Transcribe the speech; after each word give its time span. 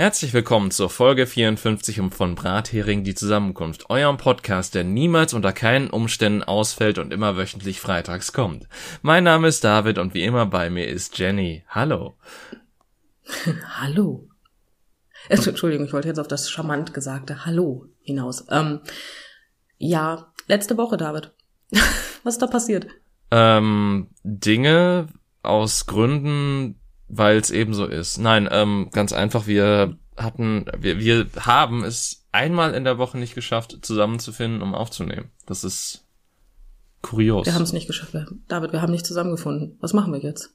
Herzlich 0.00 0.32
willkommen 0.32 0.70
zur 0.70 0.88
Folge 0.88 1.26
54 1.26 2.00
von 2.10 2.34
Brathering 2.34 3.04
die 3.04 3.14
Zusammenkunft, 3.14 3.90
eurem 3.90 4.16
Podcast, 4.16 4.74
der 4.74 4.82
niemals 4.82 5.34
unter 5.34 5.52
keinen 5.52 5.90
Umständen 5.90 6.42
ausfällt 6.42 6.96
und 6.96 7.12
immer 7.12 7.36
wöchentlich 7.36 7.82
freitags 7.82 8.32
kommt. 8.32 8.66
Mein 9.02 9.24
Name 9.24 9.46
ist 9.48 9.62
David 9.62 9.98
und 9.98 10.14
wie 10.14 10.24
immer 10.24 10.46
bei 10.46 10.70
mir 10.70 10.88
ist 10.88 11.18
Jenny. 11.18 11.64
Hallo. 11.68 12.14
Hallo. 13.78 14.26
Entschuldigung, 15.28 15.84
ich 15.84 15.92
wollte 15.92 16.08
jetzt 16.08 16.18
auf 16.18 16.28
das 16.28 16.48
charmant 16.48 16.94
gesagte 16.94 17.44
Hallo 17.44 17.84
hinaus. 18.00 18.46
Ähm, 18.48 18.80
ja, 19.76 20.32
letzte 20.46 20.78
Woche, 20.78 20.96
David. 20.96 21.34
Was 22.22 22.36
ist 22.36 22.42
da 22.42 22.46
passiert? 22.46 22.86
Ähm, 23.30 24.08
Dinge 24.22 25.08
aus 25.42 25.84
Gründen, 25.84 26.79
weil 27.10 27.38
es 27.38 27.50
eben 27.50 27.74
so 27.74 27.86
ist. 27.86 28.18
Nein, 28.18 28.48
ähm, 28.50 28.88
ganz 28.92 29.12
einfach, 29.12 29.46
wir 29.46 29.98
hatten, 30.16 30.66
wir, 30.78 30.98
wir 30.98 31.26
haben 31.40 31.84
es 31.84 32.26
einmal 32.32 32.74
in 32.74 32.84
der 32.84 32.98
Woche 32.98 33.18
nicht 33.18 33.34
geschafft, 33.34 33.78
zusammenzufinden, 33.82 34.62
um 34.62 34.74
aufzunehmen. 34.74 35.30
Das 35.46 35.64
ist 35.64 36.06
kurios. 37.02 37.46
Wir 37.46 37.54
haben 37.54 37.62
es 37.62 37.72
nicht 37.72 37.86
geschafft. 37.86 38.14
David, 38.48 38.72
wir 38.72 38.82
haben 38.82 38.92
nicht 38.92 39.06
zusammengefunden. 39.06 39.76
Was 39.80 39.92
machen 39.92 40.12
wir 40.12 40.20
jetzt? 40.20 40.54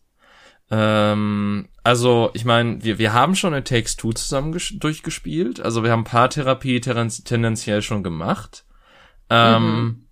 Ähm, 0.72 1.67
also, 1.84 2.31
ich 2.34 2.45
meine, 2.45 2.84
wir, 2.84 2.97
wir 2.97 3.14
haben 3.14 3.36
schon 3.36 3.53
ein 3.53 3.66
Takes 3.66 3.97
Two 3.97 4.14
zusammen 4.14 4.58
durchgespielt. 4.80 5.59
Also 5.59 5.84
wir 5.84 5.92
haben 5.92 6.06
Paartherapie 6.06 6.80
tendenziell 6.80 7.81
schon 7.81 8.03
gemacht. 8.03 8.66
Ähm, 9.30 9.64
mhm. 9.64 10.08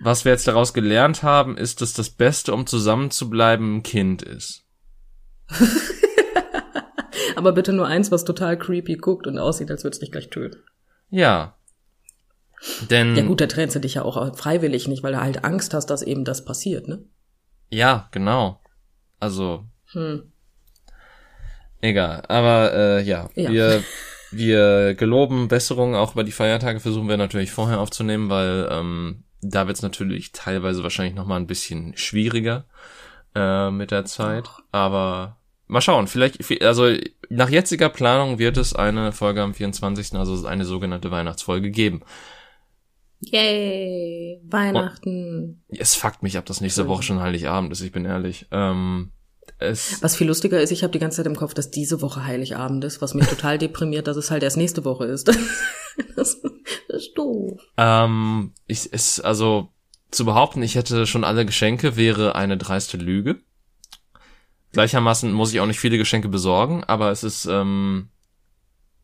Was 0.00 0.24
wir 0.24 0.32
jetzt 0.32 0.46
daraus 0.46 0.74
gelernt 0.74 1.22
haben, 1.22 1.56
ist, 1.56 1.80
dass 1.80 1.92
das 1.92 2.10
Beste, 2.10 2.52
um 2.52 2.66
zusammen 2.66 3.10
zu 3.10 3.30
bleiben, 3.30 3.76
ein 3.76 3.82
Kind 3.82 4.22
ist. 4.22 4.63
Aber 7.36 7.52
bitte 7.52 7.72
nur 7.72 7.86
eins, 7.86 8.10
was 8.10 8.24
total 8.24 8.58
creepy 8.58 8.96
guckt 8.96 9.26
und 9.26 9.38
aussieht, 9.38 9.70
als 9.70 9.84
würde 9.84 9.94
es 9.94 10.00
dich 10.00 10.12
gleich 10.12 10.30
töten. 10.30 10.62
Ja. 11.10 11.56
Denn. 12.90 13.16
Ja 13.16 13.24
gut, 13.24 13.40
da 13.40 13.46
trennst 13.46 13.76
du 13.76 13.80
dich 13.80 13.94
ja 13.94 14.02
auch 14.02 14.36
freiwillig 14.36 14.88
nicht, 14.88 15.02
weil 15.02 15.12
du 15.12 15.20
halt 15.20 15.44
Angst 15.44 15.74
hast, 15.74 15.86
dass 15.86 16.02
eben 16.02 16.24
das 16.24 16.44
passiert, 16.44 16.88
ne? 16.88 17.04
Ja, 17.70 18.08
genau. 18.10 18.60
Also. 19.20 19.64
Hm. 19.92 20.32
Egal. 21.80 22.22
Aber 22.28 22.72
äh, 22.72 23.02
ja, 23.02 23.28
ja. 23.34 23.50
wir 23.50 23.84
wir 24.36 24.94
geloben 24.94 25.48
Besserungen 25.48 25.94
auch 25.94 26.12
über 26.12 26.24
die 26.24 26.32
Feiertage 26.32 26.80
versuchen 26.80 27.08
wir 27.08 27.16
natürlich 27.16 27.52
vorher 27.52 27.80
aufzunehmen, 27.80 28.30
weil 28.30 28.68
ähm, 28.70 29.24
da 29.42 29.66
wird 29.66 29.76
es 29.76 29.82
natürlich 29.82 30.32
teilweise 30.32 30.82
wahrscheinlich 30.82 31.14
noch 31.14 31.26
mal 31.26 31.36
ein 31.36 31.46
bisschen 31.46 31.96
schwieriger 31.96 32.64
äh, 33.34 33.70
mit 33.70 33.90
der 33.90 34.04
Zeit. 34.04 34.48
Aber 34.72 35.38
mal 35.66 35.80
schauen, 35.80 36.06
vielleicht, 36.06 36.62
also 36.62 36.90
nach 37.28 37.48
jetziger 37.48 37.88
Planung 37.88 38.38
wird 38.38 38.56
es 38.56 38.74
eine 38.74 39.12
Folge 39.12 39.42
am 39.42 39.54
24., 39.54 40.14
also 40.14 40.46
eine 40.46 40.64
sogenannte 40.64 41.10
Weihnachtsfolge 41.10 41.70
geben. 41.70 42.02
Yay, 43.20 44.40
Weihnachten. 44.44 45.62
Und 45.68 45.80
es 45.80 45.94
fuckt 45.94 46.22
mich 46.22 46.36
ab, 46.36 46.46
dass 46.46 46.60
nächste 46.60 46.88
Woche 46.88 47.02
schon 47.02 47.20
Heiligabend 47.20 47.72
ist, 47.72 47.80
ich 47.80 47.92
bin 47.92 48.04
ehrlich. 48.04 48.46
Ähm, 48.50 49.12
es 49.58 50.02
was 50.02 50.16
viel 50.16 50.26
lustiger 50.26 50.60
ist, 50.60 50.72
ich 50.72 50.82
habe 50.82 50.92
die 50.92 50.98
ganze 50.98 51.18
Zeit 51.18 51.26
im 51.26 51.36
Kopf, 51.36 51.54
dass 51.54 51.70
diese 51.70 52.02
Woche 52.02 52.24
Heiligabend 52.24 52.84
ist, 52.84 53.00
was 53.00 53.14
mich 53.14 53.26
total 53.26 53.58
deprimiert, 53.58 54.06
dass 54.06 54.16
es 54.16 54.30
halt 54.30 54.42
erst 54.42 54.56
nächste 54.56 54.84
Woche 54.84 55.06
ist. 55.06 55.28
das, 56.16 56.40
das 56.40 56.40
ist 56.88 57.14
doof. 57.14 57.60
Ähm, 57.76 58.52
ich, 58.66 58.92
es, 58.92 59.20
also 59.20 59.68
zu 60.14 60.24
behaupten, 60.24 60.62
ich 60.62 60.74
hätte 60.74 61.06
schon 61.06 61.24
alle 61.24 61.46
Geschenke, 61.46 61.96
wäre 61.96 62.34
eine 62.34 62.56
dreiste 62.56 62.96
Lüge. 62.96 63.40
Gleichermaßen 64.72 65.32
muss 65.32 65.52
ich 65.52 65.60
auch 65.60 65.66
nicht 65.66 65.78
viele 65.78 65.98
Geschenke 65.98 66.28
besorgen, 66.28 66.82
aber 66.84 67.10
es 67.10 67.22
ist, 67.22 67.46
ähm, 67.46 68.08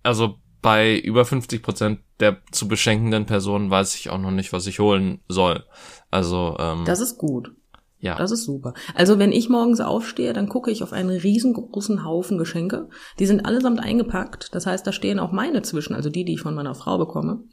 also 0.03 0.37
bei 0.62 0.98
über 0.98 1.25
50 1.25 1.62
Prozent 1.62 2.00
der 2.19 2.38
zu 2.50 2.69
beschenkenden 2.69 3.26
Personen 3.26 3.71
weiß 3.71 3.94
ich 3.94 4.10
auch 4.10 4.19
noch 4.19 4.31
nicht, 4.31 4.53
was 4.53 4.66
ich 4.66 4.78
holen 4.78 5.21
soll. 5.28 5.65
Also 6.10 6.56
ähm, 6.59 6.84
das 6.84 7.00
ist 7.00 7.19
gut. 7.19 7.53
Ja. 7.98 8.16
Das 8.16 8.31
ist 8.31 8.44
super. 8.44 8.72
Also 8.94 9.19
wenn 9.19 9.31
ich 9.31 9.50
morgens 9.50 9.81
aufstehe, 9.81 10.32
dann 10.32 10.48
gucke 10.48 10.71
ich 10.71 10.82
auf 10.82 10.92
einen 10.92 11.10
riesengroßen 11.10 12.04
Haufen 12.04 12.38
Geschenke. 12.38 12.88
Die 13.19 13.27
sind 13.27 13.44
allesamt 13.44 13.78
eingepackt. 13.78 14.54
Das 14.54 14.66
heißt, 14.66 14.87
da 14.87 14.92
stehen 14.92 15.19
auch 15.19 15.32
meine 15.32 15.60
zwischen, 15.62 15.94
also 15.94 16.09
die, 16.09 16.25
die 16.25 16.34
ich 16.34 16.41
von 16.41 16.54
meiner 16.54 16.75
Frau 16.75 16.97
bekomme. 16.97 17.44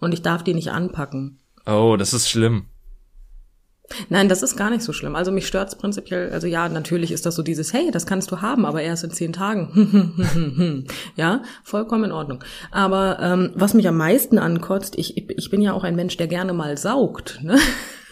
Und 0.00 0.12
ich 0.12 0.22
darf 0.22 0.42
die 0.42 0.54
nicht 0.54 0.72
anpacken. 0.72 1.38
Oh, 1.66 1.96
das 1.96 2.12
ist 2.12 2.28
schlimm. 2.28 2.66
Nein, 4.08 4.28
das 4.28 4.42
ist 4.42 4.56
gar 4.56 4.70
nicht 4.70 4.82
so 4.82 4.92
schlimm. 4.92 5.14
Also 5.14 5.30
mich 5.30 5.46
stört's 5.46 5.76
prinzipiell, 5.76 6.30
also 6.30 6.46
ja, 6.46 6.68
natürlich 6.68 7.12
ist 7.12 7.24
das 7.26 7.34
so 7.34 7.42
dieses, 7.42 7.72
hey, 7.72 7.90
das 7.90 8.06
kannst 8.06 8.30
du 8.30 8.40
haben, 8.40 8.66
aber 8.66 8.82
erst 8.82 9.04
in 9.04 9.10
zehn 9.10 9.32
Tagen. 9.32 10.84
ja, 11.16 11.42
vollkommen 11.62 12.04
in 12.04 12.12
Ordnung. 12.12 12.42
Aber 12.70 13.18
ähm, 13.20 13.52
was 13.54 13.74
mich 13.74 13.86
am 13.88 13.96
meisten 13.96 14.38
ankotzt, 14.38 14.98
ich, 14.98 15.16
ich 15.16 15.50
bin 15.50 15.62
ja 15.62 15.72
auch 15.72 15.84
ein 15.84 15.96
Mensch, 15.96 16.16
der 16.16 16.26
gerne 16.26 16.52
mal 16.52 16.76
saugt. 16.76 17.40
Ne? 17.42 17.58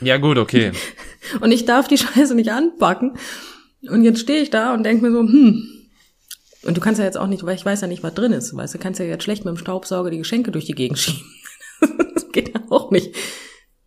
Ja, 0.00 0.18
gut, 0.18 0.38
okay. 0.38 0.72
und 1.40 1.50
ich 1.50 1.64
darf 1.64 1.88
die 1.88 1.98
Scheiße 1.98 2.34
nicht 2.34 2.50
anpacken. 2.50 3.16
Und 3.88 4.04
jetzt 4.04 4.20
stehe 4.20 4.42
ich 4.42 4.50
da 4.50 4.74
und 4.74 4.84
denke 4.84 5.04
mir 5.04 5.12
so, 5.12 5.20
hm. 5.20 5.68
Und 6.62 6.76
du 6.76 6.80
kannst 6.80 6.98
ja 6.98 7.04
jetzt 7.04 7.18
auch 7.18 7.26
nicht, 7.26 7.44
weil 7.44 7.56
ich 7.56 7.66
weiß 7.66 7.82
ja 7.82 7.86
nicht, 7.86 8.02
was 8.02 8.14
drin 8.14 8.32
ist. 8.32 8.56
Weißt 8.56 8.74
du, 8.74 8.78
kannst 8.78 8.98
ja 8.98 9.06
jetzt 9.06 9.24
schlecht 9.24 9.44
mit 9.44 9.54
dem 9.54 9.58
Staubsauger 9.58 10.10
die 10.10 10.18
Geschenke 10.18 10.50
durch 10.50 10.64
die 10.64 10.74
Gegend 10.74 10.98
schieben. 10.98 11.22
das 12.14 12.30
geht 12.32 12.54
ja 12.54 12.62
auch 12.70 12.90
nicht. 12.90 13.14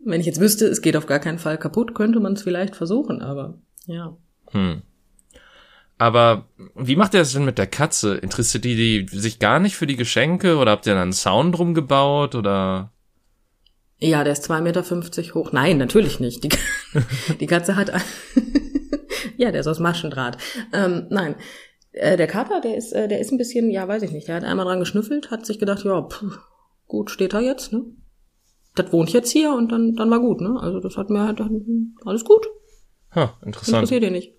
Wenn 0.08 0.22
ich 0.22 0.26
jetzt 0.26 0.40
wüsste, 0.40 0.66
es 0.68 0.82
geht 0.82 0.96
auf 0.96 1.06
gar 1.06 1.20
keinen 1.20 1.38
Fall 1.38 1.58
kaputt, 1.58 1.94
könnte 1.94 2.22
man 2.22 2.34
es 2.34 2.42
vielleicht 2.42 2.78
versuchen, 2.78 3.22
aber 3.22 3.56
ja. 3.88 4.16
Hm. 4.52 4.82
Aber 5.98 6.46
wie 6.76 6.96
macht 6.96 7.14
ihr 7.14 7.20
das 7.20 7.34
denn 7.34 7.44
mit 7.44 7.58
der 7.58 7.68
Katze? 7.68 8.16
Interessiert 8.16 8.64
die, 8.64 9.06
die 9.06 9.18
sich 9.18 9.40
gar 9.40 9.60
nicht 9.60 9.76
für 9.76 9.88
die 9.88 9.96
Geschenke 9.98 10.58
oder 10.58 10.72
habt 10.72 10.86
ihr 10.86 10.94
dann 10.94 11.02
einen 11.02 11.14
Zaun 11.14 11.52
drum 11.52 11.74
gebaut 11.74 12.36
oder? 12.36 12.92
Ja, 14.00 14.24
der 14.24 14.34
ist 14.34 14.50
2,50 14.50 14.62
Meter 14.62 15.34
hoch. 15.34 15.52
Nein, 15.52 15.78
natürlich 15.78 16.20
nicht. 16.20 16.44
Die, 16.44 16.50
die 17.40 17.48
Katze 17.48 17.76
hat. 17.76 17.92
ja, 19.38 19.52
der 19.52 19.62
ist 19.62 19.68
aus 19.68 19.80
Maschendraht. 19.80 20.38
Ähm, 20.72 21.08
nein. 21.10 21.36
Äh, 21.92 22.16
der 22.16 22.28
Kater, 22.28 22.62
der 22.62 22.78
ist, 22.78 22.94
äh, 22.94 23.08
der 23.08 23.20
ist 23.20 23.32
ein 23.32 23.40
bisschen, 23.40 23.72
ja, 23.72 23.88
weiß 23.88 24.04
ich 24.04 24.12
nicht. 24.12 24.28
Der 24.28 24.36
hat 24.36 24.44
einmal 24.44 24.68
dran 24.68 24.80
geschnüffelt, 24.80 25.32
hat 25.32 25.46
sich 25.46 25.60
gedacht, 25.60 25.84
ja, 25.84 26.04
pff, 26.04 26.40
gut, 26.88 27.10
steht 27.10 27.34
er 27.34 27.42
jetzt, 27.42 27.74
ne? 27.74 27.86
Das 28.78 28.92
wohnt 28.92 29.12
jetzt 29.12 29.32
hier 29.32 29.54
und 29.54 29.72
dann, 29.72 29.96
dann 29.96 30.10
war 30.10 30.20
gut, 30.20 30.42
ne? 30.42 30.58
Also 30.60 30.80
das 30.80 30.98
hat 30.98 31.10
mir 31.10 31.24
halt 31.24 31.42
alles 32.06 32.24
gut. 32.24 32.48
Ha, 33.16 33.34
interessant. 33.44 33.76
Interessiert 33.76 34.04
ihr 34.04 34.12
nicht. 34.12 34.34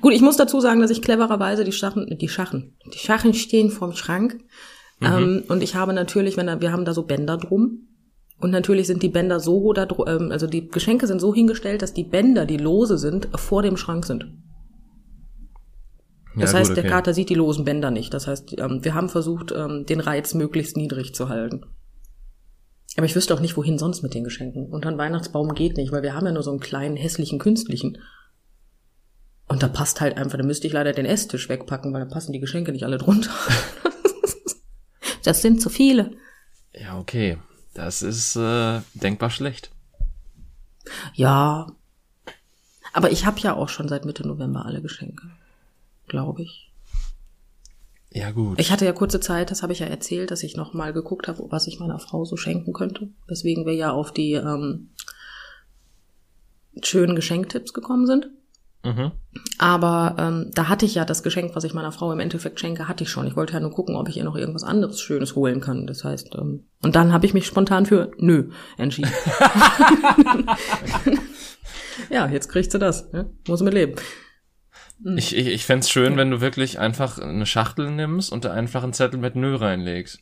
Gut, 0.00 0.12
ich 0.12 0.20
muss 0.20 0.36
dazu 0.36 0.60
sagen, 0.60 0.80
dass 0.80 0.90
ich 0.90 1.02
clevererweise 1.02 1.64
die 1.64 1.72
Schachen, 1.72 2.06
die 2.18 2.28
Schachen, 2.28 2.76
die 2.92 2.98
Schachen 2.98 3.34
stehen 3.34 3.70
vorm 3.70 3.92
Schrank. 3.92 4.38
Mhm. 5.00 5.06
Ähm, 5.06 5.44
und 5.48 5.62
ich 5.62 5.74
habe 5.74 5.92
natürlich, 5.92 6.36
wenn 6.36 6.46
da, 6.46 6.60
wir 6.60 6.72
haben 6.72 6.84
da 6.84 6.92
so 6.92 7.04
Bänder 7.04 7.36
drum. 7.36 7.86
Und 8.38 8.50
natürlich 8.50 8.86
sind 8.86 9.02
die 9.02 9.08
Bänder 9.08 9.38
so, 9.38 9.72
da, 9.72 9.86
ähm, 10.06 10.30
also 10.32 10.46
die 10.46 10.68
Geschenke 10.68 11.06
sind 11.06 11.20
so 11.20 11.34
hingestellt, 11.34 11.82
dass 11.82 11.92
die 11.92 12.04
Bänder, 12.04 12.46
die 12.46 12.56
lose 12.56 12.98
sind, 12.98 13.28
vor 13.34 13.62
dem 13.62 13.76
Schrank 13.76 14.06
sind. 14.06 14.26
Das 16.36 16.52
ja, 16.52 16.58
heißt, 16.58 16.70
gut, 16.70 16.78
okay. 16.78 16.88
der 16.88 16.90
Kater 16.90 17.14
sieht 17.14 17.28
die 17.28 17.34
losen 17.34 17.64
Bänder 17.64 17.90
nicht. 17.90 18.14
Das 18.14 18.26
heißt, 18.26 18.58
ähm, 18.58 18.80
wir 18.82 18.94
haben 18.94 19.08
versucht, 19.08 19.52
ähm, 19.52 19.84
den 19.86 20.00
Reiz 20.00 20.34
möglichst 20.34 20.76
niedrig 20.76 21.14
zu 21.14 21.28
halten. 21.28 21.64
Aber 22.96 23.06
ich 23.06 23.14
wüsste 23.14 23.34
auch 23.34 23.40
nicht, 23.40 23.56
wohin 23.56 23.78
sonst 23.78 24.02
mit 24.02 24.14
den 24.14 24.24
Geschenken. 24.24 24.66
Und 24.66 24.84
ein 24.84 24.98
Weihnachtsbaum 24.98 25.54
geht 25.54 25.76
nicht, 25.76 25.92
weil 25.92 26.02
wir 26.02 26.14
haben 26.14 26.26
ja 26.26 26.32
nur 26.32 26.42
so 26.42 26.50
einen 26.50 26.60
kleinen, 26.60 26.96
hässlichen, 26.96 27.38
künstlichen. 27.38 27.98
Und 29.46 29.62
da 29.62 29.68
passt 29.68 30.00
halt 30.00 30.16
einfach, 30.16 30.38
da 30.38 30.44
müsste 30.44 30.66
ich 30.66 30.72
leider 30.72 30.92
den 30.92 31.06
Esstisch 31.06 31.48
wegpacken, 31.48 31.92
weil 31.92 32.04
da 32.04 32.12
passen 32.12 32.32
die 32.32 32.40
Geschenke 32.40 32.72
nicht 32.72 32.84
alle 32.84 32.98
drunter. 32.98 33.30
das 35.24 35.42
sind 35.42 35.60
zu 35.60 35.70
viele. 35.70 36.12
Ja, 36.72 36.98
okay. 36.98 37.38
Das 37.74 38.02
ist 38.02 38.36
äh, 38.36 38.80
denkbar 38.94 39.30
schlecht. 39.30 39.70
Ja. 41.14 41.72
Aber 42.92 43.12
ich 43.12 43.24
habe 43.26 43.40
ja 43.40 43.54
auch 43.54 43.68
schon 43.68 43.88
seit 43.88 44.04
Mitte 44.04 44.26
November 44.26 44.66
alle 44.66 44.82
Geschenke. 44.82 45.30
Glaube 46.08 46.42
ich. 46.42 46.69
Ja, 48.12 48.32
gut. 48.32 48.58
Ich 48.60 48.72
hatte 48.72 48.84
ja 48.84 48.92
kurze 48.92 49.20
Zeit, 49.20 49.50
das 49.50 49.62
habe 49.62 49.72
ich 49.72 49.78
ja 49.78 49.86
erzählt, 49.86 50.30
dass 50.30 50.42
ich 50.42 50.56
noch 50.56 50.74
mal 50.74 50.92
geguckt 50.92 51.28
habe, 51.28 51.44
was 51.50 51.68
ich 51.68 51.78
meiner 51.78 52.00
Frau 52.00 52.24
so 52.24 52.36
schenken 52.36 52.72
könnte. 52.72 53.08
Weswegen 53.28 53.66
wir 53.66 53.74
ja 53.74 53.92
auf 53.92 54.12
die 54.12 54.32
ähm, 54.32 54.90
schönen 56.82 57.14
Geschenktipps 57.14 57.72
gekommen 57.72 58.06
sind. 58.06 58.30
Mhm. 58.82 59.12
Aber 59.58 60.16
ähm, 60.18 60.50
da 60.54 60.68
hatte 60.68 60.86
ich 60.86 60.94
ja 60.94 61.04
das 61.04 61.22
Geschenk, 61.22 61.54
was 61.54 61.64
ich 61.64 61.74
meiner 61.74 61.92
Frau 61.92 62.10
im 62.12 62.18
Endeffekt 62.18 62.58
schenke, 62.58 62.88
hatte 62.88 63.04
ich 63.04 63.10
schon. 63.10 63.26
Ich 63.26 63.36
wollte 63.36 63.52
ja 63.52 63.60
nur 63.60 63.70
gucken, 63.72 63.94
ob 63.94 64.08
ich 64.08 64.16
ihr 64.16 64.24
noch 64.24 64.36
irgendwas 64.36 64.64
anderes 64.64 65.00
Schönes 65.00 65.36
holen 65.36 65.60
kann. 65.60 65.86
Das 65.86 66.02
heißt, 66.02 66.34
ähm, 66.34 66.64
und 66.82 66.96
dann 66.96 67.12
habe 67.12 67.26
ich 67.26 67.34
mich 67.34 67.46
spontan 67.46 67.86
für 67.86 68.10
nö 68.16 68.50
entschieden. 68.76 69.12
ja, 72.10 72.26
jetzt 72.28 72.48
kriegt 72.48 72.72
sie 72.72 72.78
das. 72.78 73.12
Ne? 73.12 73.30
Muss 73.46 73.60
mit 73.60 73.74
leben. 73.74 73.94
Hm. 75.02 75.16
Ich, 75.16 75.36
ich, 75.36 75.46
ich 75.46 75.64
fände 75.64 75.86
schön, 75.86 76.16
wenn 76.16 76.30
du 76.30 76.40
wirklich 76.40 76.78
einfach 76.78 77.18
eine 77.18 77.46
Schachtel 77.46 77.90
nimmst 77.90 78.32
und 78.32 78.44
da 78.44 78.52
einfach 78.52 78.82
einen 78.82 78.92
Zettel 78.92 79.18
mit 79.18 79.36
Nö 79.36 79.56
reinlegst. 79.56 80.20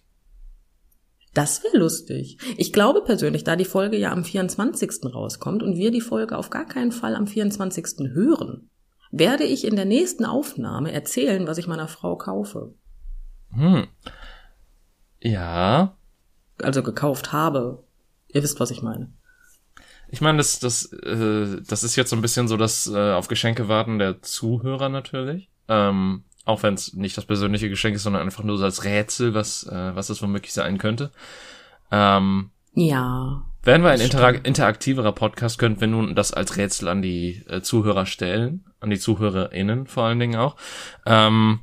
Das 1.35 1.63
wäre 1.63 1.79
lustig. 1.79 2.39
Ich 2.57 2.73
glaube 2.73 3.03
persönlich, 3.03 3.45
da 3.45 3.55
die 3.55 3.65
Folge 3.65 3.97
ja 3.97 4.13
am 4.13 4.25
24. 4.25 5.15
rauskommt 5.15 5.63
und 5.63 5.77
wir 5.77 5.91
die 5.91 6.01
Folge 6.01 6.37
auf 6.37 6.51
gar 6.51 6.67
keinen 6.67 6.91
Fall 6.91 7.15
am 7.15 7.27
24. 7.27 8.11
hören, 8.13 8.71
werde 9.11 9.45
ich 9.45 9.65
in 9.65 9.77
der 9.77 9.85
nächsten 9.85 10.25
Aufnahme 10.25 10.93
erzählen, 10.93 11.47
was 11.47 11.59
ich 11.59 11.67
meiner 11.67 11.89
Frau 11.89 12.17
kaufe. 12.17 12.75
Hm. 13.53 13.87
Ja. 15.21 15.97
Also 16.63 16.83
gekauft 16.83 17.33
habe. 17.33 17.85
Ihr 18.29 18.43
wisst, 18.43 18.61
was 18.61 18.71
ich 18.71 18.83
meine. 18.83 19.13
Ich 20.11 20.21
meine, 20.21 20.39
das, 20.39 20.59
das, 20.59 20.93
äh, 20.93 21.61
das 21.67 21.85
ist 21.85 21.97
jetzt 21.97 22.11
so 22.11 22.17
ein 22.17 22.23
bisschen 22.23 22.49
so 22.49 22.57
das 22.57 22.87
äh, 22.87 23.13
auf 23.13 23.29
Geschenke 23.29 23.69
warten 23.69 23.99
der 23.99 24.23
Zuhörer 24.23 24.89
natürlich. 24.89 25.51
Ähm, 25.69 26.25
auch 26.45 26.63
wenn 26.63 26.75
es 26.75 26.95
nicht 26.95 27.17
das 27.17 27.27
persönliche 27.27 27.69
Geschenk 27.69 27.97
ist, 27.97 28.05
sondern 28.05 28.23
einfach 28.23 28.43
nur 28.43 28.57
so 28.57 28.65
als 28.65 28.85
Rätsel, 28.85 29.35
was, 29.35 29.65
äh, 29.65 29.95
was 29.95 30.09
es 30.09 30.23
womöglich 30.23 30.55
sein 30.55 30.79
könnte. 30.79 31.11
Ähm, 31.91 32.51
ja. 32.73 33.43
Wären 33.63 33.83
wir 33.83 33.91
ein 33.91 34.01
interak 34.01 34.47
interaktiverer 34.47 35.13
Podcast, 35.13 35.59
könnten 35.59 35.81
wir 35.81 35.89
nun 35.89 36.15
das 36.15 36.33
als 36.33 36.57
Rätsel 36.57 36.89
an 36.89 37.03
die 37.03 37.45
äh, 37.49 37.61
Zuhörer 37.61 38.07
stellen, 38.07 38.65
an 38.81 38.89
die 38.89 38.99
ZuhörerInnen 38.99 39.87
vor 39.87 40.05
allen 40.05 40.21
Dingen 40.21 40.37
auch. 40.37 40.57
Ähm, 41.05 41.61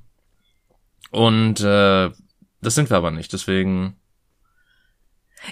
und 1.10 1.62
äh, 1.62 2.12
das 2.62 2.76
sind 2.76 2.90
wir 2.92 2.98
aber 2.98 3.12
nicht, 3.12 3.34
deswegen 3.34 3.96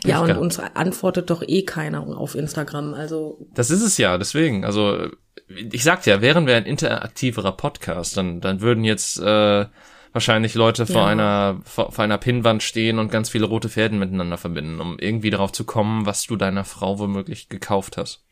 ja, 0.04 0.20
und 0.20 0.38
uns 0.38 0.60
antwortet 0.60 1.30
doch 1.30 1.44
eh 1.46 1.64
keiner 1.64 2.06
auf 2.06 2.36
Instagram, 2.36 2.94
also. 2.94 3.46
Das 3.54 3.70
ist 3.70 3.82
es 3.82 3.98
ja, 3.98 4.18
deswegen. 4.18 4.66
Also, 4.66 5.08
ich 5.48 5.84
sag 5.84 6.06
ja, 6.06 6.22
wären 6.22 6.48
wir 6.48 6.56
ein 6.56 6.66
interaktiverer 6.66 7.54
Podcast, 7.54 8.18
dann, 8.18 8.42
dann 8.42 8.62
würden 8.62 8.84
jetzt 8.84 9.20
äh, 9.20 9.66
wahrscheinlich 10.14 10.54
Leute 10.56 10.86
vor 10.86 11.02
ja. 11.02 11.08
einer 11.08 11.62
vor, 11.64 11.92
vor 11.92 12.04
einer 12.04 12.18
Pinnwand 12.18 12.64
stehen 12.64 13.00
und 13.00 13.12
ganz 13.12 13.30
viele 13.30 13.46
rote 13.46 13.70
Fäden 13.70 14.00
miteinander 14.00 14.38
verbinden, 14.38 14.80
um 14.80 14.98
irgendwie 15.00 15.32
darauf 15.32 15.52
zu 15.52 15.66
kommen, 15.66 16.06
was 16.06 16.26
du 16.26 16.36
deiner 16.36 16.64
Frau 16.64 17.00
womöglich 17.00 17.50
gekauft 17.50 17.98
hast. 17.98 18.24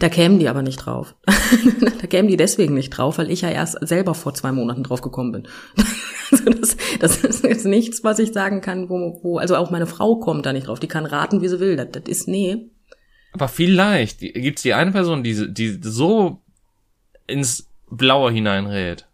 Da 0.00 0.08
kämen 0.08 0.38
die 0.38 0.48
aber 0.48 0.62
nicht 0.62 0.78
drauf. 0.78 1.14
da 2.00 2.06
kämen 2.06 2.28
die 2.28 2.36
deswegen 2.36 2.74
nicht 2.74 2.90
drauf, 2.90 3.18
weil 3.18 3.30
ich 3.30 3.42
ja 3.42 3.50
erst 3.50 3.76
selber 3.86 4.14
vor 4.14 4.34
zwei 4.34 4.52
Monaten 4.52 4.82
drauf 4.82 5.02
gekommen 5.02 5.32
bin. 5.32 5.48
also 6.30 6.44
das, 6.44 6.76
das 6.98 7.24
ist 7.24 7.44
jetzt 7.44 7.66
nichts, 7.66 8.02
was 8.02 8.18
ich 8.18 8.32
sagen 8.32 8.60
kann, 8.60 8.88
wo, 8.88 9.20
wo, 9.22 9.38
also 9.38 9.56
auch 9.56 9.70
meine 9.70 9.86
Frau 9.86 10.16
kommt 10.16 10.46
da 10.46 10.52
nicht 10.52 10.66
drauf. 10.66 10.80
Die 10.80 10.88
kann 10.88 11.06
raten, 11.06 11.42
wie 11.42 11.48
sie 11.48 11.60
will. 11.60 11.76
Das, 11.76 11.88
das 11.92 12.04
ist, 12.04 12.28
nee. 12.28 12.70
Aber 13.32 13.48
vielleicht 13.48 14.20
gibt's 14.20 14.62
die 14.62 14.74
eine 14.74 14.92
Person, 14.92 15.22
die, 15.22 15.52
die 15.52 15.78
so 15.82 16.42
ins 17.26 17.68
Blaue 17.90 18.32
hineinrät. 18.32 19.06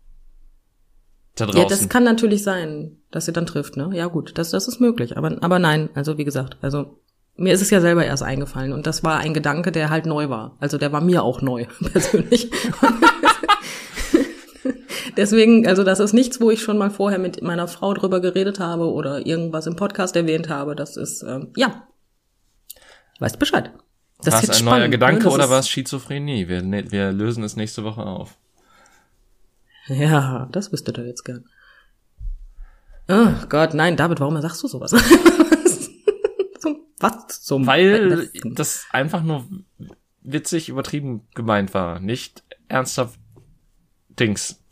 Da 1.35 1.47
draußen. 1.47 1.63
Ja, 1.63 1.69
das 1.69 1.89
kann 1.89 2.05
natürlich 2.05 2.43
sein, 2.43 2.99
dass 3.11 3.27
sie 3.27 3.33
dann 3.33 3.47
trifft, 3.47 3.77
ne? 3.77 3.91
Ja, 3.93 4.07
gut, 4.07 4.39
das, 4.39 4.51
das 4.51 4.69
ist 4.69 4.81
möglich. 4.81 5.17
Aber, 5.17 5.37
aber 5.43 5.59
nein, 5.59 5.91
also 5.95 6.17
wie 6.17 6.25
gesagt, 6.25 6.59
also 6.63 7.01
mir 7.37 7.53
ist 7.53 7.63
es 7.63 7.71
ja 7.71 7.81
selber 7.81 8.05
erst 8.05 8.23
eingefallen 8.23 8.73
und 8.73 8.87
das 8.87 9.03
war 9.03 9.19
ein 9.19 9.35
Gedanke, 9.35 9.73
der 9.73 9.91
halt 9.91 10.07
neu 10.07 10.29
war. 10.29 10.57
Also 10.61 10.79
der 10.79 10.93
war 10.93 11.01
mir 11.01 11.23
auch 11.23 11.43
neu, 11.43 11.67
persönlich. 11.93 12.51
Deswegen, 15.17 15.67
also 15.67 15.85
das 15.85 16.01
ist 16.01 16.13
nichts, 16.13 16.41
wo 16.41 16.51
ich 16.51 16.63
schon 16.63 16.77
mal 16.77 16.91
vorher 16.91 17.19
mit 17.19 17.41
meiner 17.43 17.69
Frau 17.69 17.95
drüber 17.95 18.21
geredet 18.21 18.59
habe 18.59 18.91
oder 18.91 19.25
irgendwas 19.27 19.67
im 19.67 19.77
Podcast 19.77 20.17
erwähnt 20.17 20.49
habe. 20.49 20.75
Das 20.75 20.97
ist, 20.97 21.23
ähm, 21.23 21.53
ja, 21.57 21.87
weißt 23.21 23.39
Bescheid. 23.39 23.71
Das 24.23 24.35
war 24.35 24.43
es 24.43 24.51
ein 24.51 24.55
spannend, 24.55 24.71
neuer 24.71 24.85
ne? 24.85 24.91
Gedanke 24.91 25.29
oder 25.29 25.51
war 25.51 25.61
es 25.61 25.69
Schizophrenie? 25.69 26.49
Wir, 26.49 26.63
ne, 26.63 26.91
wir 26.91 27.13
lösen 27.13 27.45
es 27.45 27.57
nächste 27.57 27.85
Woche 27.85 28.03
auf. 28.03 28.37
Ja, 29.87 30.49
das 30.51 30.73
wüsstet 30.73 30.99
ihr 30.99 31.07
jetzt 31.07 31.25
gern. 31.25 31.45
Oh 33.09 33.29
Gott, 33.49 33.75
nein, 33.75 33.97
David, 33.97 34.21
warum 34.21 34.41
sagst 34.41 34.63
du 34.63 34.69
sowas? 34.69 34.95
Was 37.05 37.43
zum 37.43 37.67
Weil 37.67 38.31
das 38.45 38.87
einfach 38.91 39.23
nur 39.23 39.47
witzig 40.23 40.71
übertrieben 40.71 41.29
gemeint 41.35 41.75
war, 41.75 42.01
nicht 42.01 42.43
ernsthaft 42.69 43.21
Dings. 44.09 44.63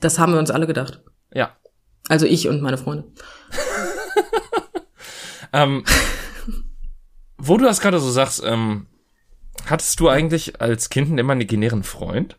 Das 0.00 0.18
haben 0.18 0.32
wir 0.32 0.40
uns 0.40 0.50
alle 0.50 0.66
gedacht. 0.66 1.00
Ja. 1.32 1.56
Also 2.08 2.26
ich 2.26 2.48
und 2.48 2.60
meine 2.60 2.76
Freunde. 2.76 3.04
ähm, 5.52 5.84
wo 7.38 7.56
du 7.56 7.64
das 7.64 7.80
gerade 7.80 8.00
so 8.00 8.10
sagst, 8.10 8.42
ähm, 8.44 8.88
hattest 9.66 10.00
du 10.00 10.08
eigentlich 10.08 10.60
als 10.60 10.90
Kind 10.90 11.08
einen 11.08 11.18
imaginären 11.18 11.84
Freund? 11.84 12.36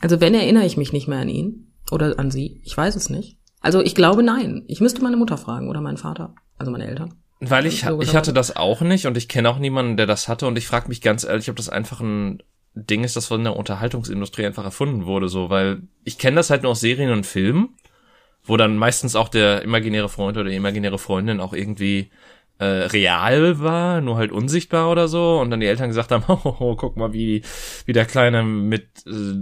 Also 0.00 0.20
wenn 0.20 0.34
erinnere 0.34 0.66
ich 0.66 0.76
mich 0.76 0.92
nicht 0.92 1.08
mehr 1.08 1.18
an 1.18 1.28
ihn 1.28 1.72
oder 1.90 2.16
an 2.16 2.30
sie. 2.30 2.60
Ich 2.64 2.76
weiß 2.76 2.94
es 2.94 3.10
nicht. 3.10 3.38
Also 3.60 3.80
ich 3.80 3.96
glaube 3.96 4.22
nein. 4.22 4.64
Ich 4.68 4.80
müsste 4.80 5.02
meine 5.02 5.16
Mutter 5.16 5.36
fragen 5.36 5.68
oder 5.68 5.80
meinen 5.80 5.96
Vater, 5.96 6.36
also 6.56 6.70
meine 6.70 6.86
Eltern. 6.86 7.16
Weil 7.40 7.64
ich, 7.64 7.84
ich 8.00 8.14
hatte 8.14 8.34
das 8.34 8.54
auch 8.54 8.82
nicht 8.82 9.06
und 9.06 9.16
ich 9.16 9.26
kenne 9.26 9.48
auch 9.48 9.58
niemanden, 9.58 9.96
der 9.96 10.06
das 10.06 10.28
hatte. 10.28 10.46
Und 10.46 10.58
ich 10.58 10.66
frage 10.66 10.88
mich 10.88 11.00
ganz 11.00 11.24
ehrlich, 11.24 11.48
ob 11.48 11.56
das 11.56 11.70
einfach 11.70 12.00
ein 12.00 12.42
Ding 12.74 13.02
ist, 13.02 13.16
das 13.16 13.26
von 13.26 13.42
der 13.42 13.56
Unterhaltungsindustrie 13.56 14.46
einfach 14.46 14.64
erfunden 14.64 15.06
wurde, 15.06 15.28
so, 15.28 15.50
weil 15.50 15.82
ich 16.04 16.18
kenne 16.18 16.36
das 16.36 16.50
halt 16.50 16.62
nur 16.62 16.72
aus 16.72 16.80
Serien 16.80 17.10
und 17.10 17.26
Filmen, 17.26 17.70
wo 18.44 18.56
dann 18.56 18.76
meistens 18.76 19.16
auch 19.16 19.28
der 19.28 19.62
imaginäre 19.62 20.08
Freund 20.08 20.36
oder 20.36 20.50
die 20.50 20.56
imaginäre 20.56 20.98
Freundin 20.98 21.40
auch 21.40 21.52
irgendwie 21.52 22.10
äh, 22.58 22.64
real 22.64 23.60
war, 23.60 24.00
nur 24.00 24.16
halt 24.16 24.32
unsichtbar 24.32 24.90
oder 24.90 25.08
so. 25.08 25.40
Und 25.40 25.50
dann 25.50 25.60
die 25.60 25.66
Eltern 25.66 25.88
gesagt 25.88 26.12
haben, 26.12 26.24
oh 26.28 26.76
guck 26.76 26.96
mal, 26.96 27.12
wie, 27.12 27.42
wie 27.86 27.92
der 27.92 28.04
Kleine 28.04 28.42
mit 28.44 29.06
äh, 29.06 29.34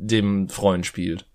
dem 0.00 0.48
Freund 0.48 0.86
spielt. 0.86 1.26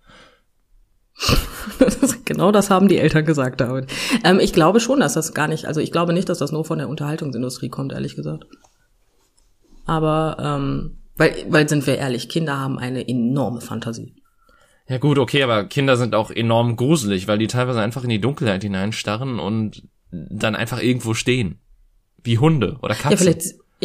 genau 2.24 2.52
das 2.52 2.70
haben 2.70 2.88
die 2.88 2.98
Eltern 2.98 3.24
gesagt, 3.24 3.60
David. 3.60 3.90
Ähm, 4.24 4.38
ich 4.40 4.52
glaube 4.52 4.80
schon, 4.80 5.00
dass 5.00 5.14
das 5.14 5.34
gar 5.34 5.48
nicht, 5.48 5.66
also 5.66 5.80
ich 5.80 5.92
glaube 5.92 6.12
nicht, 6.12 6.28
dass 6.28 6.38
das 6.38 6.52
nur 6.52 6.64
von 6.64 6.78
der 6.78 6.88
Unterhaltungsindustrie 6.88 7.68
kommt, 7.68 7.92
ehrlich 7.92 8.16
gesagt. 8.16 8.44
Aber, 9.86 10.36
ähm, 10.40 10.98
weil, 11.16 11.34
weil 11.48 11.68
sind 11.68 11.86
wir 11.86 11.96
ehrlich, 11.96 12.28
Kinder 12.28 12.58
haben 12.58 12.78
eine 12.78 13.08
enorme 13.08 13.60
Fantasie. 13.60 14.14
Ja 14.88 14.98
gut, 14.98 15.18
okay, 15.18 15.42
aber 15.42 15.64
Kinder 15.64 15.96
sind 15.96 16.14
auch 16.14 16.30
enorm 16.30 16.76
gruselig, 16.76 17.26
weil 17.26 17.38
die 17.38 17.48
teilweise 17.48 17.80
einfach 17.80 18.04
in 18.04 18.10
die 18.10 18.20
Dunkelheit 18.20 18.62
hineinstarren 18.62 19.40
und 19.40 19.82
dann 20.10 20.54
einfach 20.54 20.80
irgendwo 20.80 21.14
stehen. 21.14 21.60
Wie 22.22 22.38
Hunde 22.38 22.78
oder 22.82 22.94
Katzen. 22.94 23.26
Ja, 23.26 23.32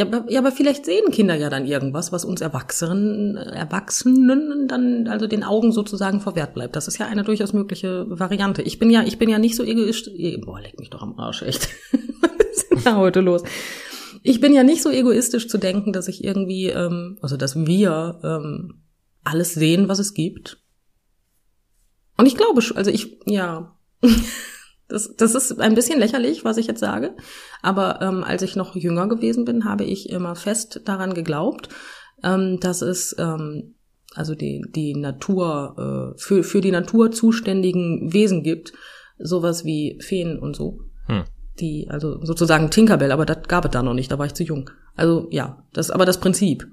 ja, 0.01 0.07
aber, 0.07 0.31
ja, 0.31 0.39
aber 0.39 0.51
vielleicht 0.51 0.85
sehen 0.85 1.11
Kinder 1.11 1.35
ja 1.35 1.49
dann 1.49 1.65
irgendwas, 1.65 2.11
was 2.11 2.25
uns 2.25 2.41
Erwachsenen, 2.41 3.37
Erwachsenen 3.37 4.67
dann 4.67 5.07
also 5.07 5.27
den 5.27 5.43
Augen 5.43 5.71
sozusagen 5.71 6.21
verwehrt 6.21 6.53
bleibt. 6.53 6.75
Das 6.75 6.87
ist 6.87 6.97
ja 6.97 7.07
eine 7.07 7.23
durchaus 7.23 7.53
mögliche 7.53 8.05
Variante. 8.09 8.61
Ich 8.63 8.79
bin 8.79 8.89
ja, 8.89 9.03
ich 9.03 9.17
bin 9.17 9.29
ja 9.29 9.37
nicht 9.37 9.55
so 9.55 9.63
egoistisch. 9.63 10.13
Boah, 10.43 10.59
leck 10.59 10.79
mich 10.79 10.89
doch 10.89 11.01
am 11.01 11.17
Arsch, 11.19 11.43
echt. 11.43 11.69
was 12.21 12.57
ist 12.57 12.71
denn 12.71 12.83
da 12.83 12.97
heute 12.97 13.21
los? 13.21 13.43
Ich 14.23 14.39
bin 14.39 14.53
ja 14.53 14.63
nicht 14.63 14.81
so 14.81 14.89
egoistisch 14.89 15.47
zu 15.47 15.57
denken, 15.57 15.93
dass 15.93 16.07
ich 16.07 16.23
irgendwie, 16.23 16.67
ähm, 16.67 17.17
also 17.21 17.37
dass 17.37 17.55
wir 17.55 18.19
ähm, 18.23 18.81
alles 19.23 19.53
sehen, 19.53 19.87
was 19.87 19.99
es 19.99 20.13
gibt. 20.13 20.61
Und 22.17 22.25
ich 22.25 22.35
glaube, 22.35 22.63
also 22.75 22.91
ich, 22.91 23.19
ja. 23.25 23.77
Das, 24.91 25.15
das 25.15 25.35
ist 25.35 25.59
ein 25.59 25.75
bisschen 25.75 25.99
lächerlich, 25.99 26.43
was 26.43 26.57
ich 26.57 26.67
jetzt 26.67 26.79
sage. 26.79 27.15
Aber 27.61 28.01
ähm, 28.01 28.23
als 28.23 28.41
ich 28.41 28.55
noch 28.55 28.75
jünger 28.75 29.07
gewesen 29.07 29.45
bin, 29.45 29.65
habe 29.65 29.83
ich 29.83 30.09
immer 30.09 30.35
fest 30.35 30.81
daran 30.85 31.13
geglaubt, 31.13 31.69
ähm, 32.23 32.59
dass 32.59 32.81
es 32.81 33.15
ähm, 33.17 33.75
also 34.13 34.35
die, 34.35 34.63
die 34.75 34.95
Natur, 34.95 36.13
äh, 36.15 36.19
für, 36.19 36.43
für 36.43 36.61
die 36.61 36.71
Natur 36.71 37.11
zuständigen 37.11 38.13
Wesen 38.13 38.43
gibt, 38.43 38.73
sowas 39.17 39.65
wie 39.65 39.97
Feen 40.01 40.37
und 40.37 40.55
so. 40.55 40.81
Hm. 41.07 41.23
Die, 41.59 41.87
also 41.89 42.23
sozusagen 42.23 42.71
Tinkerbell, 42.71 43.11
aber 43.11 43.25
das 43.25 43.47
gab 43.47 43.65
es 43.65 43.71
da 43.71 43.83
noch 43.83 43.93
nicht, 43.93 44.11
da 44.11 44.19
war 44.19 44.25
ich 44.25 44.33
zu 44.33 44.43
jung. 44.43 44.69
Also 44.95 45.27
ja, 45.31 45.63
das, 45.73 45.91
aber 45.91 46.05
das 46.05 46.19
Prinzip 46.19 46.67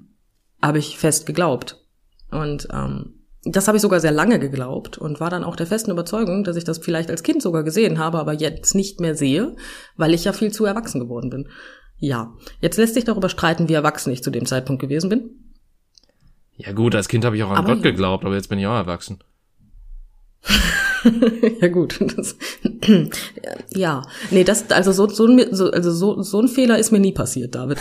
habe 0.61 0.79
ich 0.79 0.97
fest 0.97 1.25
geglaubt. 1.25 1.85
Und 2.31 2.67
ähm, 2.73 3.18
das 3.43 3.67
habe 3.67 3.77
ich 3.77 3.81
sogar 3.81 3.99
sehr 3.99 4.11
lange 4.11 4.39
geglaubt 4.39 4.97
und 4.97 5.19
war 5.19 5.29
dann 5.29 5.43
auch 5.43 5.55
der 5.55 5.67
festen 5.67 5.91
Überzeugung, 5.91 6.43
dass 6.43 6.57
ich 6.57 6.65
das 6.65 6.79
vielleicht 6.79 7.09
als 7.09 7.23
Kind 7.23 7.41
sogar 7.41 7.63
gesehen 7.63 7.97
habe, 7.97 8.19
aber 8.19 8.33
jetzt 8.33 8.75
nicht 8.75 8.99
mehr 8.99 9.15
sehe, 9.15 9.55
weil 9.95 10.13
ich 10.13 10.25
ja 10.25 10.33
viel 10.33 10.51
zu 10.51 10.65
erwachsen 10.65 10.99
geworden 10.99 11.29
bin. 11.29 11.49
Ja, 11.97 12.33
jetzt 12.61 12.77
lässt 12.77 12.93
sich 12.93 13.05
darüber 13.05 13.29
streiten, 13.29 13.69
wie 13.69 13.73
erwachsen 13.73 14.11
ich 14.11 14.23
zu 14.23 14.31
dem 14.31 14.45
Zeitpunkt 14.45 14.81
gewesen 14.81 15.09
bin. 15.09 15.29
Ja 16.55 16.73
gut, 16.73 16.95
als 16.95 17.07
Kind 17.07 17.23
habe 17.23 17.37
ich 17.37 17.43
auch 17.43 17.51
an 17.51 17.57
aber 17.57 17.75
Gott 17.75 17.85
ja. 17.85 17.91
geglaubt, 17.91 18.25
aber 18.25 18.35
jetzt 18.35 18.49
bin 18.49 18.59
ich 18.59 18.67
auch 18.67 18.75
erwachsen. 18.75 19.19
ja 21.61 21.67
gut, 21.69 21.99
das, 22.17 22.35
ja, 23.69 24.01
nee, 24.31 24.43
das 24.43 24.69
also 24.71 24.91
so 24.91 25.07
so, 25.07 25.27
so 25.51 25.71
also 25.71 25.91
so 25.91 26.21
so 26.21 26.41
ein 26.41 26.47
Fehler 26.47 26.77
ist 26.77 26.91
mir 26.91 26.99
nie 26.99 27.13
passiert, 27.13 27.55
David. 27.55 27.77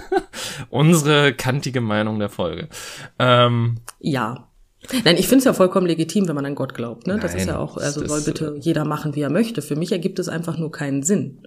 Unsere 0.70 1.34
kantige 1.34 1.80
Meinung 1.80 2.18
der 2.18 2.28
Folge. 2.28 2.68
Ähm, 3.18 3.80
ja, 4.00 4.48
Nein, 5.04 5.16
ich 5.16 5.28
finde 5.28 5.38
es 5.38 5.44
ja 5.44 5.52
vollkommen 5.52 5.86
legitim, 5.86 6.26
wenn 6.28 6.34
man 6.34 6.46
an 6.46 6.54
Gott 6.54 6.74
glaubt. 6.74 7.06
Ne? 7.06 7.14
Nein, 7.14 7.22
das 7.22 7.34
ist 7.34 7.46
ja 7.46 7.58
auch, 7.58 7.76
also 7.76 8.06
soll 8.06 8.22
bitte 8.22 8.56
jeder 8.58 8.84
machen, 8.84 9.14
wie 9.14 9.20
er 9.20 9.30
möchte. 9.30 9.62
Für 9.62 9.76
mich 9.76 9.92
ergibt 9.92 10.18
es 10.18 10.28
einfach 10.28 10.58
nur 10.58 10.72
keinen 10.72 11.02
Sinn. 11.02 11.46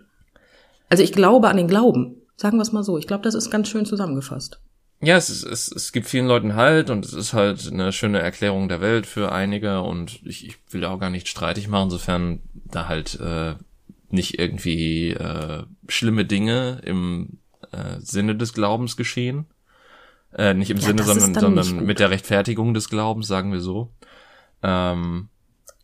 Also 0.90 1.04
ich 1.04 1.12
glaube 1.12 1.50
an 1.50 1.58
den 1.58 1.68
Glauben. 1.68 2.22
Sagen 2.38 2.58
wir 2.58 2.64
es 2.64 2.72
mal 2.72 2.84
so. 2.84 2.98
Ich 2.98 3.08
glaube, 3.08 3.24
das 3.24 3.36
ist 3.36 3.50
ganz 3.50 3.68
schön 3.68 3.86
zusammengefasst. 3.86 4.60
Ja, 5.02 5.18
es, 5.18 5.30
ist, 5.30 5.44
es, 5.44 5.72
es 5.72 5.92
gibt 5.92 6.08
vielen 6.08 6.28
Leuten 6.28 6.56
Halt 6.56 6.90
und 6.90 7.06
es 7.06 7.14
ist 7.14 7.34
halt 7.34 7.72
eine 7.72 7.92
schöne 7.92 8.20
Erklärung 8.20 8.70
der 8.70 8.82
Welt 8.82 9.06
für 9.06 9.32
einige 9.32 9.82
und 9.82 10.22
ich, 10.26 10.48
ich 10.48 10.58
will 10.72 10.86
auch 10.86 11.00
gar 11.00 11.10
nicht 11.10 11.28
streitig 11.28 11.68
machen, 11.68 11.90
sofern 11.90 12.40
da 12.54 12.88
halt 12.88 13.20
äh, 13.20 13.56
nicht 14.10 14.40
irgendwie 14.40 15.12
äh, 15.12 15.64
schlimme 15.88 16.26
Dinge 16.26 16.82
im 16.84 17.40
äh, 17.72 18.00
Sinne 18.00 18.36
des 18.36 18.54
Glaubens 18.54 18.96
geschehen. 18.98 19.46
Äh, 20.38 20.54
nicht 20.54 20.70
im 20.70 20.78
ja, 20.78 20.88
Sinne, 20.88 21.04
sondern, 21.04 21.34
sondern 21.34 21.86
mit 21.86 22.00
der 22.00 22.10
Rechtfertigung 22.10 22.74
des 22.74 22.90
Glaubens, 22.90 23.28
sagen 23.28 23.54
wir 23.54 23.62
so. 23.62 23.94
Ähm, 24.62 25.30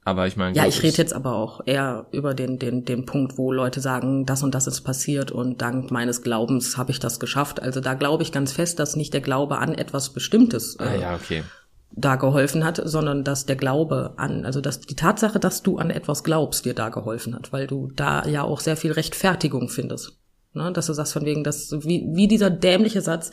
Aber 0.04 0.28
ich 0.28 0.36
meine. 0.36 0.56
Ja, 0.56 0.66
ich 0.66 0.84
rede 0.84 0.98
jetzt 0.98 1.14
aber 1.14 1.36
auch 1.36 1.62
eher 1.66 2.08
über 2.12 2.34
den, 2.34 2.60
den, 2.60 2.84
den 2.84 3.06
Punkt, 3.06 3.38
wo 3.38 3.52
Leute 3.52 3.80
sagen, 3.80 4.26
das 4.26 4.44
und 4.44 4.54
das 4.54 4.68
ist 4.68 4.82
passiert 4.82 5.32
und 5.32 5.62
dank 5.62 5.92
meines 5.92 6.22
Glaubens 6.22 6.78
habe 6.78 6.92
ich 6.92 7.00
das 7.00 7.20
geschafft. 7.20 7.62
Also 7.62 7.80
da 7.80 7.94
glaube 7.94 8.24
ich 8.24 8.32
ganz 8.32 8.52
fest, 8.52 8.80
dass 8.80 8.96
nicht 8.96 9.14
der 9.14 9.22
Glaube 9.22 9.60
an 9.60 9.74
etwas 9.74 10.10
Bestimmtes 10.10 10.76
äh, 10.80 10.84
ah, 10.84 10.96
ja, 10.96 11.16
okay. 11.16 11.44
da 11.92 12.16
geholfen 12.18 12.66
hat, 12.66 12.82
sondern 12.84 13.24
dass 13.24 13.46
der 13.46 13.56
Glaube 13.56 14.16
an, 14.18 14.44
also 14.46 14.60
dass 14.60 14.82
die 14.82 14.96
Tatsache, 14.96 15.40
dass 15.40 15.64
du 15.64 15.78
an 15.78 15.92
etwas 15.92 16.24
glaubst, 16.26 16.66
dir 16.66 16.74
da 16.74 16.90
geholfen 16.90 17.36
hat, 17.36 17.54
weil 17.54 17.68
du 17.68 17.90
da 17.96 18.28
ja 18.28 18.44
auch 18.44 18.60
sehr 18.60 18.76
viel 18.76 18.92
Rechtfertigung 18.92 19.70
findest. 19.70 20.18
Ne? 20.54 20.74
Dass 20.74 20.88
du 20.88 20.94
sagst 20.94 21.14
von 21.14 21.26
wegen, 21.26 21.44
dass, 21.44 21.72
wie, 21.72 22.06
wie 22.12 22.28
dieser 22.28 22.50
dämliche 22.50 23.02
Satz, 23.02 23.32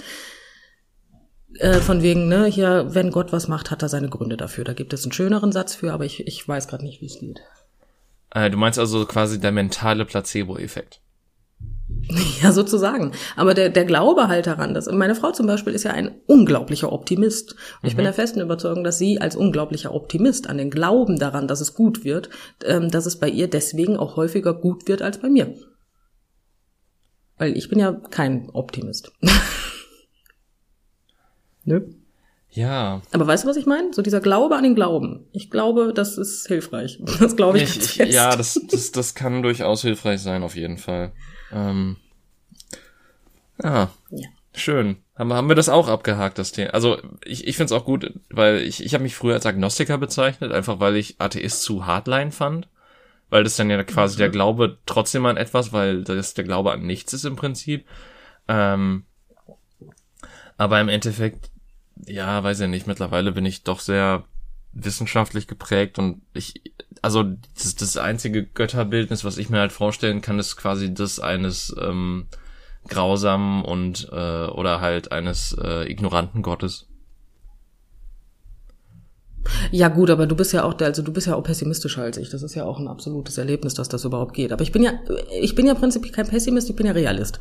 äh, 1.58 1.80
von 1.80 2.02
wegen, 2.02 2.28
ne, 2.28 2.46
hier, 2.46 2.86
wenn 2.90 3.10
Gott 3.10 3.32
was 3.32 3.48
macht, 3.48 3.70
hat 3.70 3.82
er 3.82 3.88
seine 3.88 4.08
Gründe 4.08 4.36
dafür. 4.36 4.64
Da 4.64 4.72
gibt 4.72 4.92
es 4.92 5.04
einen 5.04 5.12
schöneren 5.12 5.52
Satz 5.52 5.74
für, 5.74 5.92
aber 5.92 6.04
ich, 6.04 6.26
ich 6.26 6.46
weiß 6.46 6.68
gerade 6.68 6.84
nicht, 6.84 7.00
wie 7.00 7.06
es 7.06 7.18
geht. 7.18 7.40
Äh, 8.30 8.50
du 8.50 8.56
meinst 8.56 8.78
also 8.78 9.06
quasi 9.06 9.40
der 9.40 9.52
mentale 9.52 10.04
Placebo-Effekt. 10.04 11.00
Ja, 12.42 12.52
sozusagen. 12.52 13.12
Aber 13.36 13.54
der, 13.54 13.68
der 13.68 13.84
Glaube 13.84 14.28
halt 14.28 14.46
daran, 14.46 14.72
dass 14.72 14.90
meine 14.90 15.14
Frau 15.14 15.32
zum 15.32 15.46
Beispiel 15.46 15.74
ist 15.74 15.84
ja 15.84 15.90
ein 15.90 16.20
unglaublicher 16.26 16.92
Optimist. 16.92 17.52
Und 17.52 17.58
mhm. 17.82 17.88
ich 17.88 17.96
bin 17.96 18.04
mhm. 18.04 18.06
der 18.06 18.14
festen 18.14 18.40
Überzeugung, 18.40 18.84
dass 18.84 18.98
sie 18.98 19.20
als 19.20 19.36
unglaublicher 19.36 19.92
Optimist 19.92 20.48
an 20.48 20.58
den 20.58 20.70
Glauben 20.70 21.18
daran, 21.18 21.48
dass 21.48 21.60
es 21.60 21.74
gut 21.74 22.04
wird, 22.04 22.30
ähm, 22.64 22.90
dass 22.90 23.06
es 23.06 23.18
bei 23.18 23.28
ihr 23.28 23.48
deswegen 23.48 23.96
auch 23.96 24.16
häufiger 24.16 24.54
gut 24.54 24.86
wird 24.88 25.02
als 25.02 25.18
bei 25.18 25.28
mir. 25.28 25.54
Weil 27.36 27.56
ich 27.56 27.68
bin 27.68 27.78
ja 27.78 27.92
kein 27.92 28.48
Optimist. 28.50 29.12
Nö. 31.68 31.82
Ja. 32.50 33.02
Aber 33.12 33.26
weißt 33.26 33.44
du, 33.44 33.48
was 33.48 33.58
ich 33.58 33.66
meine? 33.66 33.92
So 33.92 34.00
dieser 34.00 34.20
Glaube 34.20 34.56
an 34.56 34.62
den 34.62 34.74
Glauben. 34.74 35.26
Ich 35.32 35.50
glaube, 35.50 35.92
das 35.94 36.16
ist 36.16 36.46
hilfreich. 36.46 36.98
Das 37.20 37.36
glaube 37.36 37.58
ich. 37.58 37.76
ich, 37.76 38.00
ich 38.00 38.14
ja, 38.14 38.34
das, 38.34 38.58
das, 38.70 38.90
das 38.90 39.14
kann 39.14 39.42
durchaus 39.42 39.82
hilfreich 39.82 40.22
sein, 40.22 40.42
auf 40.42 40.56
jeden 40.56 40.78
Fall. 40.78 41.12
Ähm, 41.52 41.96
ja. 43.62 43.90
ja. 44.10 44.28
Schön. 44.54 44.96
Haben, 45.14 45.34
haben 45.34 45.48
wir 45.48 45.56
das 45.56 45.68
auch 45.68 45.88
abgehakt, 45.88 46.38
das 46.38 46.52
Thema. 46.52 46.70
Also 46.70 46.96
ich, 47.22 47.46
ich 47.46 47.56
finde 47.56 47.74
es 47.74 47.78
auch 47.78 47.84
gut, 47.84 48.14
weil 48.30 48.62
ich, 48.62 48.82
ich 48.82 48.94
habe 48.94 49.02
mich 49.02 49.14
früher 49.14 49.34
als 49.34 49.44
Agnostiker 49.44 49.98
bezeichnet, 49.98 50.50
einfach 50.50 50.80
weil 50.80 50.96
ich 50.96 51.16
Atheist 51.20 51.62
zu 51.62 51.84
Hardline 51.84 52.32
fand. 52.32 52.68
Weil 53.28 53.44
das 53.44 53.56
dann 53.56 53.68
ja 53.68 53.84
quasi 53.84 54.16
mhm. 54.16 54.20
der 54.20 54.28
Glaube 54.30 54.78
trotzdem 54.86 55.26
an 55.26 55.36
etwas, 55.36 55.74
weil 55.74 56.02
das 56.02 56.32
der 56.32 56.44
Glaube 56.44 56.72
an 56.72 56.86
nichts 56.86 57.12
ist 57.12 57.26
im 57.26 57.36
Prinzip. 57.36 57.84
Ähm, 58.48 59.04
aber 60.56 60.80
im 60.80 60.88
Endeffekt 60.88 61.50
ja, 62.06 62.42
weiß 62.42 62.60
ich 62.60 62.68
nicht, 62.68 62.86
mittlerweile 62.86 63.32
bin 63.32 63.46
ich 63.46 63.64
doch 63.64 63.80
sehr 63.80 64.24
wissenschaftlich 64.72 65.46
geprägt 65.46 65.98
und 65.98 66.22
ich, 66.34 66.62
also 67.02 67.24
das, 67.54 67.74
das 67.74 67.96
einzige 67.96 68.44
Götterbildnis, 68.44 69.24
was 69.24 69.38
ich 69.38 69.50
mir 69.50 69.60
halt 69.60 69.72
vorstellen 69.72 70.20
kann, 70.20 70.38
ist 70.38 70.56
quasi 70.56 70.92
das 70.92 71.20
eines 71.20 71.74
ähm, 71.80 72.26
grausamen 72.88 73.64
und 73.64 74.08
äh, 74.12 74.46
oder 74.46 74.80
halt 74.80 75.12
eines 75.12 75.56
äh, 75.60 75.90
ignoranten 75.90 76.42
Gottes. 76.42 76.86
Ja 79.70 79.88
gut, 79.88 80.10
aber 80.10 80.26
du 80.26 80.36
bist 80.36 80.52
ja 80.52 80.64
auch, 80.64 80.74
der, 80.74 80.88
also 80.88 81.02
du 81.02 81.12
bist 81.12 81.26
ja 81.26 81.34
auch 81.34 81.42
pessimistischer 81.42 82.02
als 82.02 82.18
ich. 82.18 82.28
Das 82.28 82.42
ist 82.42 82.54
ja 82.54 82.64
auch 82.64 82.78
ein 82.78 82.88
absolutes 82.88 83.38
Erlebnis, 83.38 83.72
dass 83.72 83.88
das 83.88 84.04
überhaupt 84.04 84.34
geht. 84.34 84.52
Aber 84.52 84.62
ich 84.62 84.72
bin 84.72 84.82
ja, 84.82 84.92
ich 85.40 85.54
bin 85.54 85.66
ja 85.66 85.74
prinzipiell 85.74 86.12
kein 86.12 86.28
Pessimist, 86.28 86.68
ich 86.68 86.76
bin 86.76 86.86
ja 86.86 86.92
Realist. 86.92 87.38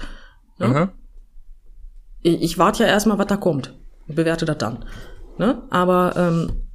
Ne? 0.58 0.90
Ich, 2.22 2.42
ich 2.42 2.58
warte 2.58 2.84
ja 2.84 2.90
erstmal, 2.90 3.18
was 3.18 3.28
da 3.28 3.36
kommt 3.36 3.74
bewerte 4.08 4.46
das 4.46 4.58
dann. 4.58 4.86
Ne? 5.38 5.62
Aber, 5.70 6.14
ähm, 6.18 6.68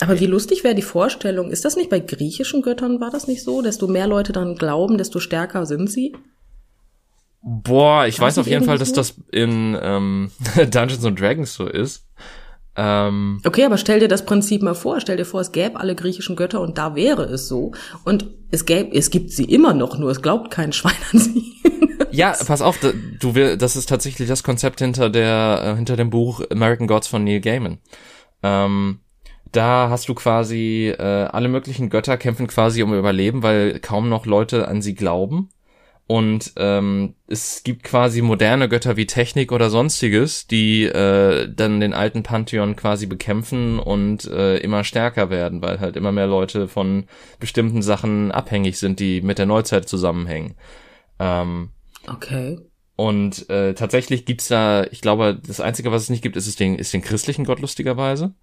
aber 0.00 0.18
wie 0.20 0.26
lustig 0.26 0.64
wäre 0.64 0.74
die 0.74 0.82
Vorstellung, 0.82 1.50
ist 1.50 1.64
das 1.64 1.76
nicht 1.76 1.90
bei 1.90 2.00
griechischen 2.00 2.62
Göttern, 2.62 3.00
war 3.00 3.10
das 3.10 3.28
nicht 3.28 3.44
so? 3.44 3.62
Desto 3.62 3.86
mehr 3.86 4.06
Leute 4.06 4.32
dann 4.32 4.56
glauben, 4.56 4.98
desto 4.98 5.20
stärker 5.20 5.66
sind 5.66 5.90
sie? 5.90 6.16
Boah, 7.42 8.06
ich 8.06 8.18
weiß 8.18 8.38
auf 8.38 8.46
jeden 8.46 8.64
Fall, 8.64 8.78
dass 8.78 8.92
das 8.92 9.14
in 9.30 9.76
ähm, 9.80 10.30
Dungeons 10.56 11.04
and 11.04 11.20
Dragons 11.20 11.54
so 11.54 11.66
ist. 11.66 12.06
Ähm, 12.76 13.40
okay, 13.44 13.64
aber 13.64 13.76
stell 13.76 14.00
dir 14.00 14.08
das 14.08 14.24
Prinzip 14.24 14.62
mal 14.62 14.74
vor. 14.74 15.00
Stell 15.00 15.16
dir 15.16 15.24
vor, 15.24 15.40
es 15.40 15.52
gäbe 15.52 15.78
alle 15.78 15.94
griechischen 15.94 16.36
Götter 16.36 16.60
und 16.60 16.78
da 16.78 16.94
wäre 16.94 17.24
es 17.24 17.48
so. 17.48 17.72
Und 18.04 18.26
es 18.50 18.66
gäbe, 18.66 18.96
es 18.96 19.10
gibt 19.10 19.30
sie 19.30 19.44
immer 19.44 19.74
noch, 19.74 19.98
nur 19.98 20.10
es 20.10 20.22
glaubt 20.22 20.50
kein 20.50 20.72
Schwein 20.72 20.92
an 21.12 21.18
sie. 21.18 21.54
ja, 22.10 22.34
pass 22.46 22.62
auf, 22.62 22.78
du 22.80 23.34
will, 23.34 23.56
das 23.56 23.76
ist 23.76 23.88
tatsächlich 23.88 24.28
das 24.28 24.42
Konzept 24.42 24.80
hinter 24.80 25.10
der, 25.10 25.62
äh, 25.64 25.76
hinter 25.76 25.96
dem 25.96 26.10
Buch 26.10 26.42
American 26.50 26.86
Gods 26.86 27.06
von 27.06 27.22
Neil 27.22 27.40
Gaiman. 27.40 27.78
Ähm, 28.42 29.00
da 29.52 29.88
hast 29.88 30.08
du 30.08 30.14
quasi 30.14 30.92
äh, 30.98 31.02
alle 31.02 31.48
möglichen 31.48 31.88
Götter 31.88 32.16
kämpfen 32.16 32.48
quasi 32.48 32.82
um 32.82 32.92
Überleben, 32.92 33.44
weil 33.44 33.78
kaum 33.78 34.08
noch 34.08 34.26
Leute 34.26 34.66
an 34.66 34.82
sie 34.82 34.94
glauben. 34.94 35.50
Und 36.06 36.52
ähm, 36.56 37.14
es 37.28 37.62
gibt 37.64 37.82
quasi 37.82 38.20
moderne 38.20 38.68
Götter 38.68 38.96
wie 38.98 39.06
Technik 39.06 39.52
oder 39.52 39.70
sonstiges, 39.70 40.46
die 40.46 40.84
äh, 40.84 41.48
dann 41.50 41.80
den 41.80 41.94
alten 41.94 42.22
Pantheon 42.22 42.76
quasi 42.76 43.06
bekämpfen 43.06 43.78
und 43.78 44.26
äh, 44.26 44.58
immer 44.58 44.84
stärker 44.84 45.30
werden, 45.30 45.62
weil 45.62 45.80
halt 45.80 45.96
immer 45.96 46.12
mehr 46.12 46.26
Leute 46.26 46.68
von 46.68 47.06
bestimmten 47.40 47.80
Sachen 47.80 48.32
abhängig 48.32 48.78
sind, 48.78 49.00
die 49.00 49.22
mit 49.22 49.38
der 49.38 49.46
Neuzeit 49.46 49.88
zusammenhängen. 49.88 50.56
Ähm, 51.18 51.70
okay. 52.06 52.58
Und 52.96 53.48
äh, 53.48 53.72
tatsächlich 53.74 54.26
gibt's 54.26 54.48
da, 54.48 54.84
ich 54.84 55.00
glaube, 55.00 55.40
das 55.44 55.60
Einzige, 55.60 55.90
was 55.90 56.02
es 56.02 56.10
nicht 56.10 56.22
gibt, 56.22 56.36
ist, 56.36 56.46
es 56.46 56.56
den, 56.56 56.76
ist 56.76 56.92
den 56.92 57.02
christlichen 57.02 57.44
Gott 57.44 57.60
lustigerweise. 57.60 58.34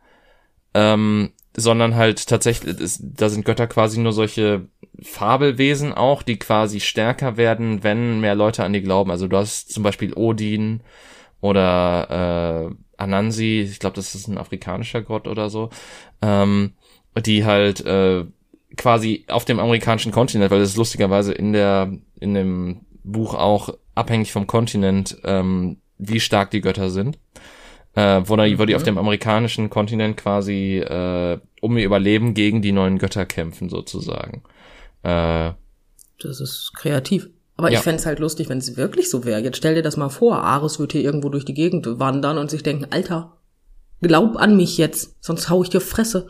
Ähm, 0.74 1.32
sondern 1.56 1.96
halt 1.96 2.28
tatsächlich, 2.28 2.80
ist, 2.80 3.02
da 3.04 3.30
sind 3.30 3.46
Götter 3.46 3.68
quasi 3.68 4.00
nur 4.00 4.14
solche 4.14 4.68
Fabelwesen 5.02 5.94
auch, 5.94 6.24
die 6.24 6.38
quasi 6.38 6.80
stärker 6.80 7.38
werden, 7.38 7.84
wenn 7.84 8.22
mehr 8.22 8.36
Leute 8.36 8.64
an 8.64 8.74
die 8.74 8.82
glauben. 8.82 9.12
Also 9.12 9.28
du 9.28 9.38
hast 9.38 9.72
zum 9.72 9.84
Beispiel 9.84 10.14
Odin 10.14 10.82
oder 11.42 12.70
äh, 12.70 12.76
Anansi, 12.98 13.68
ich 13.70 13.80
glaube, 13.80 13.96
das 13.96 14.16
ist 14.16 14.28
ein 14.28 14.38
afrikanischer 14.38 15.02
Gott 15.02 15.28
oder 15.28 15.50
so, 15.50 15.70
ähm, 16.22 16.74
die 17.26 17.44
halt 17.44 17.86
äh, 17.86 18.26
quasi 18.78 19.26
auf 19.28 19.44
dem 19.44 19.60
amerikanischen 19.60 20.12
Kontinent, 20.12 20.52
weil 20.52 20.60
das 20.60 20.70
ist 20.70 20.78
lustigerweise 20.78 21.34
in 21.34 21.52
der 21.52 21.92
in 22.20 22.34
dem 22.34 22.82
Buch 23.04 23.34
auch 23.34 23.74
abhängig 23.96 24.32
vom 24.32 24.48
Kontinent, 24.48 25.18
ähm, 25.26 25.78
wie 25.98 26.20
stark 26.20 26.52
die 26.52 26.62
Götter 26.62 26.90
sind 26.90 27.18
äh, 27.96 28.22
wo, 28.26 28.36
die, 28.38 28.58
wo 28.58 28.66
die 28.66 28.76
auf 28.76 28.82
mhm. 28.82 28.86
dem 28.86 28.98
amerikanischen 28.98 29.70
Kontinent 29.70 30.18
quasi 30.18 30.78
äh, 30.80 31.40
um 31.62 31.78
ihr 31.78 31.86
Überleben 31.86 32.34
gegen 32.34 32.62
die 32.62 32.72
neuen 32.72 32.98
Götter 32.98 33.26
kämpfen, 33.26 33.70
sozusagen. 33.70 34.44
Äh, 35.04 35.52
das 36.20 36.40
ist 36.40 36.74
kreativ. 36.76 37.30
Aber 37.58 37.70
ja. 37.72 37.80
ich 37.80 37.84
fände 37.84 38.04
halt 38.06 38.20
lustig, 38.20 38.50
wenn 38.50 38.58
es 38.58 38.78
wirklich 38.78 39.10
so 39.10 39.26
wäre. 39.26 39.42
Jetzt 39.42 39.58
stell 39.58 39.76
dir 39.76 39.84
das 39.84 39.98
mal 39.98 40.10
vor, 40.10 40.44
Ares 40.44 40.80
wird 40.80 40.94
hier 40.94 41.02
irgendwo 41.02 41.30
durch 41.30 41.46
die 41.46 41.54
Gegend 41.54 42.00
wandern 42.00 42.38
und 42.38 42.50
sich 42.50 42.64
denken, 42.64 42.88
Alter, 42.90 43.38
glaub 44.02 44.38
an 44.38 44.56
mich 44.56 44.78
jetzt, 44.78 45.16
sonst 45.24 45.50
hau 45.50 45.62
ich 45.62 45.70
dir 45.70 45.82
Fresse. 45.82 46.28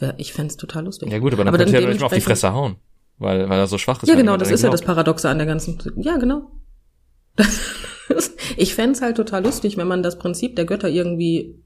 Ja, 0.00 0.14
ich 0.16 0.32
fände 0.32 0.54
total 0.56 0.84
lustig. 0.84 1.10
Ja 1.10 1.18
gut, 1.18 1.32
aber 1.32 1.44
dann 1.44 1.54
aber 1.54 1.64
könnte 1.64 1.76
er 1.76 1.94
ja 1.94 2.04
auf 2.04 2.12
die 2.12 2.20
Fresse 2.20 2.52
hauen, 2.52 2.76
weil, 3.18 3.48
weil 3.48 3.58
er 3.58 3.66
so 3.68 3.78
schwach 3.78 4.02
ist. 4.02 4.08
Ja 4.08 4.16
genau, 4.16 4.36
das 4.36 4.50
ist 4.50 4.62
ja 4.62 4.70
das 4.70 4.82
Paradoxe 4.82 5.28
an 5.28 5.38
der 5.38 5.46
ganzen... 5.46 5.78
Ja, 5.96 6.16
genau. 6.16 6.50
Ich 8.56 8.74
fände 8.74 9.00
halt 9.00 9.16
total 9.16 9.44
lustig, 9.44 9.76
wenn 9.76 9.88
man 9.88 10.02
das 10.02 10.18
Prinzip 10.18 10.56
der 10.56 10.64
Götter 10.64 10.88
irgendwie 10.88 11.62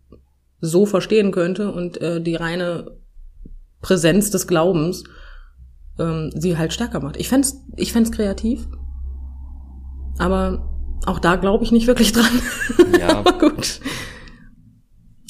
so 0.60 0.86
verstehen 0.86 1.32
könnte 1.32 1.72
und 1.72 2.00
äh, 2.00 2.20
die 2.20 2.34
reine 2.34 2.96
Präsenz 3.80 4.30
des 4.30 4.46
Glaubens 4.46 5.04
ähm, 5.98 6.30
sie 6.34 6.56
halt 6.56 6.72
stärker 6.72 7.00
macht. 7.00 7.16
Ich 7.16 7.28
fände 7.28 7.48
ich 7.76 7.92
fänd's 7.92 8.12
kreativ, 8.12 8.66
aber 10.18 10.68
auch 11.06 11.18
da 11.18 11.36
glaube 11.36 11.64
ich 11.64 11.72
nicht 11.72 11.86
wirklich 11.86 12.12
dran. 12.12 12.40
Ja. 12.98 13.08
aber 13.18 13.38
gut. 13.38 13.80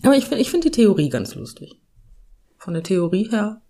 Aber 0.02 0.16
ich, 0.16 0.30
ich 0.30 0.50
finde 0.50 0.70
die 0.70 0.76
Theorie 0.76 1.08
ganz 1.08 1.34
lustig. 1.34 1.80
Von 2.58 2.74
der 2.74 2.82
Theorie 2.82 3.28
her 3.30 3.62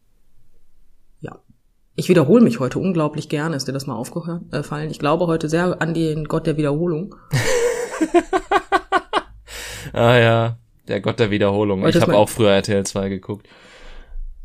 ich 1.97 2.11
wiederhole 2.11 2.45
mich 2.45 2.61
heute 2.61 2.79
unglaublich 2.79 3.31
gerne. 3.31 3.57
Ist 3.57 3.67
dir 3.67 3.73
das 3.73 3.87
mal 3.87 3.97
aufgefallen? 3.97 4.91
Ich 4.91 4.99
glaube 4.99 5.27
heute 5.27 5.49
sehr 5.49 5.81
an 5.81 5.95
den 5.95 6.27
Gott 6.27 6.47
der 6.47 6.59
Wiederholung. 6.59 7.15
ah 9.95 10.19
ja, 10.19 10.59
der 10.89 11.01
Gott 11.01 11.19
der 11.19 11.31
Wiederholung. 11.31 11.83
Heute 11.83 11.99
ich 11.99 12.03
habe 12.03 12.17
auch 12.17 12.29
früher 12.29 12.51
RTL 12.51 12.85
2 12.85 13.09
geguckt. 13.09 13.49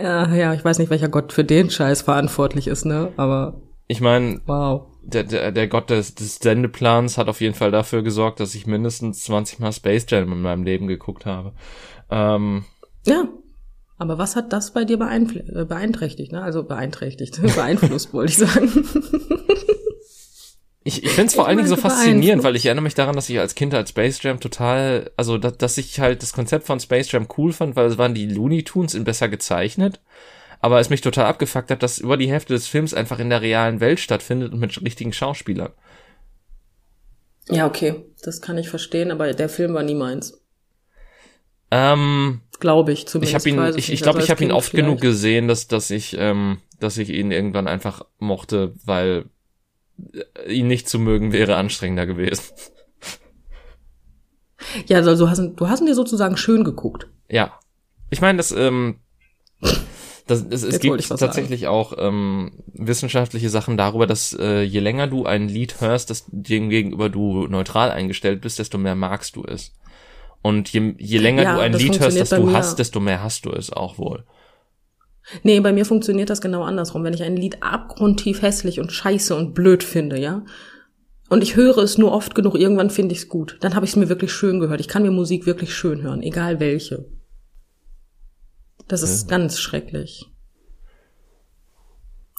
ja, 0.00 0.32
ja, 0.34 0.54
ich 0.54 0.64
weiß 0.64 0.78
nicht, 0.78 0.90
welcher 0.90 1.08
Gott 1.08 1.32
für 1.32 1.44
den 1.44 1.68
Scheiß 1.68 2.02
verantwortlich 2.02 2.68
ist, 2.68 2.84
ne? 2.84 3.12
Aber. 3.16 3.60
Ich 3.88 4.00
meine, 4.00 4.40
wow. 4.46 4.86
Der, 5.02 5.24
der, 5.24 5.50
der 5.50 5.66
Gott 5.66 5.90
des, 5.90 6.14
des 6.14 6.36
Sendeplans 6.36 7.18
hat 7.18 7.28
auf 7.28 7.40
jeden 7.40 7.54
Fall 7.54 7.72
dafür 7.72 8.02
gesorgt, 8.02 8.38
dass 8.38 8.54
ich 8.54 8.68
mindestens 8.68 9.24
20 9.24 9.58
Mal 9.58 9.72
Space 9.72 10.06
Jam 10.08 10.30
in 10.30 10.42
meinem 10.42 10.62
Leben 10.62 10.86
geguckt 10.86 11.26
habe. 11.26 11.54
Ähm, 12.08 12.64
ja, 13.04 13.24
aber 14.00 14.18
was 14.18 14.34
hat 14.34 14.52
das 14.52 14.72
bei 14.72 14.84
dir 14.84 14.98
äh, 15.00 15.64
beeinträchtigt? 15.64 16.32
Ne? 16.32 16.42
Also 16.42 16.64
beeinträchtigt, 16.64 17.40
beeinflusst, 17.54 18.12
wollte 18.12 18.32
ich 18.32 18.38
sagen. 18.38 18.70
Ich, 20.82 21.04
ich 21.04 21.10
finde 21.10 21.26
es 21.26 21.34
vor 21.34 21.46
allen 21.46 21.58
Dingen 21.58 21.68
so 21.68 21.76
faszinierend, 21.76 22.42
weil 22.42 22.56
ich 22.56 22.64
erinnere 22.64 22.84
mich 22.84 22.94
daran, 22.94 23.14
dass 23.14 23.28
ich 23.28 23.38
als 23.38 23.54
Kind 23.54 23.74
als 23.74 23.90
Space 23.90 24.22
Jam 24.22 24.40
total, 24.40 25.10
also 25.14 25.36
dass, 25.36 25.58
dass 25.58 25.76
ich 25.76 26.00
halt 26.00 26.22
das 26.22 26.32
Konzept 26.32 26.66
von 26.66 26.80
Space 26.80 27.12
Jam 27.12 27.28
cool 27.36 27.52
fand, 27.52 27.76
weil 27.76 27.86
es 27.86 27.98
waren 27.98 28.14
die 28.14 28.26
Looney 28.26 28.64
Tunes 28.64 28.94
in 28.94 29.04
besser 29.04 29.28
gezeichnet 29.28 30.00
aber 30.60 30.78
es 30.78 30.90
mich 30.90 31.00
total 31.00 31.26
abgefuckt 31.26 31.70
hat, 31.70 31.82
dass 31.82 31.98
über 31.98 32.16
die 32.16 32.30
Hälfte 32.30 32.52
des 32.52 32.68
Films 32.68 32.94
einfach 32.94 33.18
in 33.18 33.30
der 33.30 33.42
realen 33.42 33.80
Welt 33.80 33.98
stattfindet 33.98 34.52
und 34.52 34.60
mit 34.60 34.80
richtigen 34.82 35.12
Schauspielern. 35.12 35.72
Ja, 37.48 37.66
okay, 37.66 38.04
das 38.22 38.40
kann 38.40 38.58
ich 38.58 38.68
verstehen, 38.68 39.10
aber 39.10 39.32
der 39.32 39.48
Film 39.48 39.74
war 39.74 39.82
nie 39.82 39.94
meins. 39.94 40.38
Ähm, 41.70 42.42
glaube 42.60 42.92
ich 42.92 43.06
zumindest. 43.06 43.46
Ich 43.46 43.54
habe 43.56 43.70
ihn, 43.70 43.78
ich, 43.78 43.92
ich 43.92 44.02
glaube, 44.02 44.20
ich 44.20 44.30
habe 44.30 44.42
ihn 44.44 44.52
oft 44.52 44.70
vielleicht. 44.70 44.86
genug 44.86 45.00
gesehen, 45.00 45.48
dass 45.48 45.66
dass 45.68 45.90
ich 45.90 46.16
ähm, 46.18 46.58
dass 46.78 46.98
ich 46.98 47.10
ihn 47.10 47.30
irgendwann 47.30 47.66
einfach 47.66 48.02
mochte, 48.18 48.74
weil 48.84 49.26
äh, 50.44 50.52
ihn 50.52 50.66
nicht 50.66 50.88
zu 50.88 50.98
mögen 50.98 51.32
wäre 51.32 51.56
anstrengender 51.56 52.06
gewesen. 52.06 52.44
Ja, 54.86 54.98
also 54.98 55.16
du 55.16 55.30
hast, 55.30 55.40
du 55.56 55.68
hast 55.68 55.80
ihn 55.80 55.86
dir 55.86 55.94
sozusagen 55.94 56.36
schön 56.36 56.64
geguckt. 56.64 57.08
Ja. 57.30 57.58
Ich 58.10 58.20
meine, 58.20 58.36
das 58.36 58.52
ähm, 58.52 58.96
das, 60.30 60.46
es, 60.48 60.62
es 60.62 60.78
gibt 60.78 61.08
tatsächlich 61.08 61.62
sagen. 61.62 61.72
auch 61.72 61.92
ähm, 61.98 62.52
wissenschaftliche 62.66 63.50
Sachen 63.50 63.76
darüber, 63.76 64.06
dass 64.06 64.32
äh, 64.38 64.62
je 64.62 64.78
länger 64.78 65.08
du 65.08 65.26
ein 65.26 65.48
Lied 65.48 65.80
hörst, 65.80 66.08
dass 66.10 66.24
dem 66.28 66.70
gegenüber 66.70 67.08
du 67.08 67.48
neutral 67.48 67.90
eingestellt 67.90 68.40
bist, 68.40 68.58
desto 68.60 68.78
mehr 68.78 68.94
magst 68.94 69.34
du 69.34 69.44
es. 69.44 69.72
Und 70.42 70.72
je, 70.72 70.94
je 70.98 71.18
länger 71.18 71.42
ja, 71.42 71.54
du 71.54 71.60
ein 71.60 71.72
Lied 71.72 72.00
hörst, 72.00 72.18
das 72.18 72.30
du 72.30 72.52
hast, 72.52 72.78
desto 72.78 73.00
mehr 73.00 73.22
hast 73.22 73.44
du 73.44 73.50
es 73.50 73.72
auch 73.72 73.98
wohl. 73.98 74.24
Nee, 75.42 75.60
bei 75.60 75.72
mir 75.72 75.84
funktioniert 75.84 76.30
das 76.30 76.40
genau 76.40 76.62
andersrum. 76.62 77.04
Wenn 77.04 77.12
ich 77.12 77.22
ein 77.22 77.36
Lied 77.36 77.62
abgrundtief 77.62 78.42
hässlich 78.42 78.80
und 78.80 78.90
scheiße 78.90 79.34
und 79.36 79.54
blöd 79.54 79.82
finde, 79.82 80.18
ja, 80.18 80.44
und 81.28 81.42
ich 81.42 81.54
höre 81.54 81.78
es 81.78 81.96
nur 81.96 82.10
oft 82.10 82.34
genug, 82.34 82.56
irgendwann 82.56 82.90
finde 82.90 83.14
ich 83.14 83.20
es 83.20 83.28
gut. 83.28 83.56
Dann 83.60 83.76
habe 83.76 83.84
ich 83.84 83.92
es 83.92 83.96
mir 83.96 84.08
wirklich 84.08 84.32
schön 84.32 84.58
gehört. 84.58 84.80
Ich 84.80 84.88
kann 84.88 85.04
mir 85.04 85.12
Musik 85.12 85.46
wirklich 85.46 85.72
schön 85.72 86.02
hören, 86.02 86.22
egal 86.22 86.58
welche. 86.58 87.08
Das 88.88 89.02
ist 89.02 89.30
ja. 89.30 89.36
ganz 89.36 89.60
schrecklich. 89.60 90.26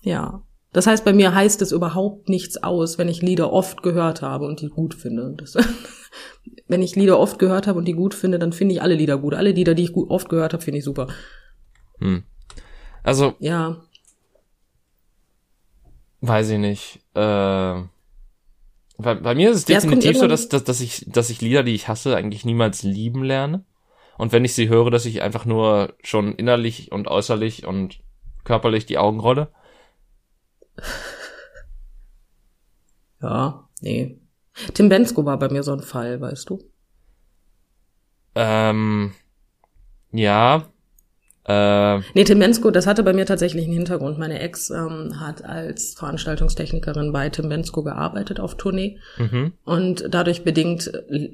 Ja. 0.02 0.44
Das 0.74 0.88
heißt, 0.88 1.04
bei 1.04 1.14
mir 1.14 1.36
heißt 1.36 1.62
es 1.62 1.72
überhaupt 1.72 2.30
nichts 2.30 2.64
aus, 2.64 2.98
wenn 2.98 3.10
ich 3.10 3.22
Lieder 3.22 3.52
oft 3.52 3.84
gehört 3.84 4.22
habe 4.22 4.46
und 4.46 4.62
die 4.62 4.70
gut 4.70 4.94
finde. 4.94 5.34
Das, 5.38 5.58
wenn 6.68 6.82
ich 6.82 6.96
Lieder 6.96 7.20
oft 7.20 7.40
gehört 7.40 7.68
habe 7.68 7.78
und 7.78 7.86
die 7.86 7.94
gut 7.94 8.14
finde, 8.14 8.40
dann 8.40 8.54
finde 8.54 8.76
ich 8.76 8.82
alle 8.82 8.96
Lieder 8.96 9.18
gut. 9.18 9.34
Alle 9.34 9.52
Lieder, 9.52 9.74
die 9.74 9.84
ich 9.84 9.96
oft 9.96 10.30
gehört 10.30 10.54
habe, 10.54 10.64
finde 10.64 10.78
ich 10.80 10.86
super. 10.86 11.08
Hm. 12.00 12.24
Also. 13.04 13.36
Ja. 13.40 13.82
Weiß 16.22 16.50
ich 16.52 16.60
nicht. 16.60 17.00
Äh, 17.16 17.82
bei, 18.98 19.16
bei 19.16 19.36
mir 19.36 19.52
ist 19.52 19.58
es 19.58 19.66
definitiv 19.66 20.14
ja, 20.14 20.20
so, 20.20 20.28
dass, 20.28 20.48
dass, 20.48 20.64
dass, 20.64 20.80
ich, 20.80 21.06
dass 21.08 21.30
ich 21.30 21.42
Lieder, 21.42 21.64
die 21.64 21.76
ich 21.76 21.88
hasse, 21.88 22.16
eigentlich 22.16 22.46
niemals 22.46 22.84
lieben 22.84 23.24
lerne. 23.24 23.66
Und 24.18 24.32
wenn 24.32 24.46
ich 24.46 24.54
sie 24.54 24.70
höre, 24.70 24.92
dass 24.92 25.06
ich 25.06 25.22
einfach 25.22 25.46
nur 25.46 25.96
schon 26.04 26.36
innerlich 26.36 26.92
und 26.92 27.08
äußerlich 27.08 27.66
und 27.66 28.00
körperlich 28.44 28.86
die 28.86 29.00
Augen 29.00 29.20
rolle. 29.20 29.50
Ja, 33.24 33.70
nee. 33.82 34.20
Tim 34.74 34.90
Bensko 34.90 35.24
war 35.26 35.38
bei 35.38 35.48
mir 35.48 35.62
so 35.62 35.74
ein 35.74 35.82
Fall, 35.82 36.20
weißt 36.20 36.50
du? 36.50 36.60
Ähm, 38.34 39.14
ja, 40.12 40.72
äh, 41.46 42.00
nee, 42.14 42.24
Tim 42.24 42.40
Bensko, 42.40 42.70
das 42.70 42.86
hatte 42.86 43.04
bei 43.04 43.14
mir 43.14 43.26
tatsächlich 43.26 43.66
einen 43.66 43.74
Hintergrund. 43.74 44.20
Meine 44.20 44.40
Ex 44.40 44.70
ähm, 44.70 45.20
hat 45.20 45.44
als 45.44 45.96
Veranstaltungstechnikerin 45.96 47.12
bei 47.12 47.30
Tim 47.30 47.50
Bensko 47.50 47.84
gearbeitet 47.84 48.40
auf 48.40 48.58
Tournee. 48.58 49.00
Mhm. 49.18 49.54
Und 49.64 50.06
dadurch 50.10 50.44
bedingt, 50.44 50.92
äh, 51.10 51.30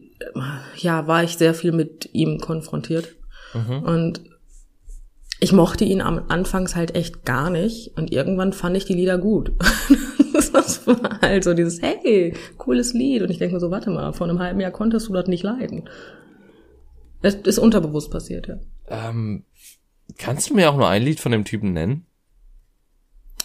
ja, 0.77 1.07
war 1.07 1.23
ich 1.23 1.37
sehr 1.37 1.53
viel 1.53 1.73
mit 1.73 2.09
ihm 2.13 2.39
konfrontiert. 2.39 3.15
Mhm. 3.53 3.83
Und 3.83 4.21
ich 5.39 5.53
mochte 5.53 5.85
ihn 5.85 6.01
am 6.01 6.23
Anfangs 6.27 6.75
halt 6.75 6.95
echt 6.95 7.25
gar 7.25 7.49
nicht. 7.49 7.95
Und 7.97 8.11
irgendwann 8.11 8.53
fand 8.53 8.75
ich 8.77 8.85
die 8.85 8.95
Lieder 8.95 9.17
gut. 9.17 9.51
das 10.33 10.87
war 10.87 11.21
halt 11.21 11.43
so 11.43 11.53
dieses, 11.53 11.81
hey, 11.81 12.33
cooles 12.57 12.93
Lied. 12.93 13.21
Und 13.21 13.29
ich 13.29 13.37
denke 13.37 13.55
mir 13.55 13.59
so, 13.59 13.71
warte 13.71 13.89
mal, 13.89 14.13
vor 14.13 14.27
einem 14.27 14.39
halben 14.39 14.59
Jahr 14.59 14.71
konntest 14.71 15.07
du 15.07 15.13
das 15.13 15.27
nicht 15.27 15.43
leiden. 15.43 15.89
Das 17.21 17.35
ist 17.35 17.59
unterbewusst 17.59 18.11
passiert, 18.11 18.47
ja. 18.47 18.57
Ähm, 18.89 19.43
Kannst 20.17 20.49
du 20.49 20.55
mir 20.55 20.69
auch 20.69 20.77
nur 20.77 20.87
ein 20.87 21.03
Lied 21.03 21.19
von 21.19 21.31
dem 21.31 21.45
Typen 21.45 21.73
nennen? 21.73 22.05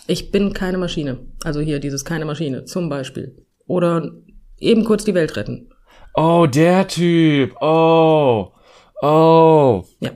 Ich 0.07 0.31
bin 0.31 0.53
keine 0.53 0.79
Maschine. 0.79 1.19
Also 1.45 1.61
hier 1.61 1.81
dieses 1.81 2.05
keine 2.05 2.25
Maschine 2.25 2.65
zum 2.65 2.89
Beispiel. 2.89 3.47
Oder 3.67 4.13
eben 4.59 4.85
kurz 4.85 5.05
die 5.05 5.15
Welt 5.15 5.37
retten. 5.37 5.71
Oh, 6.15 6.47
der 6.47 6.87
Typ. 6.89 7.57
Oh. 7.61 8.53
Oh. 9.01 9.85
Ja. 10.01 10.11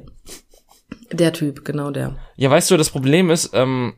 Der 1.12 1.32
Typ, 1.32 1.64
genau 1.64 1.90
der. 1.90 2.16
Ja, 2.36 2.50
weißt 2.50 2.70
du, 2.70 2.76
das 2.76 2.90
Problem 2.90 3.30
ist, 3.30 3.50
ähm, 3.52 3.94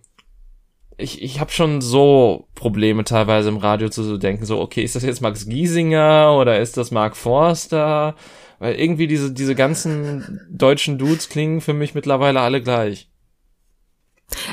ich, 0.96 1.22
ich 1.22 1.40
habe 1.40 1.50
schon 1.50 1.80
so 1.80 2.48
Probleme 2.54 3.04
teilweise 3.04 3.48
im 3.48 3.56
Radio 3.56 3.88
zu 3.88 4.02
so 4.02 4.18
denken, 4.18 4.44
so, 4.44 4.60
okay, 4.60 4.82
ist 4.82 4.96
das 4.96 5.04
jetzt 5.04 5.20
Max 5.20 5.46
Giesinger 5.46 6.36
oder 6.38 6.60
ist 6.60 6.76
das 6.76 6.90
Mark 6.90 7.16
Forster? 7.16 8.16
Weil 8.58 8.74
irgendwie 8.74 9.06
diese, 9.06 9.32
diese 9.32 9.54
ganzen 9.54 10.40
deutschen 10.50 10.98
Dudes 10.98 11.28
klingen 11.28 11.60
für 11.60 11.72
mich 11.72 11.94
mittlerweile 11.94 12.40
alle 12.40 12.60
gleich. 12.60 13.08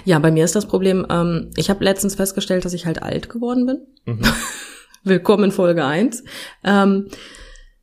Ja, 0.06 0.20
bei 0.20 0.32
mir 0.32 0.46
ist 0.46 0.56
das 0.56 0.68
Problem, 0.68 1.06
ähm, 1.10 1.50
ich 1.58 1.70
habe 1.70 1.84
letztens 1.84 2.16
festgestellt, 2.16 2.64
dass 2.64 2.74
ich 2.74 2.86
halt 2.86 3.02
alt 3.02 3.30
geworden 3.30 3.66
bin. 3.66 3.82
Mhm. 4.06 4.22
Willkommen 5.04 5.46
in 5.46 5.52
Folge 5.52 5.84
1. 5.84 6.24
Ähm, 6.64 7.10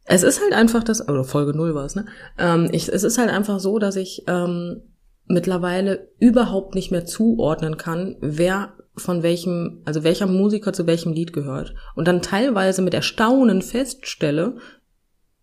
es 0.04 0.22
ist 0.22 0.40
halt 0.40 0.52
einfach 0.52 0.82
das, 0.82 1.08
oder 1.08 1.24
Folge 1.24 1.56
0 1.56 1.74
war 1.74 1.84
es, 1.84 1.94
ne? 1.94 2.06
Ähm, 2.38 2.68
ich, 2.72 2.88
es 2.88 3.04
ist 3.04 3.18
halt 3.18 3.30
einfach 3.30 3.60
so, 3.60 3.78
dass 3.78 3.96
ich 3.96 4.24
ähm, 4.26 4.82
mittlerweile 5.26 6.08
überhaupt 6.18 6.74
nicht 6.74 6.90
mehr 6.90 7.04
zuordnen 7.04 7.76
kann, 7.76 8.16
wer 8.20 8.74
von 8.94 9.22
welchem, 9.22 9.82
also 9.84 10.04
welcher 10.04 10.26
Musiker 10.26 10.72
zu 10.72 10.86
welchem 10.86 11.12
Lied 11.12 11.32
gehört. 11.32 11.74
Und 11.94 12.08
dann 12.08 12.20
teilweise 12.20 12.82
mit 12.82 12.94
Erstaunen 12.94 13.62
feststelle, 13.62 14.56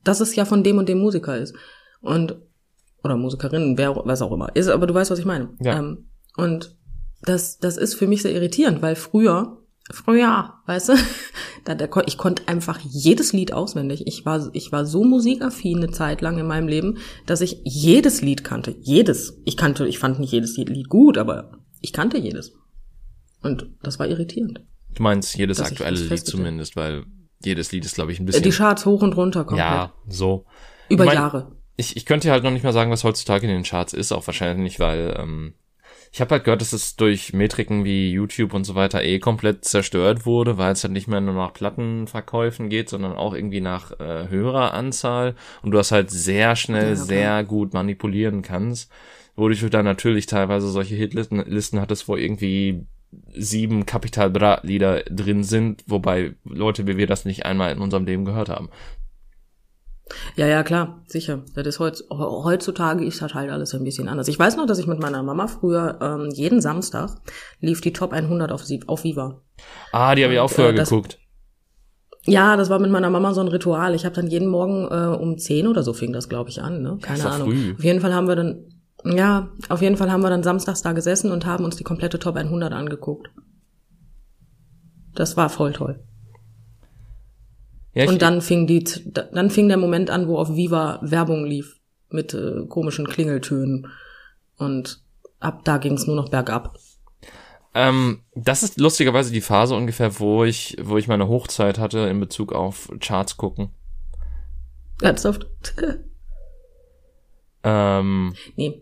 dass 0.04 0.20
es 0.20 0.36
ja 0.36 0.46
von 0.46 0.64
dem 0.64 0.78
und 0.78 0.88
dem 0.88 1.00
Musiker 1.00 1.38
ist. 1.38 1.56
Und, 2.02 2.38
oder 3.04 3.18
Musikerin, 3.18 3.78
wer, 3.78 3.96
was 3.96 4.22
auch 4.22 4.32
immer. 4.32 4.56
Ist, 4.56 4.68
aber 4.68 4.88
du 4.88 4.94
weißt, 4.94 5.12
was 5.12 5.20
ich 5.20 5.26
meine. 5.26 5.50
Ja. 5.62 5.80
Ähm, 5.80 6.10
und 6.38 6.78
das, 7.24 7.58
das 7.58 7.78
ist 7.78 7.96
für 7.96 8.08
mich 8.08 8.22
sehr 8.22 8.34
irritierend, 8.34 8.82
weil 8.82 8.96
früher, 8.96 9.58
früher, 9.90 10.54
weißt 10.66 10.90
du, 10.90 10.94
da, 11.66 11.76
da, 11.76 11.88
ich 12.06 12.18
konnte 12.18 12.48
einfach 12.48 12.80
jedes 12.80 13.34
Lied 13.34 13.54
auswendig. 13.54 14.06
Ich 14.08 14.26
war, 14.26 14.50
ich 14.54 14.72
war 14.72 14.86
so 14.86 15.04
musikaffin 15.04 15.78
eine 15.78 15.92
Zeit 15.92 16.22
lang 16.22 16.38
in 16.38 16.48
meinem 16.48 16.68
Leben, 16.68 16.98
dass 17.26 17.42
ich 17.42 17.62
jedes 17.64 18.22
Lied 18.22 18.44
kannte. 18.44 18.76
Jedes. 18.82 19.40
Ich 19.46 19.58
kannte, 19.58 19.88
ich 19.88 20.00
fand 20.00 20.20
nicht 20.20 20.32
jedes 20.32 20.58
Lied 20.58 20.90
gut, 20.90 21.18
aber 21.18 21.60
ich 21.82 21.94
kannte 21.94 22.18
jedes. 22.18 22.54
Und 23.42 23.70
das 23.82 24.00
war 24.00 24.08
irritierend. 24.08 24.62
Du 24.94 25.04
meinst 25.04 25.38
jedes 25.38 25.62
aktuelle 25.62 26.00
Lied 26.00 26.26
zumindest, 26.26 26.76
weil 26.76 27.06
jedes 27.44 27.72
Lied 27.72 27.86
ist, 27.86 27.96
glaube 27.96 28.12
ich, 28.12 28.20
ein 28.20 28.26
bisschen. 28.26 28.44
Die 28.44 28.50
Charts 28.50 28.86
hoch 28.86 29.02
und 29.02 29.16
runter 29.16 29.46
komplett. 29.46 29.68
Ja, 29.68 29.94
so. 30.08 30.46
Über 30.90 31.06
ich 31.06 31.10
mein, 31.10 31.16
Jahre. 31.16 31.56
Ich, 31.78 31.96
ich 31.96 32.06
könnte 32.06 32.30
halt 32.32 32.44
noch 32.44 32.52
nicht 32.52 32.64
mal 32.64 32.74
sagen, 32.74 32.92
was 32.92 33.06
heutzutage 33.06 33.48
in 33.48 33.54
den 33.54 33.64
Charts 33.64 33.94
ist, 33.94 34.12
auch 34.12 34.28
wahrscheinlich 34.28 34.62
nicht, 34.62 34.80
weil 34.80 35.16
ähm, 35.18 35.54
ich 36.12 36.22
habe 36.22 36.32
halt 36.32 36.44
gehört, 36.44 36.62
dass 36.62 36.74
es 36.74 36.96
durch 36.96 37.34
Metriken 37.34 37.86
wie 37.86 38.12
YouTube 38.12 38.54
und 38.54 38.64
so 38.64 38.76
weiter 38.76 39.04
eh 39.04 39.20
komplett 39.20 39.64
zerstört 39.66 40.26
wurde, 40.26 40.58
weil 40.58 40.72
es 40.72 40.84
halt 40.84 40.94
nicht 40.94 41.08
mehr 41.08 41.22
nur 41.22 41.36
nach 41.36 41.54
Plattenverkäufen 41.54 42.70
geht, 42.70 42.90
sondern 42.90 43.14
auch 43.14 43.34
irgendwie 43.34 43.62
nach 43.62 43.92
äh, 44.00 44.28
Höreranzahl 44.30 45.36
und 45.62 45.72
du 45.72 45.78
das 45.78 45.92
halt 45.92 46.10
sehr 46.10 46.56
schnell, 46.56 46.90
ja, 46.90 46.96
sehr 46.96 47.44
gut 47.44 47.74
manipulieren 47.74 48.42
kannst, 48.42 48.92
wodurch 49.36 49.60
du 49.60 49.70
dann 49.70 49.86
natürlich 49.86 50.26
teilweise 50.26 50.70
solche 50.70 50.96
Hitlisten 50.96 51.44
Listen 51.46 51.80
hattest, 51.80 52.08
wo 52.08 52.16
irgendwie 52.16 52.86
sieben 53.34 53.86
Capital 53.86 54.30
Bra 54.30 54.60
Lieder 54.64 55.04
drin 55.04 55.44
sind, 55.44 55.84
wobei 55.88 56.36
Leute 56.44 56.88
wie 56.88 56.98
wir 56.98 57.08
das 57.08 57.26
nicht 57.26 57.46
einmal 57.46 57.72
in 57.72 57.80
unserem 57.80 58.06
Leben 58.06 58.26
gehört 58.26 58.50
haben. 58.50 58.70
Ja, 60.36 60.48
ja, 60.48 60.64
klar, 60.64 61.04
sicher. 61.08 61.44
Das 61.56 61.68
ist 61.68 61.80
heutz, 61.80 62.04
heutzutage 62.10 63.06
ist 63.06 63.22
das 63.22 63.34
halt 63.34 63.52
alles 63.52 63.74
ein 63.76 63.84
bisschen 63.84 64.08
anders. 64.08 64.28
Ich 64.28 64.40
weiß 64.40 64.58
noch, 64.58 64.66
dass 64.66 64.80
ich 64.80 64.88
mit 64.88 65.00
meiner 65.00 65.24
Mama 65.24 65.48
früher 65.48 66.00
ähm, 66.02 66.30
jeden 66.32 66.62
Samstag 66.62 67.12
lief 67.60 67.82
die 67.82 67.94
Top 67.94 68.14
100 68.14 68.52
auf, 68.52 68.64
auf 68.88 69.04
Viva. 69.04 69.42
Ah, 69.92 70.16
die 70.16 70.24
habe 70.24 70.34
ich 70.34 70.40
auch 70.40 70.50
früher 70.50 70.70
äh, 70.70 70.74
das, 70.74 70.90
geguckt. 70.90 71.20
Ja, 72.26 72.58
das 72.58 72.70
war 72.70 72.80
mit 72.80 72.92
meiner 72.92 73.10
Mama 73.10 73.34
so 73.34 73.42
ein 73.42 73.48
Ritual. 73.48 73.96
Ich 73.96 74.06
habe 74.06 74.16
dann 74.16 74.28
jeden 74.28 74.48
Morgen 74.48 74.88
äh, 74.90 75.16
um 75.16 75.38
10 75.38 75.68
oder 75.68 75.84
so 75.84 75.94
fing 75.94 76.14
das, 76.14 76.30
glaube 76.30 76.50
ich, 76.50 76.62
an. 76.62 76.82
Ne? 76.82 76.98
Keine 77.02 77.30
Ahnung. 77.30 77.52
Früh. 77.52 77.74
Auf 77.74 77.84
jeden 77.84 78.02
Fall 78.02 78.14
haben 78.14 78.28
wir 78.28 78.36
dann 78.36 78.66
ja, 79.06 79.50
auf 79.70 79.82
jeden 79.82 79.98
Fall 79.98 80.12
haben 80.12 80.24
wir 80.24 80.30
dann 80.30 80.44
samstags 80.44 80.82
da 80.82 80.92
gesessen 80.92 81.32
und 81.32 81.46
haben 81.46 81.64
uns 81.64 81.78
die 81.78 81.84
komplette 81.84 82.20
Top 82.20 82.36
100 82.36 82.74
angeguckt. 82.74 83.30
Das 85.16 85.38
war 85.38 85.50
voll 85.50 85.74
toll. 85.74 86.04
Ja, 87.94 88.08
und 88.08 88.22
dann 88.22 88.42
fing 88.42 88.68
die, 88.68 88.84
dann 89.06 89.50
fing 89.50 89.68
der 89.68 89.78
Moment 89.78 90.10
an, 90.10 90.28
wo 90.28 90.38
auf 90.38 90.56
Viva 90.56 91.00
Werbung 91.02 91.46
lief 91.46 91.80
mit 92.10 92.34
äh, 92.34 92.66
komischen 92.68 93.08
Klingeltönen 93.08 93.88
und 94.58 95.04
ab 95.40 95.62
da 95.64 95.78
ging 95.78 95.94
es 95.94 96.06
nur 96.06 96.16
noch 96.16 96.30
bergab. 96.30 96.78
Ähm, 97.74 98.22
das 98.36 98.64
ist 98.64 98.80
lustigerweise 98.80 99.32
die 99.32 99.42
Phase 99.42 99.76
ungefähr, 99.76 100.20
wo 100.20 100.44
ich, 100.44 100.78
wo 100.82 100.98
ich 100.98 101.08
meine 101.08 101.28
Hochzeit 101.28 101.78
hatte 101.78 102.00
in 102.00 102.20
Bezug 102.20 102.54
auf 102.54 102.92
Charts 103.00 103.38
gucken. 103.38 103.70
Ernsthaft? 105.02 105.48
ähm, 107.64 108.34
nee. 108.56 108.82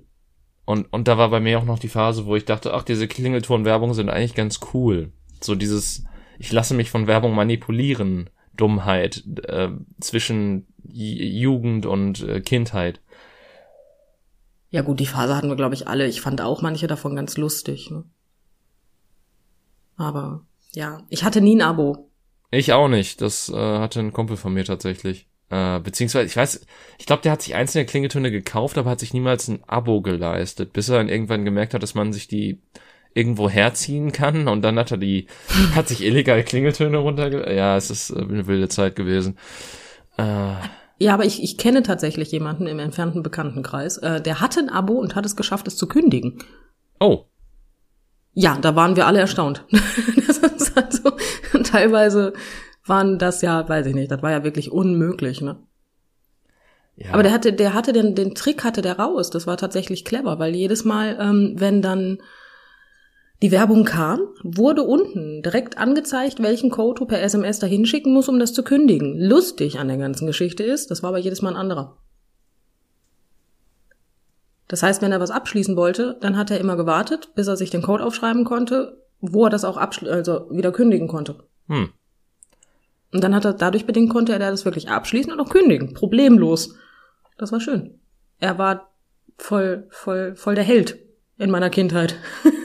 Und, 0.66 0.92
und 0.92 1.08
da 1.08 1.18
war 1.18 1.30
bei 1.30 1.40
mir 1.40 1.60
auch 1.60 1.66
noch 1.66 1.80
die 1.80 1.88
Phase, 1.90 2.26
wo 2.26 2.36
ich 2.36 2.46
dachte, 2.46 2.74
ach, 2.74 2.84
diese 2.84 3.08
Klingelton-Werbung 3.08 3.94
sind 3.94 4.10
eigentlich 4.10 4.36
ganz 4.36 4.60
cool. 4.74 5.12
So 5.42 5.56
dieses, 5.56 6.04
ich 6.40 6.52
lasse 6.52 6.74
mich 6.74 6.90
von 6.90 7.08
Werbung 7.08 7.36
manipulieren, 7.36 8.30
Dummheit 8.58 9.24
äh, 9.48 9.70
zwischen 10.00 10.68
Jugend 10.84 11.86
und 11.86 12.22
äh, 12.24 12.42
Kindheit. 12.42 13.02
Ja 14.70 14.82
gut, 14.82 15.00
die 15.00 15.06
Phase 15.06 15.36
hatten 15.36 15.50
wir, 15.50 15.56
glaube 15.56 15.76
ich, 15.76 15.88
alle. 15.88 16.08
Ich 16.08 16.22
fand 16.22 16.42
auch 16.42 16.62
manche 16.62 16.88
davon 16.88 17.16
ganz 17.16 17.38
lustig. 17.38 17.90
Ne? 17.90 18.04
Aber 19.96 20.46
ja, 20.74 21.04
ich 21.10 21.24
hatte 21.24 21.42
nie 21.42 21.56
ein 21.56 21.62
Abo. 21.62 22.10
Ich 22.52 22.74
auch 22.74 22.88
nicht. 22.88 23.22
Das 23.22 23.50
äh, 23.50 23.56
hatte 23.56 24.00
ein 24.00 24.14
Kumpel 24.14 24.38
von 24.38 24.54
mir 24.54 24.66
tatsächlich. 24.66 25.28
Äh, 25.50 25.80
beziehungsweise, 25.80 26.26
ich 26.26 26.36
weiß, 26.36 26.66
ich 26.98 27.06
glaube, 27.06 27.22
der 27.22 27.32
hat 27.32 27.42
sich 27.42 27.56
einzelne 27.56 27.86
Klingeltöne 27.86 28.32
gekauft, 28.32 28.78
aber 28.78 28.90
hat 28.90 29.00
sich 29.00 29.14
niemals 29.14 29.48
ein 29.48 29.64
Abo 29.66 30.02
geleistet, 30.02 30.74
bis 30.74 30.90
er 30.90 30.98
dann 30.98 31.10
irgendwann 31.10 31.46
gemerkt 31.46 31.74
hat, 31.74 31.84
dass 31.84 31.96
man 31.96 32.12
sich 32.12 32.28
die 32.28 32.62
irgendwo 33.18 33.50
herziehen 33.50 34.12
kann 34.12 34.48
und 34.48 34.62
dann 34.62 34.78
hat 34.78 34.92
er 34.92 34.98
die, 34.98 35.28
hat 35.76 35.88
sich 35.88 36.04
illegal 36.04 36.44
Klingeltöne 36.44 36.98
runterge... 36.98 37.54
Ja, 37.54 37.76
es 37.76 37.90
ist 37.90 38.12
äh, 38.12 38.20
eine 38.20 38.48
wilde 38.48 38.70
Zeit 38.70 38.96
gewesen. 38.96 39.38
Äh, 40.18 40.54
ja, 41.00 41.14
aber 41.14 41.26
ich, 41.26 41.44
ich 41.44 41.58
kenne 41.58 41.84
tatsächlich 41.84 42.32
jemanden 42.32 42.68
im 42.68 42.80
entfernten 42.80 43.24
Bekanntenkreis, 43.24 43.98
äh, 43.98 44.22
der 44.22 44.42
hatte 44.42 44.60
ein 44.60 44.70
Abo 44.70 44.94
und 44.94 45.16
hat 45.16 45.26
es 45.26 45.36
geschafft, 45.36 45.68
es 45.68 45.78
zu 45.78 45.88
kündigen. 45.88 46.44
Oh. 47.00 47.26
Ja, 48.34 48.58
da 48.60 48.76
waren 48.76 48.96
wir 48.96 49.08
alle 49.08 49.20
erstaunt. 49.20 49.66
das 50.28 50.38
ist 50.38 50.76
halt 50.76 50.94
so, 50.94 51.12
teilweise 51.64 52.34
waren 52.86 53.20
das 53.20 53.42
ja, 53.42 53.68
weiß 53.68 53.88
ich 53.88 53.96
nicht, 53.96 54.12
das 54.12 54.22
war 54.22 54.32
ja 54.32 54.44
wirklich 54.44 54.72
unmöglich, 54.72 55.42
ne? 55.42 55.58
Ja. 56.96 57.14
Aber 57.14 57.22
der 57.22 57.32
hatte, 57.32 57.54
der 57.54 57.76
hatte 57.76 57.94
den, 57.94 58.16
den 58.16 58.34
Trick 58.34 58.64
hatte 58.64 58.82
der 58.82 58.98
raus. 58.98 59.30
Das 59.30 59.46
war 59.46 59.56
tatsächlich 59.58 60.04
clever, 60.04 60.40
weil 60.40 60.56
jedes 60.56 60.84
Mal, 60.84 61.18
ähm, 61.22 61.54
wenn 61.56 61.84
dann 61.84 62.18
die 63.42 63.52
Werbung 63.52 63.86
kam, 63.86 64.22
wurde 64.42 64.82
unten 64.82 65.44
direkt 65.44 65.78
angezeigt, 65.78 66.42
welchen 66.42 66.72
Code 66.72 67.00
du 67.00 67.06
per 67.06 67.22
SMS 67.22 67.60
dahin 67.60 67.86
schicken 67.86 68.14
musst, 68.14 68.30
um 68.30 68.40
das 68.40 68.54
zu 68.54 68.64
kündigen. 68.64 69.20
Lustig 69.20 69.78
an 69.78 69.88
der 69.88 69.98
ganzen 69.98 70.26
Geschichte 70.26 70.64
ist, 70.64 70.90
das 70.90 71.04
war 71.04 71.10
aber 71.10 71.20
jedes 71.20 71.44
Mal 71.44 71.52
ein 71.52 71.56
anderer. 71.56 71.98
Das 74.68 74.84
heißt, 74.84 75.02
wenn 75.02 75.12
er 75.12 75.20
was 75.20 75.32
abschließen 75.32 75.76
wollte, 75.76 76.18
dann 76.20 76.36
hat 76.36 76.52
er 76.52 76.60
immer 76.60 76.76
gewartet, 76.76 77.30
bis 77.36 77.48
er 77.48 77.56
sich 77.56 77.70
den 77.70 77.84
Code 77.84 78.04
aufschreiben 78.04 78.44
konnte, 78.44 78.98
wo 79.22 79.46
er 79.46 79.50
das 79.50 79.64
auch 79.64 79.78
also 79.78 80.48
wieder 80.52 80.72
kündigen 80.72 81.08
konnte. 81.08 81.44
Hm. 81.68 81.90
Und 83.14 83.24
dann 83.24 83.34
hat 83.34 83.46
er, 83.46 83.54
dadurch 83.54 83.86
bedingt 83.86 84.10
konnte 84.10 84.34
er 84.34 84.40
das 84.40 84.66
wirklich 84.66 84.90
abschließen 84.90 85.32
und 85.32 85.40
auch 85.40 85.50
kündigen. 85.50 85.94
Problemlos. 85.94 86.76
Das 87.38 87.52
war 87.52 87.62
schön. 87.62 88.00
Er 88.40 88.58
war 88.58 88.92
voll, 89.38 89.88
voll, 89.90 90.36
voll 90.36 90.56
der 90.56 90.64
Held 90.64 90.98
in 91.38 91.52
meiner 91.52 91.70
Kindheit. 91.70 92.16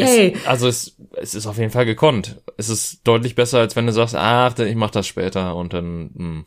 Yay. 0.00 0.34
Es, 0.34 0.46
also 0.46 0.68
es, 0.68 0.96
es 1.12 1.34
ist 1.34 1.46
auf 1.46 1.58
jeden 1.58 1.70
Fall 1.70 1.86
gekonnt. 1.86 2.40
Es 2.56 2.68
ist 2.68 3.06
deutlich 3.06 3.34
besser, 3.34 3.58
als 3.58 3.76
wenn 3.76 3.86
du 3.86 3.92
sagst, 3.92 4.14
ach, 4.16 4.58
ich 4.58 4.76
mach 4.76 4.90
das 4.90 5.06
später 5.06 5.54
und 5.56 5.72
dann, 5.72 6.10
hm, 6.14 6.44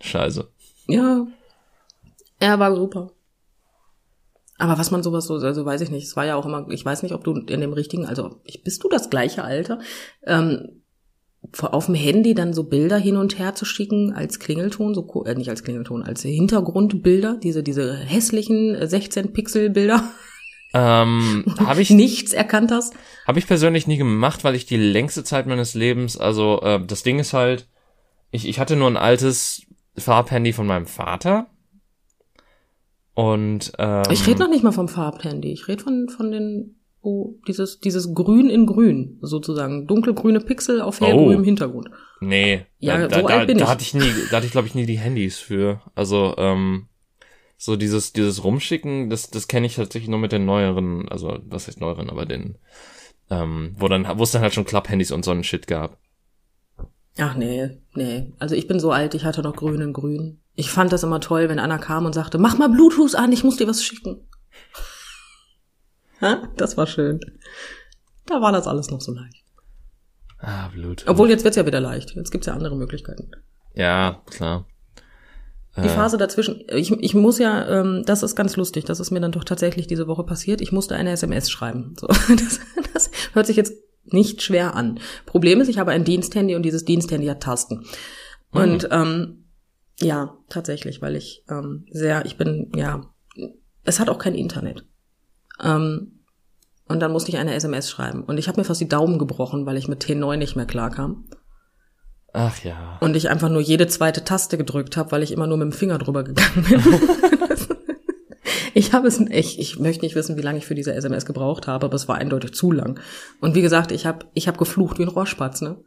scheiße. 0.00 0.48
Ja. 0.86 1.26
Er 2.40 2.58
war 2.58 2.74
super. 2.74 3.10
Aber 4.58 4.76
was 4.76 4.90
man 4.90 5.02
sowas 5.02 5.26
so, 5.26 5.34
also 5.34 5.64
weiß 5.64 5.80
ich 5.82 5.90
nicht, 5.90 6.04
es 6.04 6.16
war 6.16 6.26
ja 6.26 6.34
auch 6.34 6.44
immer, 6.44 6.66
ich 6.70 6.84
weiß 6.84 7.04
nicht, 7.04 7.14
ob 7.14 7.22
du 7.22 7.32
in 7.32 7.60
dem 7.60 7.72
richtigen, 7.72 8.06
also 8.06 8.40
bist 8.64 8.82
du 8.82 8.88
das 8.88 9.08
gleiche 9.08 9.44
Alter? 9.44 9.78
Ähm, 10.26 10.82
auf 11.60 11.86
dem 11.86 11.94
Handy 11.94 12.34
dann 12.34 12.52
so 12.52 12.64
Bilder 12.64 12.98
hin 12.98 13.16
und 13.16 13.38
her 13.38 13.54
zu 13.54 13.64
schicken 13.64 14.12
als 14.12 14.40
Klingelton, 14.40 14.94
so 14.94 15.24
äh, 15.24 15.34
nicht 15.34 15.48
als 15.48 15.62
Klingelton, 15.62 16.02
als 16.02 16.22
Hintergrundbilder, 16.22 17.38
diese 17.40 17.62
diese 17.62 17.96
hässlichen 17.96 18.76
16 18.86 19.32
Pixel 19.32 19.70
Bilder. 19.70 20.02
Ähm, 20.74 21.44
habe 21.58 21.80
ich 21.80 21.90
nichts 21.90 22.32
erkannt 22.32 22.70
hast? 22.70 22.94
Habe 23.26 23.38
ich 23.38 23.46
persönlich 23.46 23.86
nie 23.86 23.96
gemacht, 23.96 24.44
weil 24.44 24.54
ich 24.54 24.66
die 24.66 24.76
längste 24.76 25.24
Zeit 25.24 25.46
meines 25.46 25.74
Lebens, 25.74 26.16
also 26.16 26.60
äh, 26.62 26.84
das 26.84 27.02
Ding 27.02 27.18
ist 27.18 27.32
halt, 27.32 27.68
ich, 28.30 28.46
ich 28.46 28.58
hatte 28.60 28.76
nur 28.76 28.88
ein 28.88 28.96
altes 28.96 29.62
Farbhandy 29.96 30.52
von 30.52 30.66
meinem 30.66 30.86
Vater. 30.86 31.46
Und 33.14 33.72
ähm, 33.78 34.04
ich 34.10 34.26
rede 34.26 34.40
noch 34.40 34.48
nicht 34.48 34.62
mal 34.62 34.72
vom 34.72 34.88
Farbhandy. 34.88 35.52
Ich 35.52 35.66
rede 35.66 35.82
von 35.82 36.08
von 36.08 36.30
den 36.30 36.76
oh, 37.00 37.34
dieses 37.48 37.80
dieses 37.80 38.14
Grün 38.14 38.48
in 38.48 38.66
Grün 38.66 39.18
sozusagen 39.22 39.88
dunkelgrüne 39.88 40.40
Pixel 40.40 40.80
auf 40.80 41.00
hellgrünem 41.00 41.40
oh. 41.40 41.44
Hintergrund. 41.44 41.90
Nee, 42.20 42.66
ja, 42.78 43.08
da, 43.08 43.20
so 43.20 43.26
da, 43.26 43.38
alt 43.38 43.48
bin 43.48 43.58
da, 43.58 43.64
ich. 43.64 43.70
hatte 43.70 43.82
ich 43.82 43.94
nie, 43.94 44.12
da 44.30 44.36
hatte 44.36 44.46
ich 44.46 44.52
glaube 44.52 44.68
ich 44.68 44.74
nie 44.74 44.86
die 44.86 44.98
Handys 44.98 45.38
für. 45.38 45.80
Also 45.96 46.34
ähm, 46.36 46.87
so 47.58 47.76
dieses, 47.76 48.12
dieses 48.12 48.44
Rumschicken, 48.44 49.10
das, 49.10 49.30
das 49.30 49.48
kenne 49.48 49.66
ich 49.66 49.74
tatsächlich 49.74 50.08
nur 50.08 50.20
mit 50.20 50.30
den 50.30 50.46
neueren, 50.46 51.08
also 51.08 51.38
was 51.42 51.66
heißt 51.66 51.80
neueren, 51.80 52.08
aber 52.08 52.24
den, 52.24 52.56
ähm, 53.30 53.74
wo 53.76 53.88
dann, 53.88 54.06
wo 54.16 54.22
es 54.22 54.30
dann 54.30 54.42
halt 54.42 54.54
schon 54.54 54.64
Club-Handys 54.64 55.10
und 55.10 55.24
so 55.24 55.32
einen 55.32 55.42
Shit 55.42 55.66
gab. 55.66 55.98
Ach 57.18 57.34
nee, 57.34 57.80
nee. 57.94 58.32
Also 58.38 58.54
ich 58.54 58.68
bin 58.68 58.78
so 58.78 58.92
alt, 58.92 59.14
ich 59.14 59.24
hatte 59.24 59.42
noch 59.42 59.56
grün 59.56 59.80
in 59.80 59.92
grün. 59.92 60.40
Ich 60.54 60.70
fand 60.70 60.92
das 60.92 61.02
immer 61.02 61.20
toll, 61.20 61.48
wenn 61.48 61.58
einer 61.58 61.78
kam 61.78 62.06
und 62.06 62.14
sagte, 62.14 62.38
mach 62.38 62.56
mal 62.56 62.68
Bluetooth 62.68 63.16
an, 63.16 63.32
ich 63.32 63.42
muss 63.42 63.56
dir 63.56 63.66
was 63.66 63.82
schicken. 63.82 64.28
ha? 66.20 66.48
Das 66.56 66.76
war 66.76 66.86
schön. 66.86 67.18
Da 68.26 68.40
war 68.40 68.52
das 68.52 68.68
alles 68.68 68.88
noch 68.90 69.00
so 69.00 69.12
leicht. 69.12 69.44
Ah, 70.38 70.68
Bluetooth. 70.68 71.08
Obwohl 71.08 71.28
jetzt 71.28 71.42
wird's 71.42 71.56
ja 71.56 71.66
wieder 71.66 71.80
leicht. 71.80 72.14
Jetzt 72.14 72.30
gibt's 72.30 72.46
ja 72.46 72.54
andere 72.54 72.76
Möglichkeiten. 72.76 73.32
Ja, 73.74 74.22
klar. 74.26 74.66
Die 75.76 75.88
Phase 75.88 76.16
dazwischen, 76.16 76.64
ich, 76.72 76.90
ich 76.90 77.14
muss 77.14 77.38
ja, 77.38 77.80
ähm, 77.80 78.02
das 78.04 78.24
ist 78.24 78.34
ganz 78.34 78.56
lustig, 78.56 78.84
das 78.84 78.98
ist 78.98 79.12
mir 79.12 79.20
dann 79.20 79.30
doch 79.30 79.44
tatsächlich 79.44 79.86
diese 79.86 80.08
Woche 80.08 80.24
passiert. 80.24 80.60
Ich 80.60 80.72
musste 80.72 80.96
eine 80.96 81.12
SMS 81.12 81.50
schreiben. 81.50 81.94
So, 82.00 82.06
das, 82.28 82.60
das 82.92 83.10
hört 83.32 83.46
sich 83.46 83.56
jetzt 83.56 83.74
nicht 84.04 84.42
schwer 84.42 84.74
an. 84.74 84.98
Problem 85.24 85.60
ist, 85.60 85.68
ich 85.68 85.78
habe 85.78 85.92
ein 85.92 86.04
Diensthandy 86.04 86.56
und 86.56 86.62
dieses 86.62 86.84
Diensthandy 86.84 87.26
hat 87.26 87.42
Tasten. 87.42 87.84
Mhm. 88.52 88.60
Und 88.60 88.88
ähm, 88.90 89.44
ja, 90.00 90.36
tatsächlich, 90.48 91.02
weil 91.02 91.16
ich 91.16 91.44
ähm, 91.48 91.86
sehr, 91.90 92.24
ich 92.26 92.36
bin, 92.36 92.72
ja, 92.74 93.02
es 93.84 94.00
hat 94.00 94.08
auch 94.08 94.18
kein 94.18 94.34
Internet. 94.34 94.84
Ähm, 95.62 96.24
und 96.88 97.00
dann 97.00 97.12
musste 97.12 97.30
ich 97.30 97.38
eine 97.38 97.54
SMS 97.54 97.90
schreiben. 97.90 98.24
Und 98.24 98.38
ich 98.38 98.48
habe 98.48 98.60
mir 98.60 98.64
fast 98.64 98.80
die 98.80 98.88
Daumen 98.88 99.18
gebrochen, 99.18 99.66
weil 99.66 99.76
ich 99.76 99.88
mit 99.88 100.02
T9 100.02 100.36
nicht 100.36 100.56
mehr 100.56 100.66
klarkam. 100.66 101.28
Ach 102.32 102.62
ja. 102.62 102.98
Und 103.00 103.16
ich 103.16 103.30
einfach 103.30 103.48
nur 103.48 103.60
jede 103.60 103.86
zweite 103.86 104.24
Taste 104.24 104.58
gedrückt 104.58 104.96
habe, 104.96 105.12
weil 105.12 105.22
ich 105.22 105.32
immer 105.32 105.46
nur 105.46 105.56
mit 105.56 105.66
dem 105.66 105.72
Finger 105.72 105.98
drüber 105.98 106.24
gegangen 106.24 106.64
bin. 106.68 106.82
ich 108.74 108.92
habe 108.92 109.08
es, 109.08 109.18
ich, 109.18 109.58
ich 109.58 109.78
möchte 109.78 110.04
nicht 110.04 110.14
wissen, 110.14 110.36
wie 110.36 110.42
lange 110.42 110.58
ich 110.58 110.66
für 110.66 110.74
diese 110.74 110.94
SMS 110.94 111.24
gebraucht 111.24 111.66
habe, 111.66 111.86
aber 111.86 111.94
es 111.94 112.06
war 112.06 112.16
eindeutig 112.16 112.54
zu 112.54 112.70
lang. 112.70 113.00
Und 113.40 113.54
wie 113.54 113.62
gesagt, 113.62 113.92
ich 113.92 114.06
habe 114.06 114.26
ich 114.34 114.46
hab 114.46 114.58
geflucht 114.58 114.98
wie 114.98 115.02
ein 115.02 115.08
Rohrspatz, 115.08 115.62
ne? 115.62 115.82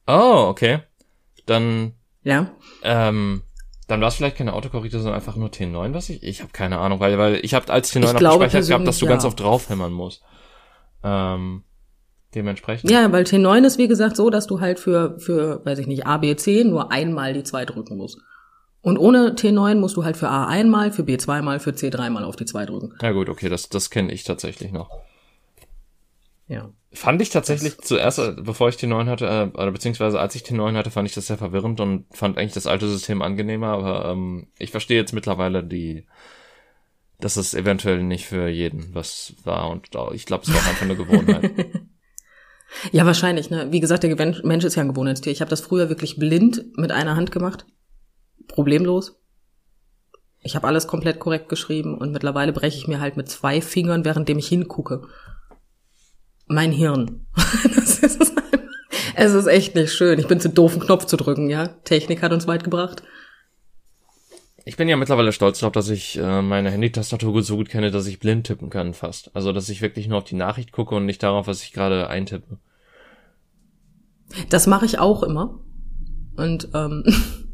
Oh, 0.05 0.45
okay. 0.49 0.81
Dann. 1.47 1.93
Ja. 2.23 2.51
Ähm, 2.83 3.41
dann 3.87 4.01
war 4.01 4.09
es 4.09 4.15
vielleicht 4.15 4.37
keine 4.37 4.53
Autokorrektur, 4.53 4.99
sondern 4.99 5.15
einfach 5.17 5.37
nur 5.37 5.49
T9, 5.49 5.93
was 5.93 6.09
ich. 6.09 6.21
Ich 6.21 6.41
habe 6.41 6.51
keine 6.51 6.77
Ahnung, 6.77 6.99
weil, 6.99 7.17
weil 7.17 7.35
ich 7.43 7.53
habe 7.53 7.71
als 7.71 7.93
T9 7.93 8.09
abgespeichert 8.09 8.67
gehabt, 8.67 8.87
dass 8.87 8.99
du 8.99 9.05
ja. 9.05 9.11
ganz 9.11 9.23
oft 9.23 9.39
draufhämmern 9.39 9.93
musst. 9.93 10.21
Ähm, 11.03 11.63
dementsprechend. 12.35 12.91
Ja, 12.91 13.11
weil 13.11 13.23
T9 13.23 13.65
ist 13.65 13.77
wie 13.77 13.87
gesagt 13.87 14.17
so, 14.17 14.29
dass 14.29 14.45
du 14.45 14.59
halt 14.59 14.79
für, 14.79 15.17
für, 15.19 15.65
weiß 15.65 15.79
ich 15.79 15.87
nicht, 15.87 16.05
A, 16.05 16.17
B, 16.17 16.35
C 16.35 16.65
nur 16.65 16.91
einmal 16.91 17.33
die 17.33 17.43
2 17.43 17.65
drücken 17.65 17.97
musst. 17.97 18.19
Und 18.81 18.97
ohne 18.97 19.35
T9 19.35 19.75
musst 19.75 19.95
du 19.95 20.03
halt 20.03 20.17
für 20.17 20.29
A 20.29 20.47
einmal, 20.47 20.91
für 20.91 21.03
B 21.03 21.17
zweimal, 21.17 21.59
für 21.59 21.73
C 21.73 21.89
dreimal 21.89 22.23
auf 22.23 22.35
die 22.35 22.45
2 22.45 22.65
drücken. 22.65 22.93
Ja 23.01 23.11
gut, 23.11 23.29
okay, 23.29 23.49
das, 23.49 23.69
das 23.69 23.89
kenne 23.89 24.11
ich 24.11 24.23
tatsächlich 24.23 24.71
noch. 24.71 24.89
Ja. 26.47 26.69
Fand 26.97 27.21
ich 27.21 27.29
tatsächlich 27.29 27.77
das 27.77 27.85
zuerst, 27.85 28.19
bevor 28.43 28.69
ich 28.69 28.75
T9 28.75 29.05
hatte, 29.05 29.27
äh, 29.27 29.55
oder 29.55 29.71
beziehungsweise 29.71 30.19
als 30.19 30.33
ich 30.33 30.41
T9 30.41 30.75
hatte, 30.75 30.89
fand 30.89 31.07
ich 31.07 31.13
das 31.13 31.27
sehr 31.27 31.37
verwirrend 31.37 31.79
und 31.79 32.05
fand 32.11 32.39
eigentlich 32.39 32.53
das 32.53 32.65
alte 32.65 32.87
System 32.89 33.21
angenehmer, 33.21 33.67
aber 33.67 34.09
ähm, 34.09 34.47
ich 34.57 34.71
verstehe 34.71 34.97
jetzt 34.97 35.13
mittlerweile 35.13 35.63
die, 35.63 36.07
dass 37.19 37.37
es 37.37 37.53
eventuell 37.53 38.01
nicht 38.01 38.25
für 38.25 38.47
jeden 38.47 38.95
was 38.95 39.35
war 39.43 39.69
und 39.69 39.89
ich 40.13 40.25
glaube, 40.25 40.43
es 40.43 40.51
war 40.51 40.59
auch 40.59 40.67
einfach 40.67 40.81
eine 40.81 40.95
Gewohnheit. 40.95 41.51
Ja, 42.91 43.05
wahrscheinlich. 43.05 43.49
Ne? 43.49 43.67
Wie 43.71 43.79
gesagt, 43.79 44.03
der 44.03 44.13
Mensch 44.43 44.65
ist 44.65 44.75
ja 44.75 44.81
ein 44.81 44.89
Gewohnheitstier. 44.89 45.31
Ich 45.31 45.39
habe 45.39 45.49
das 45.49 45.61
früher 45.61 45.87
wirklich 45.87 46.17
blind 46.17 46.65
mit 46.75 46.91
einer 46.91 47.15
Hand 47.15 47.31
gemacht. 47.31 47.65
Problemlos. 48.49 49.21
Ich 50.41 50.57
habe 50.57 50.67
alles 50.67 50.85
komplett 50.85 51.17
korrekt 51.17 51.47
geschrieben 51.47 51.97
und 51.97 52.11
mittlerweile 52.11 52.51
breche 52.51 52.77
ich 52.77 52.89
mir 52.89 52.99
halt 52.99 53.15
mit 53.15 53.29
zwei 53.29 53.61
Fingern, 53.61 54.03
währenddem 54.03 54.37
ich 54.37 54.49
hingucke. 54.49 55.07
Mein 56.47 56.71
Hirn. 56.71 57.25
das 57.75 57.99
ist 57.99 58.33
es 59.19 59.33
ist 59.33 59.47
echt 59.47 59.73
nicht 59.73 59.91
schön. 59.91 60.19
Ich 60.19 60.27
bin 60.27 60.39
zu 60.39 60.47
doof, 60.47 60.73
einen 60.73 60.81
Knopf 60.81 61.05
zu 61.05 61.17
drücken, 61.17 61.49
ja. 61.49 61.69
Technik 61.85 62.21
hat 62.21 62.33
uns 62.33 62.45
weit 62.45 62.63
gebracht. 62.63 63.01
Ich 64.63 64.77
bin 64.77 64.87
ja 64.87 64.95
mittlerweile 64.95 65.31
stolz 65.31 65.59
darauf, 65.59 65.71
dass 65.71 65.89
ich 65.89 66.19
äh, 66.19 66.41
meine 66.43 66.69
Handytastatur 66.69 67.41
so 67.41 67.55
gut 67.55 67.69
kenne, 67.69 67.89
dass 67.89 68.05
ich 68.05 68.19
blind 68.19 68.45
tippen 68.45 68.69
kann 68.69 68.93
fast. 68.93 69.31
Also, 69.33 69.53
dass 69.53 69.69
ich 69.69 69.81
wirklich 69.81 70.07
nur 70.07 70.19
auf 70.19 70.23
die 70.25 70.35
Nachricht 70.35 70.71
gucke 70.71 70.93
und 70.93 71.07
nicht 71.07 71.23
darauf, 71.23 71.47
was 71.47 71.63
ich 71.63 71.73
gerade 71.73 72.09
eintippe. 72.09 72.59
Das 74.49 74.67
mache 74.67 74.85
ich 74.85 74.99
auch 74.99 75.23
immer. 75.23 75.61
Und 76.35 76.69
ähm, 76.75 77.03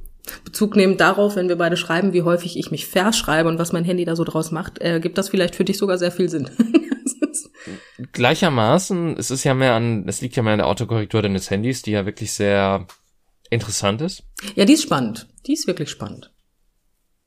Bezug 0.43 0.75
nehmend 0.75 0.99
darauf, 0.99 1.37
wenn 1.37 1.47
wir 1.47 1.57
beide 1.57 1.77
schreiben, 1.77 2.11
wie 2.11 2.23
häufig 2.23 2.57
ich 2.57 2.71
mich 2.71 2.87
verschreibe 2.87 3.47
und 3.47 3.57
was 3.57 3.71
mein 3.71 3.85
Handy 3.85 4.03
da 4.03 4.17
so 4.17 4.25
draus 4.25 4.51
macht, 4.51 4.81
äh, 4.81 4.99
gibt 4.99 5.17
das 5.17 5.29
vielleicht 5.29 5.55
für 5.55 5.63
dich 5.63 5.77
sogar 5.77 5.97
sehr 5.97 6.11
viel 6.11 6.27
Sinn. 6.27 6.49
Gleichermaßen, 8.11 9.17
es 9.17 9.31
ist 9.31 9.43
ja 9.43 9.53
mehr 9.53 9.73
an, 9.73 10.07
es 10.07 10.21
liegt 10.21 10.35
ja 10.35 10.43
mehr 10.43 10.53
an 10.53 10.59
der 10.59 10.67
Autokorrektur 10.67 11.21
deines 11.21 11.49
Handys, 11.49 11.81
die 11.81 11.91
ja 11.91 12.05
wirklich 12.05 12.33
sehr 12.33 12.87
interessant 13.49 14.01
ist. 14.01 14.23
Ja, 14.55 14.65
die 14.65 14.73
ist 14.73 14.83
spannend. 14.83 15.29
Die 15.45 15.53
ist 15.53 15.67
wirklich 15.67 15.89
spannend. 15.89 16.31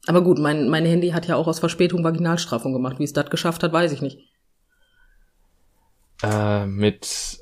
Aber 0.07 0.23
gut, 0.23 0.39
mein, 0.39 0.69
mein 0.69 0.87
Handy 0.87 1.11
hat 1.11 1.27
ja 1.27 1.37
auch 1.37 1.49
aus 1.49 1.59
Verspätung 1.59 2.05
Vaginalstraffung 2.05 2.73
gemacht. 2.73 2.99
Wie 2.99 3.05
es 3.05 3.13
das 3.13 3.29
geschafft 3.31 3.63
hat, 3.63 3.73
weiß 3.73 3.93
ich 3.93 4.03
nicht. 4.03 4.31
Äh, 6.23 6.67
mit 6.67 7.39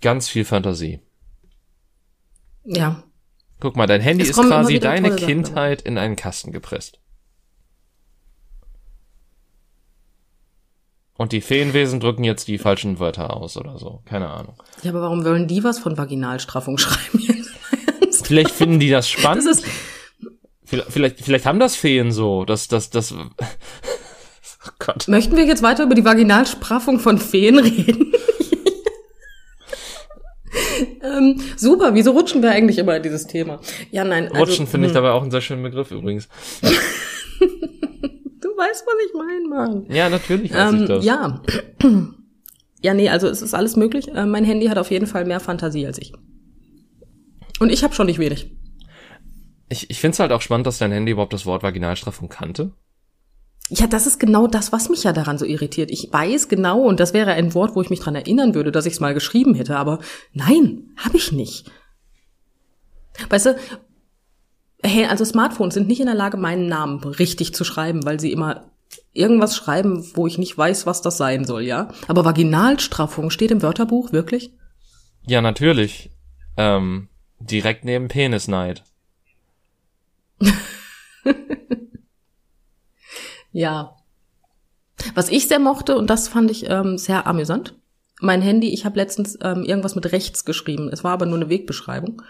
ganz 0.00 0.28
viel 0.28 0.44
Fantasie. 0.44 1.00
Ja. 2.64 3.02
Guck 3.60 3.76
mal, 3.76 3.86
dein 3.86 4.00
Handy 4.00 4.24
es 4.24 4.30
ist 4.30 4.36
quasi 4.40 4.78
deine 4.78 5.14
Kindheit 5.16 5.80
Sachen. 5.80 5.92
in 5.92 5.98
einen 5.98 6.16
Kasten 6.16 6.52
gepresst. 6.52 7.01
Und 11.22 11.30
die 11.30 11.40
Feenwesen 11.40 12.00
drücken 12.00 12.24
jetzt 12.24 12.48
die 12.48 12.58
falschen 12.58 12.98
Wörter 12.98 13.36
aus 13.36 13.56
oder 13.56 13.78
so. 13.78 14.02
Keine 14.06 14.28
Ahnung. 14.28 14.56
Ja, 14.82 14.90
aber 14.90 15.02
warum 15.02 15.24
wollen 15.24 15.46
die 15.46 15.62
was 15.62 15.78
von 15.78 15.96
Vaginalstraffung 15.96 16.78
schreiben? 16.78 17.46
Vielleicht 18.24 18.50
finden 18.50 18.80
die 18.80 18.90
das 18.90 19.08
spannend. 19.08 19.46
Das 19.46 19.62
Vielleicht, 20.88 21.20
vielleicht 21.20 21.46
haben 21.46 21.60
das 21.60 21.76
Feen 21.76 22.10
so, 22.10 22.44
dass 22.44 22.66
das, 22.66 22.90
das. 22.90 23.14
Oh 24.64 24.70
Gott. 24.80 25.06
Möchten 25.06 25.36
wir 25.36 25.44
jetzt 25.44 25.62
weiter 25.62 25.84
über 25.84 25.94
die 25.94 26.04
Vaginalspraffung 26.04 26.98
von 26.98 27.18
Feen 27.18 27.58
reden? 27.58 28.12
ähm, 31.02 31.40
super, 31.56 31.94
wieso 31.94 32.12
rutschen 32.12 32.42
wir 32.42 32.50
eigentlich 32.50 32.78
immer 32.78 32.96
in 32.96 33.02
dieses 33.02 33.28
Thema? 33.28 33.60
Ja, 33.92 34.04
nein. 34.04 34.26
Also, 34.26 34.38
rutschen 34.38 34.66
finde 34.66 34.86
ich 34.86 34.90
hm. 34.90 34.94
dabei 34.94 35.12
auch 35.12 35.22
einen 35.22 35.30
sehr 35.30 35.40
schönen 35.40 35.62
Begriff 35.62 35.92
übrigens. 35.92 36.28
Du 38.62 38.68
weißt, 38.68 38.84
was 38.86 38.94
ich 39.06 39.14
meine, 39.14 39.48
Mann. 39.48 39.86
Ja, 39.88 40.08
natürlich 40.08 40.52
weiß 40.52 40.72
ähm, 40.72 40.82
ich 40.82 40.88
das. 40.88 41.04
Ja. 41.04 41.42
ja, 42.80 42.94
nee, 42.94 43.08
also 43.08 43.28
es 43.28 43.42
ist 43.42 43.54
alles 43.54 43.76
möglich. 43.76 44.08
Äh, 44.08 44.26
mein 44.26 44.44
Handy 44.44 44.66
hat 44.66 44.78
auf 44.78 44.90
jeden 44.90 45.06
Fall 45.06 45.24
mehr 45.24 45.40
Fantasie 45.40 45.86
als 45.86 45.98
ich. 45.98 46.12
Und 47.60 47.70
ich 47.70 47.84
habe 47.84 47.94
schon 47.94 48.06
nicht 48.06 48.18
wenig. 48.18 48.56
Ich, 49.68 49.88
ich 49.90 50.00
finde 50.00 50.14
es 50.14 50.20
halt 50.20 50.32
auch 50.32 50.42
spannend, 50.42 50.66
dass 50.66 50.78
dein 50.78 50.92
Handy 50.92 51.12
überhaupt 51.12 51.32
das 51.32 51.46
Wort 51.46 51.62
Vaginalstraffung 51.62 52.28
kannte. 52.28 52.72
Ja, 53.68 53.86
das 53.86 54.06
ist 54.06 54.18
genau 54.18 54.46
das, 54.46 54.72
was 54.72 54.90
mich 54.90 55.04
ja 55.04 55.12
daran 55.12 55.38
so 55.38 55.46
irritiert. 55.46 55.90
Ich 55.90 56.12
weiß 56.12 56.48
genau, 56.48 56.82
und 56.82 57.00
das 57.00 57.14
wäre 57.14 57.32
ein 57.32 57.54
Wort, 57.54 57.74
wo 57.74 57.80
ich 57.80 57.88
mich 57.88 58.00
dran 58.00 58.14
erinnern 58.14 58.54
würde, 58.54 58.72
dass 58.72 58.86
ich 58.86 58.94
es 58.94 59.00
mal 59.00 59.14
geschrieben 59.14 59.54
hätte, 59.54 59.76
aber 59.76 60.00
nein, 60.34 60.90
habe 60.96 61.16
ich 61.16 61.32
nicht. 61.32 61.70
Weißt 63.30 63.46
du, 63.46 63.56
also 64.82 65.24
Smartphones 65.24 65.74
sind 65.74 65.88
nicht 65.88 66.00
in 66.00 66.06
der 66.06 66.14
Lage, 66.14 66.36
meinen 66.36 66.66
Namen 66.66 67.02
richtig 67.04 67.54
zu 67.54 67.64
schreiben, 67.64 68.04
weil 68.04 68.18
sie 68.20 68.32
immer 68.32 68.72
irgendwas 69.12 69.56
schreiben, 69.56 70.04
wo 70.14 70.26
ich 70.26 70.38
nicht 70.38 70.56
weiß, 70.56 70.86
was 70.86 71.02
das 71.02 71.16
sein 71.16 71.44
soll, 71.44 71.62
ja? 71.62 71.88
Aber 72.08 72.24
Vaginalstraffung 72.24 73.30
steht 73.30 73.50
im 73.50 73.62
Wörterbuch, 73.62 74.12
wirklich? 74.12 74.52
Ja, 75.26 75.40
natürlich. 75.40 76.10
Ähm, 76.56 77.08
direkt 77.38 77.84
neben 77.84 78.08
Penisneid. 78.08 78.82
ja. 83.52 83.96
Was 85.14 85.28
ich 85.28 85.48
sehr 85.48 85.58
mochte, 85.58 85.96
und 85.96 86.10
das 86.10 86.28
fand 86.28 86.50
ich 86.50 86.68
ähm, 86.68 86.98
sehr 86.98 87.26
amüsant, 87.26 87.76
mein 88.20 88.40
Handy, 88.40 88.72
ich 88.72 88.84
habe 88.84 88.96
letztens 88.96 89.36
ähm, 89.42 89.64
irgendwas 89.64 89.96
mit 89.96 90.12
rechts 90.12 90.44
geschrieben. 90.44 90.88
Es 90.92 91.02
war 91.02 91.12
aber 91.12 91.26
nur 91.26 91.36
eine 91.36 91.48
Wegbeschreibung. 91.48 92.22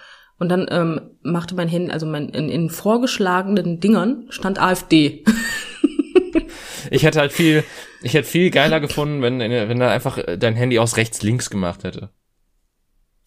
Und 0.42 0.48
dann 0.48 0.66
ähm, 0.70 1.00
machte 1.22 1.54
mein 1.54 1.68
Handy, 1.68 1.92
also 1.92 2.04
mein, 2.04 2.28
in, 2.30 2.48
in 2.48 2.68
vorgeschlagenen 2.68 3.78
Dingern 3.78 4.26
stand 4.28 4.60
AfD. 4.60 5.22
ich 6.90 7.04
hätte 7.04 7.20
halt 7.20 7.30
viel, 7.30 7.62
ich 8.02 8.14
hätte 8.14 8.28
viel 8.28 8.50
geiler 8.50 8.80
gefunden, 8.80 9.22
wenn, 9.22 9.38
wenn 9.38 9.80
er 9.80 9.92
einfach 9.92 10.18
dein 10.36 10.56
Handy 10.56 10.80
aus 10.80 10.96
rechts 10.96 11.22
links 11.22 11.48
gemacht 11.48 11.84
hätte. 11.84 12.10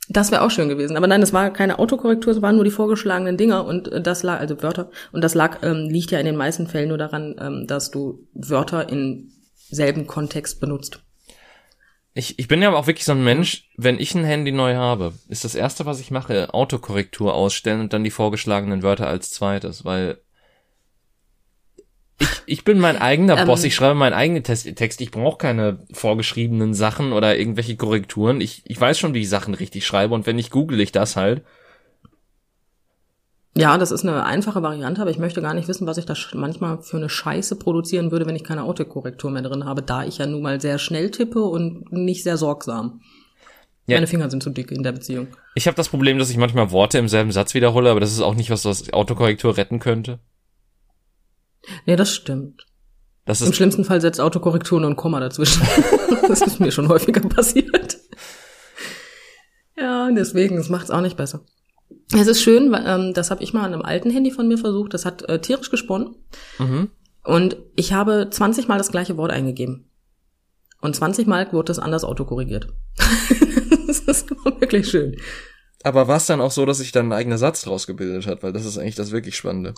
Das 0.09 0.29
wäre 0.29 0.41
auch 0.41 0.51
schön 0.51 0.67
gewesen. 0.67 0.97
Aber 0.97 1.07
nein, 1.07 1.21
es 1.21 1.31
war 1.31 1.53
keine 1.53 1.79
Autokorrektur, 1.79 2.33
es 2.33 2.41
waren 2.41 2.55
nur 2.55 2.65
die 2.65 2.69
vorgeschlagenen 2.69 3.37
Dinger 3.37 3.63
und 3.63 3.87
äh, 3.93 4.01
das 4.01 4.21
lag, 4.21 4.41
also 4.41 4.61
Wörter. 4.61 4.89
Und 5.13 5.23
das 5.23 5.35
lag, 5.35 5.63
ähm, 5.63 5.87
liegt 5.89 6.11
ja 6.11 6.19
in 6.19 6.25
den 6.25 6.35
meisten 6.35 6.67
Fällen 6.67 6.89
nur 6.89 6.97
daran, 6.97 7.33
ähm, 7.39 7.65
dass 7.65 7.91
du 7.91 8.27
Wörter 8.33 8.89
in 8.89 9.31
selben 9.69 10.05
Kontext 10.05 10.59
benutzt. 10.59 10.99
Ich, 12.17 12.39
ich 12.39 12.47
bin 12.47 12.61
ja 12.61 12.69
aber 12.69 12.77
auch 12.77 12.87
wirklich 12.87 13.03
so 13.03 13.11
ein 13.11 13.25
Mensch, 13.25 13.67
wenn 13.75 13.99
ich 13.99 14.15
ein 14.15 14.23
Handy 14.23 14.53
neu 14.53 14.75
habe, 14.75 15.13
ist 15.27 15.43
das 15.43 15.53
erste, 15.53 15.85
was 15.85 15.99
ich 15.99 16.11
mache, 16.11 16.53
Autokorrektur 16.53 17.33
ausstellen 17.33 17.81
und 17.81 17.91
dann 17.91 18.05
die 18.05 18.09
vorgeschlagenen 18.09 18.83
Wörter 18.83 19.07
als 19.07 19.31
zweites, 19.31 19.83
weil 19.83 20.17
ich, 22.17 22.29
ich 22.45 22.63
bin 22.63 22.79
mein 22.79 22.95
eigener 22.95 23.37
ähm, 23.37 23.47
Boss, 23.47 23.65
ich 23.65 23.75
schreibe 23.75 23.95
meinen 23.95 24.13
eigenen 24.13 24.43
Text, 24.43 25.01
ich 25.01 25.11
brauche 25.11 25.37
keine 25.37 25.79
vorgeschriebenen 25.91 26.73
Sachen 26.73 27.11
oder 27.11 27.37
irgendwelche 27.37 27.75
Korrekturen. 27.75 28.39
Ich, 28.39 28.61
ich 28.63 28.79
weiß 28.79 28.97
schon, 28.97 29.13
wie 29.13 29.21
ich 29.21 29.29
Sachen 29.29 29.53
richtig 29.53 29.85
schreibe 29.85 30.13
und 30.13 30.25
wenn 30.25 30.37
nicht, 30.37 30.51
google 30.51 30.79
ich 30.79 30.93
das 30.93 31.17
halt. 31.17 31.43
Ja, 33.57 33.77
das 33.77 33.91
ist 33.91 34.03
eine 34.03 34.25
einfache 34.25 34.61
Variante, 34.61 35.01
aber 35.01 35.11
ich 35.11 35.17
möchte 35.17 35.41
gar 35.41 35.53
nicht 35.53 35.69
wissen, 35.69 35.87
was 35.87 35.97
ich 35.97 36.05
da 36.05 36.13
manchmal 36.33 36.81
für 36.81 36.97
eine 36.97 37.07
Scheiße 37.07 37.55
produzieren 37.55 38.11
würde, 38.11 38.25
wenn 38.25 38.35
ich 38.35 38.43
keine 38.43 38.63
Autokorrektur 38.63 39.31
mehr 39.31 39.43
drin 39.43 39.63
habe, 39.63 39.81
da 39.81 40.03
ich 40.03 40.17
ja 40.17 40.25
nun 40.25 40.41
mal 40.41 40.59
sehr 40.59 40.77
schnell 40.77 41.09
tippe 41.09 41.41
und 41.41 41.89
nicht 41.91 42.23
sehr 42.23 42.35
sorgsam. 42.35 43.01
Ja. 43.87 43.97
Meine 43.97 44.07
Finger 44.07 44.29
sind 44.29 44.43
zu 44.43 44.49
dick 44.49 44.71
in 44.71 44.83
der 44.83 44.91
Beziehung. 44.91 45.27
Ich 45.53 45.67
habe 45.67 45.77
das 45.77 45.89
Problem, 45.89 46.17
dass 46.17 46.29
ich 46.29 46.37
manchmal 46.37 46.71
Worte 46.71 46.97
im 46.97 47.07
selben 47.07 47.31
Satz 47.31 47.53
wiederhole, 47.53 47.91
aber 47.91 47.99
das 48.01 48.11
ist 48.11 48.21
auch 48.21 48.35
nicht, 48.35 48.49
was 48.49 48.63
das 48.63 48.91
Autokorrektur 48.91 49.55
retten 49.55 49.79
könnte. 49.79 50.19
Nee, 51.85 51.95
das 51.95 52.13
stimmt. 52.13 52.65
Das 53.23 53.41
ist 53.41 53.47
Im 53.47 53.53
schlimmsten 53.53 53.85
Fall 53.85 54.01
setzt 54.01 54.19
Autokorrektur 54.19 54.81
nur 54.81 54.89
ein 54.89 54.95
Komma 54.95 55.19
dazwischen. 55.19 55.65
das 56.27 56.41
ist 56.41 56.59
mir 56.59 56.71
schon 56.71 56.89
häufiger 56.89 57.21
passiert. 57.21 57.97
Ja, 59.77 60.09
deswegen, 60.11 60.57
es 60.57 60.69
macht 60.69 60.85
es 60.85 60.91
auch 60.91 61.01
nicht 61.01 61.17
besser. 61.17 61.41
Es 62.13 62.27
ist 62.27 62.41
schön, 62.41 62.75
ähm, 62.85 63.13
das 63.13 63.31
habe 63.31 63.43
ich 63.43 63.53
mal 63.53 63.63
an 63.63 63.73
einem 63.73 63.81
alten 63.81 64.11
Handy 64.11 64.31
von 64.31 64.47
mir 64.47 64.57
versucht. 64.57 64.93
Das 64.93 65.05
hat 65.05 65.27
äh, 65.27 65.39
tierisch 65.39 65.71
gesponnen. 65.71 66.15
Mhm. 66.59 66.89
Und 67.23 67.57
ich 67.75 67.93
habe 67.93 68.29
20 68.29 68.67
Mal 68.67 68.77
das 68.77 68.91
gleiche 68.91 69.17
Wort 69.17 69.31
eingegeben. 69.31 69.89
Und 70.81 70.95
20 70.95 71.25
Mal 71.25 71.51
wurde 71.51 71.67
das 71.67 71.79
anders 71.79 72.03
autokorrigiert. 72.03 72.67
das 73.87 73.99
ist 73.99 74.29
wirklich 74.59 74.87
schön. 74.87 75.15
Aber 75.83 76.07
war 76.07 76.17
es 76.17 76.27
dann 76.27 76.41
auch 76.41 76.51
so, 76.51 76.65
dass 76.65 76.77
sich 76.77 76.91
dann 76.91 77.07
ein 77.07 77.13
eigener 77.13 77.39
Satz 77.39 77.63
draus 77.63 77.87
gebildet 77.87 78.27
hat? 78.27 78.43
Weil 78.43 78.53
das 78.53 78.65
ist 78.65 78.77
eigentlich 78.77 78.95
das 78.95 79.11
wirklich 79.11 79.35
Spannende. 79.35 79.73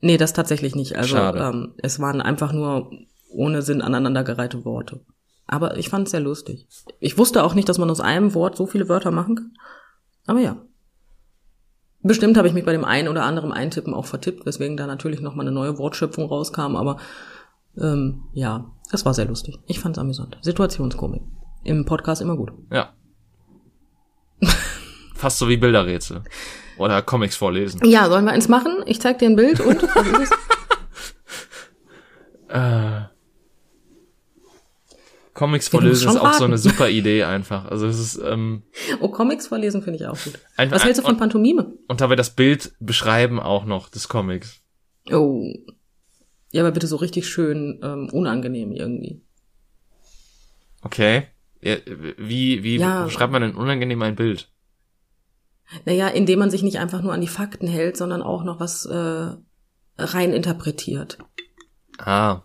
Nee, 0.00 0.16
das 0.16 0.32
tatsächlich 0.32 0.74
nicht. 0.74 0.96
Also 0.96 1.16
ähm, 1.16 1.74
es 1.78 2.00
waren 2.00 2.20
einfach 2.20 2.52
nur 2.52 2.90
ohne 3.28 3.62
Sinn 3.62 3.82
aneinandergereihte 3.82 4.64
Worte. 4.64 5.00
Aber 5.46 5.76
ich 5.76 5.88
fand 5.88 6.06
es 6.06 6.12
sehr 6.12 6.20
lustig. 6.20 6.66
Ich 7.00 7.18
wusste 7.18 7.42
auch 7.42 7.54
nicht, 7.54 7.68
dass 7.68 7.78
man 7.78 7.90
aus 7.90 8.00
einem 8.00 8.34
Wort 8.34 8.56
so 8.56 8.66
viele 8.66 8.88
Wörter 8.88 9.10
machen 9.10 9.36
kann. 9.36 9.52
Aber 10.26 10.40
ja. 10.40 10.56
Bestimmt 12.02 12.36
habe 12.36 12.48
ich 12.48 12.54
mich 12.54 12.64
bei 12.64 12.72
dem 12.72 12.84
einen 12.84 13.08
oder 13.08 13.24
anderen 13.24 13.52
Eintippen 13.52 13.94
auch 13.94 14.06
vertippt, 14.06 14.44
weswegen 14.44 14.76
da 14.76 14.86
natürlich 14.86 15.20
nochmal 15.20 15.46
eine 15.46 15.54
neue 15.54 15.78
Wortschöpfung 15.78 16.26
rauskam. 16.26 16.76
Aber 16.76 16.96
ähm, 17.80 18.24
ja, 18.32 18.70
das 18.90 19.04
war 19.04 19.14
sehr 19.14 19.26
lustig. 19.26 19.58
Ich 19.66 19.78
fand 19.78 19.96
es 19.96 20.00
amüsant. 20.00 20.36
Situationskomik. 20.42 21.22
Im 21.64 21.84
Podcast 21.84 22.20
immer 22.20 22.36
gut. 22.36 22.52
Ja. 22.70 22.92
Fast 25.14 25.38
so 25.38 25.48
wie 25.48 25.56
Bilderrätsel. 25.56 26.22
Oder 26.78 27.02
Comics 27.02 27.36
vorlesen. 27.36 27.80
Ja, 27.84 28.08
sollen 28.08 28.24
wir 28.24 28.32
eins 28.32 28.48
machen? 28.48 28.82
Ich 28.86 29.00
zeig 29.00 29.18
dir 29.20 29.28
ein 29.28 29.36
Bild 29.36 29.60
und 29.60 29.82
es? 29.82 30.30
äh, 32.48 33.02
Comics 35.42 35.66
vorlesen 35.66 36.08
ist 36.08 36.16
auch 36.16 36.34
so 36.34 36.44
eine 36.44 36.56
super 36.56 36.88
Idee 36.88 37.24
einfach. 37.24 37.64
Also 37.64 37.88
es 37.88 37.98
ist 37.98 38.20
ähm, 38.24 38.62
Oh, 39.00 39.08
Comics 39.08 39.48
vorlesen 39.48 39.82
finde 39.82 39.98
ich 39.98 40.06
auch 40.06 40.16
gut. 40.22 40.38
Einfach, 40.56 40.76
Was 40.76 40.84
hältst 40.84 41.00
du 41.00 41.04
von 41.04 41.16
Pantomime? 41.16 41.72
Und 41.88 42.00
dabei 42.00 42.14
das 42.14 42.30
Bild 42.30 42.72
beschreiben 42.78 43.40
auch 43.40 43.64
noch 43.64 43.88
des 43.88 44.06
Comics. 44.06 44.60
Oh. 45.10 45.52
Ja, 46.52 46.62
aber 46.62 46.70
bitte 46.70 46.86
so 46.86 46.94
richtig 46.94 47.26
schön 47.28 47.80
ähm, 47.82 48.08
unangenehm 48.12 48.70
irgendwie. 48.70 49.20
Okay. 50.82 51.24
Ja, 51.60 51.74
wie 52.18 52.62
wie 52.62 52.76
ja. 52.76 53.10
schreibt 53.10 53.32
man 53.32 53.42
denn 53.42 53.56
unangenehm 53.56 54.00
ein 54.02 54.14
Bild? 54.14 54.48
Naja, 55.86 56.06
indem 56.06 56.38
man 56.38 56.50
sich 56.50 56.62
nicht 56.62 56.78
einfach 56.78 57.02
nur 57.02 57.14
an 57.14 57.20
die 57.20 57.26
Fakten 57.26 57.66
hält, 57.66 57.96
sondern 57.96 58.22
auch 58.22 58.44
noch 58.44 58.60
was 58.60 58.86
äh, 58.86 59.26
rein 59.98 60.32
interpretiert. 60.32 61.18
Ah. 61.98 62.42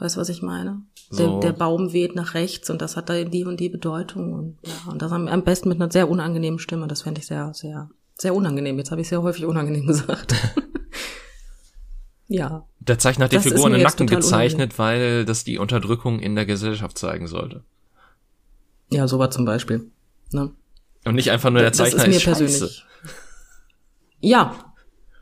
Weißt 0.00 0.16
du, 0.16 0.20
was 0.20 0.30
ich 0.30 0.40
meine? 0.40 0.80
So. 1.10 1.40
Der, 1.40 1.50
der 1.50 1.58
Baum 1.58 1.92
weht 1.92 2.14
nach 2.16 2.32
rechts 2.32 2.70
und 2.70 2.80
das 2.80 2.96
hat 2.96 3.10
da 3.10 3.22
die 3.22 3.44
und 3.44 3.60
die 3.60 3.68
Bedeutung 3.68 4.32
und 4.32 4.58
ja, 4.62 4.90
und 4.90 5.02
das 5.02 5.12
am 5.12 5.44
besten 5.44 5.68
mit 5.68 5.80
einer 5.80 5.92
sehr 5.92 6.08
unangenehmen 6.08 6.58
Stimme. 6.58 6.88
Das 6.88 7.02
fände 7.02 7.20
ich 7.20 7.26
sehr, 7.26 7.52
sehr, 7.52 7.90
sehr 8.14 8.34
unangenehm. 8.34 8.78
Jetzt 8.78 8.90
habe 8.90 9.02
ich 9.02 9.08
sehr 9.08 9.22
häufig 9.22 9.44
unangenehm 9.44 9.86
gesagt. 9.86 10.34
ja. 12.28 12.64
Der 12.78 12.98
Zeichner 12.98 13.26
hat 13.26 13.32
die 13.32 13.40
Figuren 13.40 13.74
in 13.74 13.82
Nacken 13.82 14.06
gezeichnet, 14.06 14.78
unangenehm. 14.78 14.78
weil 14.78 15.24
das 15.26 15.44
die 15.44 15.58
Unterdrückung 15.58 16.18
in 16.18 16.34
der 16.34 16.46
Gesellschaft 16.46 16.96
zeigen 16.96 17.26
sollte. 17.26 17.62
Ja, 18.90 19.06
so 19.06 19.18
war 19.18 19.30
zum 19.30 19.44
Beispiel. 19.44 19.90
Ne? 20.32 20.50
Und 21.04 21.14
nicht 21.14 21.30
einfach 21.30 21.50
nur 21.50 21.60
der 21.60 21.74
Zeichner 21.74 21.98
das 21.98 22.06
ist, 22.06 22.10
mir 22.10 22.16
ist 22.16 22.24
persönlich. 22.24 22.84
Ja, 24.20 24.69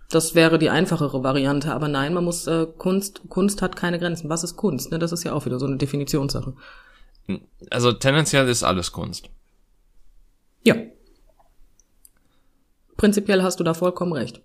das 0.09 0.35
wäre 0.35 0.59
die 0.59 0.71
einfachere 0.71 1.23
Variante, 1.23 1.73
aber 1.73 1.89
nein, 1.89 2.15
man 2.15 2.25
muss 2.25 2.47
äh, 2.47 2.67
Kunst, 2.79 3.23
Kunst 3.29 3.61
hat 3.61 3.77
keine 3.77 3.99
Grenzen. 3.99 4.31
Was 4.31 4.43
ist 4.43 4.57
Kunst? 4.57 4.91
Ne? 4.91 4.99
Das 4.99 5.13
ist 5.13 5.25
ja 5.25 5.35
auch 5.35 5.45
wieder 5.45 5.59
so 5.59 5.67
eine 5.67 5.77
Definitionssache. 5.77 6.55
Also 7.71 7.93
tendenziell 7.93 8.49
ist 8.49 8.63
alles 8.63 8.93
Kunst. 8.93 9.29
Ja. 10.63 10.77
Prinzipiell 12.97 13.43
hast 13.43 13.61
du 13.61 13.65
da 13.65 13.75
vollkommen 13.75 14.15
recht. 14.15 14.41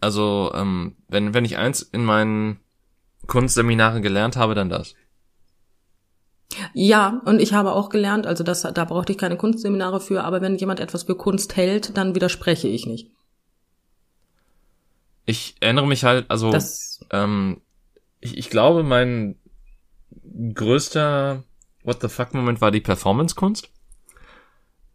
Also, 0.00 0.50
ähm, 0.54 0.96
wenn, 1.08 1.34
wenn 1.34 1.44
ich 1.44 1.58
eins 1.58 1.82
in 1.82 2.04
meinen 2.04 2.60
Kunstseminaren 3.26 4.02
gelernt 4.02 4.36
habe, 4.36 4.54
dann 4.54 4.70
das. 4.70 4.94
Ja, 6.72 7.20
und 7.26 7.40
ich 7.40 7.52
habe 7.52 7.72
auch 7.72 7.90
gelernt, 7.90 8.26
also 8.26 8.44
das, 8.44 8.62
da 8.62 8.84
brauchte 8.84 9.12
ich 9.12 9.18
keine 9.18 9.36
Kunstseminare 9.36 10.00
für, 10.00 10.24
aber 10.24 10.40
wenn 10.40 10.56
jemand 10.56 10.80
etwas 10.80 11.02
für 11.02 11.16
Kunst 11.16 11.56
hält, 11.56 11.96
dann 11.96 12.14
widerspreche 12.14 12.68
ich 12.68 12.86
nicht 12.86 13.15
ich 15.26 15.56
erinnere 15.60 15.86
mich 15.86 16.04
halt, 16.04 16.30
also 16.30 16.56
ähm, 17.10 17.60
ich, 18.20 18.38
ich 18.38 18.48
glaube, 18.48 18.82
mein 18.82 19.36
größter 20.54 21.44
What 21.82 22.00
the 22.00 22.08
fuck 22.08 22.34
Moment 22.34 22.60
war 22.60 22.70
die 22.70 22.80
Performance-Kunst. 22.80 23.70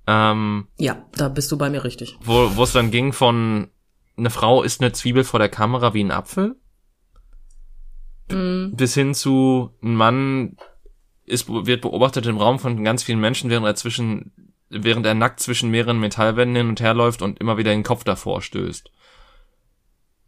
Ähm, 0.08 0.68
ja, 0.78 1.06
da 1.14 1.30
bist 1.30 1.52
du 1.52 1.58
bei 1.58 1.70
mir 1.70 1.84
richtig. 1.84 2.18
Wo 2.22 2.56
wo 2.56 2.64
es 2.64 2.74
dann 2.74 2.92
ging 2.92 3.14
von 3.14 3.70
eine 4.18 4.30
Frau 4.30 4.64
ist 4.64 4.82
eine 4.82 4.92
Zwiebel 4.92 5.24
vor 5.24 5.40
der 5.40 5.50
Kamera 5.50 5.94
wie 5.94 6.04
ein 6.04 6.12
Apfel 6.12 6.56
mm. 8.30 8.76
bis 8.76 8.94
hin 8.94 9.14
zu 9.14 9.72
ein 9.82 9.96
Mann 9.96 10.58
ist 11.26 11.48
wird 11.48 11.82
beobachtet 11.82 12.26
im 12.26 12.38
Raum 12.38 12.60
von 12.60 12.84
ganz 12.84 13.04
vielen 13.04 13.20
Menschen, 13.20 13.50
während 13.50 13.66
er 13.66 13.76
zwischen 13.76 14.34
während 14.70 15.06
er 15.06 15.14
nackt 15.14 15.40
zwischen 15.40 15.70
mehreren 15.70 16.00
Metallwänden 16.00 16.56
hin 16.56 16.70
und 16.70 16.82
her 16.82 16.94
läuft 16.94 17.22
und 17.22 17.40
immer 17.40 17.58
wieder 17.58 17.72
den 17.72 17.84
Kopf 17.84 18.04
davor 18.04 18.42
stößt. 18.42 18.92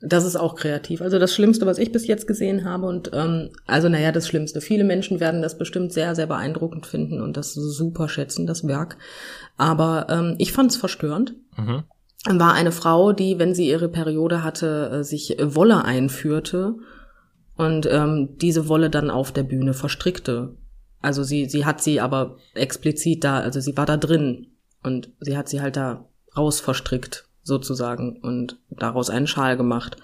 Das 0.05 0.25
ist 0.25 0.35
auch 0.35 0.55
kreativ. 0.55 1.01
Also 1.01 1.17
das 1.17 1.33
Schlimmste, 1.33 1.65
was 1.65 1.77
ich 1.77 1.93
bis 1.93 2.07
jetzt 2.07 2.27
gesehen 2.27 2.65
habe 2.65 2.87
und 2.87 3.11
ähm, 3.13 3.51
also 3.65 3.87
naja, 3.87 4.11
das 4.11 4.27
Schlimmste. 4.27 4.59
Viele 4.59 4.83
Menschen 4.83 5.21
werden 5.21 5.41
das 5.41 5.57
bestimmt 5.57 5.93
sehr, 5.93 6.13
sehr 6.13 6.27
beeindruckend 6.27 6.85
finden 6.85 7.21
und 7.21 7.37
das 7.37 7.53
super 7.53 8.09
schätzen, 8.09 8.45
das 8.45 8.67
Werk. 8.67 8.97
Aber 9.55 10.07
ähm, 10.09 10.35
ich 10.39 10.51
fand 10.51 10.71
es 10.71 10.77
verstörend. 10.77 11.35
Mhm. 11.57 11.83
War 12.25 12.53
eine 12.53 12.73
Frau, 12.73 13.13
die, 13.13 13.39
wenn 13.39 13.55
sie 13.55 13.69
ihre 13.69 13.87
Periode 13.87 14.43
hatte, 14.43 14.89
äh, 14.91 15.03
sich 15.05 15.37
Wolle 15.39 15.85
einführte 15.85 16.75
und 17.55 17.87
ähm, 17.89 18.37
diese 18.41 18.67
Wolle 18.67 18.89
dann 18.89 19.09
auf 19.09 19.31
der 19.31 19.43
Bühne 19.43 19.73
verstrickte. 19.73 20.57
Also 21.01 21.23
sie, 21.23 21.45
sie 21.45 21.65
hat 21.65 21.81
sie 21.81 22.01
aber 22.01 22.37
explizit 22.55 23.23
da, 23.23 23.39
also 23.39 23.61
sie 23.61 23.77
war 23.77 23.85
da 23.85 23.95
drin 23.95 24.47
und 24.83 25.11
sie 25.21 25.37
hat 25.37 25.47
sie 25.47 25.61
halt 25.61 25.77
da 25.77 26.09
raus 26.35 26.59
verstrickt 26.59 27.25
sozusagen 27.43 28.17
und 28.21 28.60
daraus 28.69 29.10
einen 29.10 29.27
Schal 29.27 29.58
gemacht, 29.58 29.97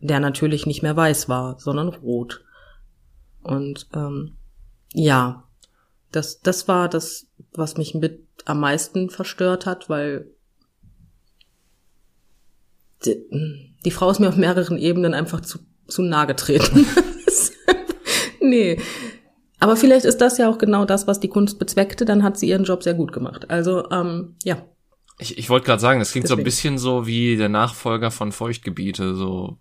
der 0.00 0.20
natürlich 0.20 0.66
nicht 0.66 0.82
mehr 0.82 0.96
weiß 0.96 1.28
war, 1.28 1.58
sondern 1.58 1.88
rot. 1.88 2.44
Und 3.42 3.88
ähm, 3.94 4.36
ja, 4.92 5.44
das, 6.12 6.40
das 6.40 6.68
war 6.68 6.88
das, 6.88 7.28
was 7.52 7.76
mich 7.76 7.94
mit 7.94 8.26
am 8.44 8.60
meisten 8.60 9.10
verstört 9.10 9.66
hat, 9.66 9.88
weil 9.88 10.30
die, 13.04 13.74
die 13.84 13.90
Frau 13.90 14.10
ist 14.10 14.18
mir 14.18 14.28
auf 14.28 14.36
mehreren 14.36 14.78
Ebenen 14.78 15.14
einfach 15.14 15.40
zu, 15.40 15.58
zu 15.86 16.02
nahe 16.02 16.26
getreten. 16.26 16.86
nee. 18.40 18.80
Aber 19.60 19.76
vielleicht 19.76 20.04
ist 20.04 20.20
das 20.20 20.38
ja 20.38 20.48
auch 20.48 20.58
genau 20.58 20.84
das, 20.84 21.06
was 21.06 21.20
die 21.20 21.28
Kunst 21.28 21.58
bezweckte, 21.58 22.04
dann 22.04 22.22
hat 22.22 22.38
sie 22.38 22.48
ihren 22.48 22.64
Job 22.64 22.82
sehr 22.82 22.94
gut 22.94 23.12
gemacht. 23.12 23.50
Also, 23.50 23.90
ähm, 23.90 24.36
ja, 24.44 24.64
ich, 25.18 25.36
ich 25.36 25.50
wollte 25.50 25.66
gerade 25.66 25.80
sagen, 25.80 25.98
das 25.98 26.12
klingt 26.12 26.24
Deswegen. 26.24 26.36
so 26.36 26.40
ein 26.40 26.44
bisschen 26.44 26.78
so 26.78 27.06
wie 27.06 27.36
der 27.36 27.48
Nachfolger 27.48 28.10
von 28.10 28.32
Feuchtgebiete, 28.32 29.14
so. 29.14 29.58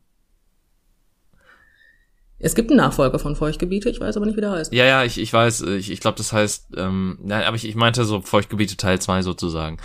Es 2.39 2.53
gibt 2.53 2.69
einen 2.69 2.77
Nachfolger 2.77 3.17
von 3.17 3.35
Feuchtgebiete, 3.35 3.89
ich 3.89 3.99
weiß 3.99 4.15
aber 4.15 4.27
nicht, 4.27 4.37
wie 4.37 4.41
der 4.41 4.51
heißt. 4.51 4.71
Ja, 4.71 4.85
ja, 4.85 5.03
ich, 5.03 5.17
ich 5.17 5.33
weiß, 5.33 5.61
ich, 5.61 5.89
ich 5.89 5.99
glaube, 5.99 6.17
das 6.17 6.31
heißt, 6.31 6.67
ähm, 6.77 7.17
nein, 7.23 7.43
aber 7.43 7.55
ich, 7.55 7.67
ich 7.67 7.75
meinte 7.75 8.05
so 8.05 8.21
Feuchtgebiete 8.21 8.77
Teil 8.77 9.01
2 9.01 9.23
sozusagen. 9.23 9.77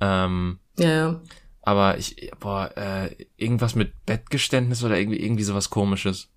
Ähm, 0.00 0.58
ja, 0.78 0.88
ja. 0.88 1.20
Aber 1.60 1.98
ich, 1.98 2.30
boah, 2.40 2.70
äh, 2.76 3.10
irgendwas 3.36 3.74
mit 3.74 3.92
Bettgeständnis 4.06 4.82
oder 4.82 4.98
irgendwie, 4.98 5.20
irgendwie 5.22 5.42
sowas 5.42 5.68
komisches. 5.68 6.30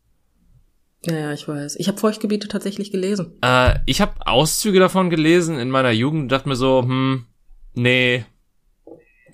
Ja, 1.05 1.17
ja, 1.17 1.33
ich 1.33 1.47
weiß. 1.47 1.77
Ich 1.77 1.87
habe 1.87 1.97
Feuchtgebiete 1.97 2.49
tatsächlich 2.49 2.91
gelesen. 2.91 3.37
Äh, 3.41 3.79
ich 3.85 4.01
habe 4.01 4.27
Auszüge 4.27 4.79
davon 4.79 5.09
gelesen 5.09 5.57
in 5.57 5.69
meiner 5.69 5.91
Jugend 5.91 6.23
und 6.23 6.31
dachte 6.33 6.49
mir 6.49 6.57
so, 6.57 6.81
hm, 6.81 7.27
nee, 7.73 8.25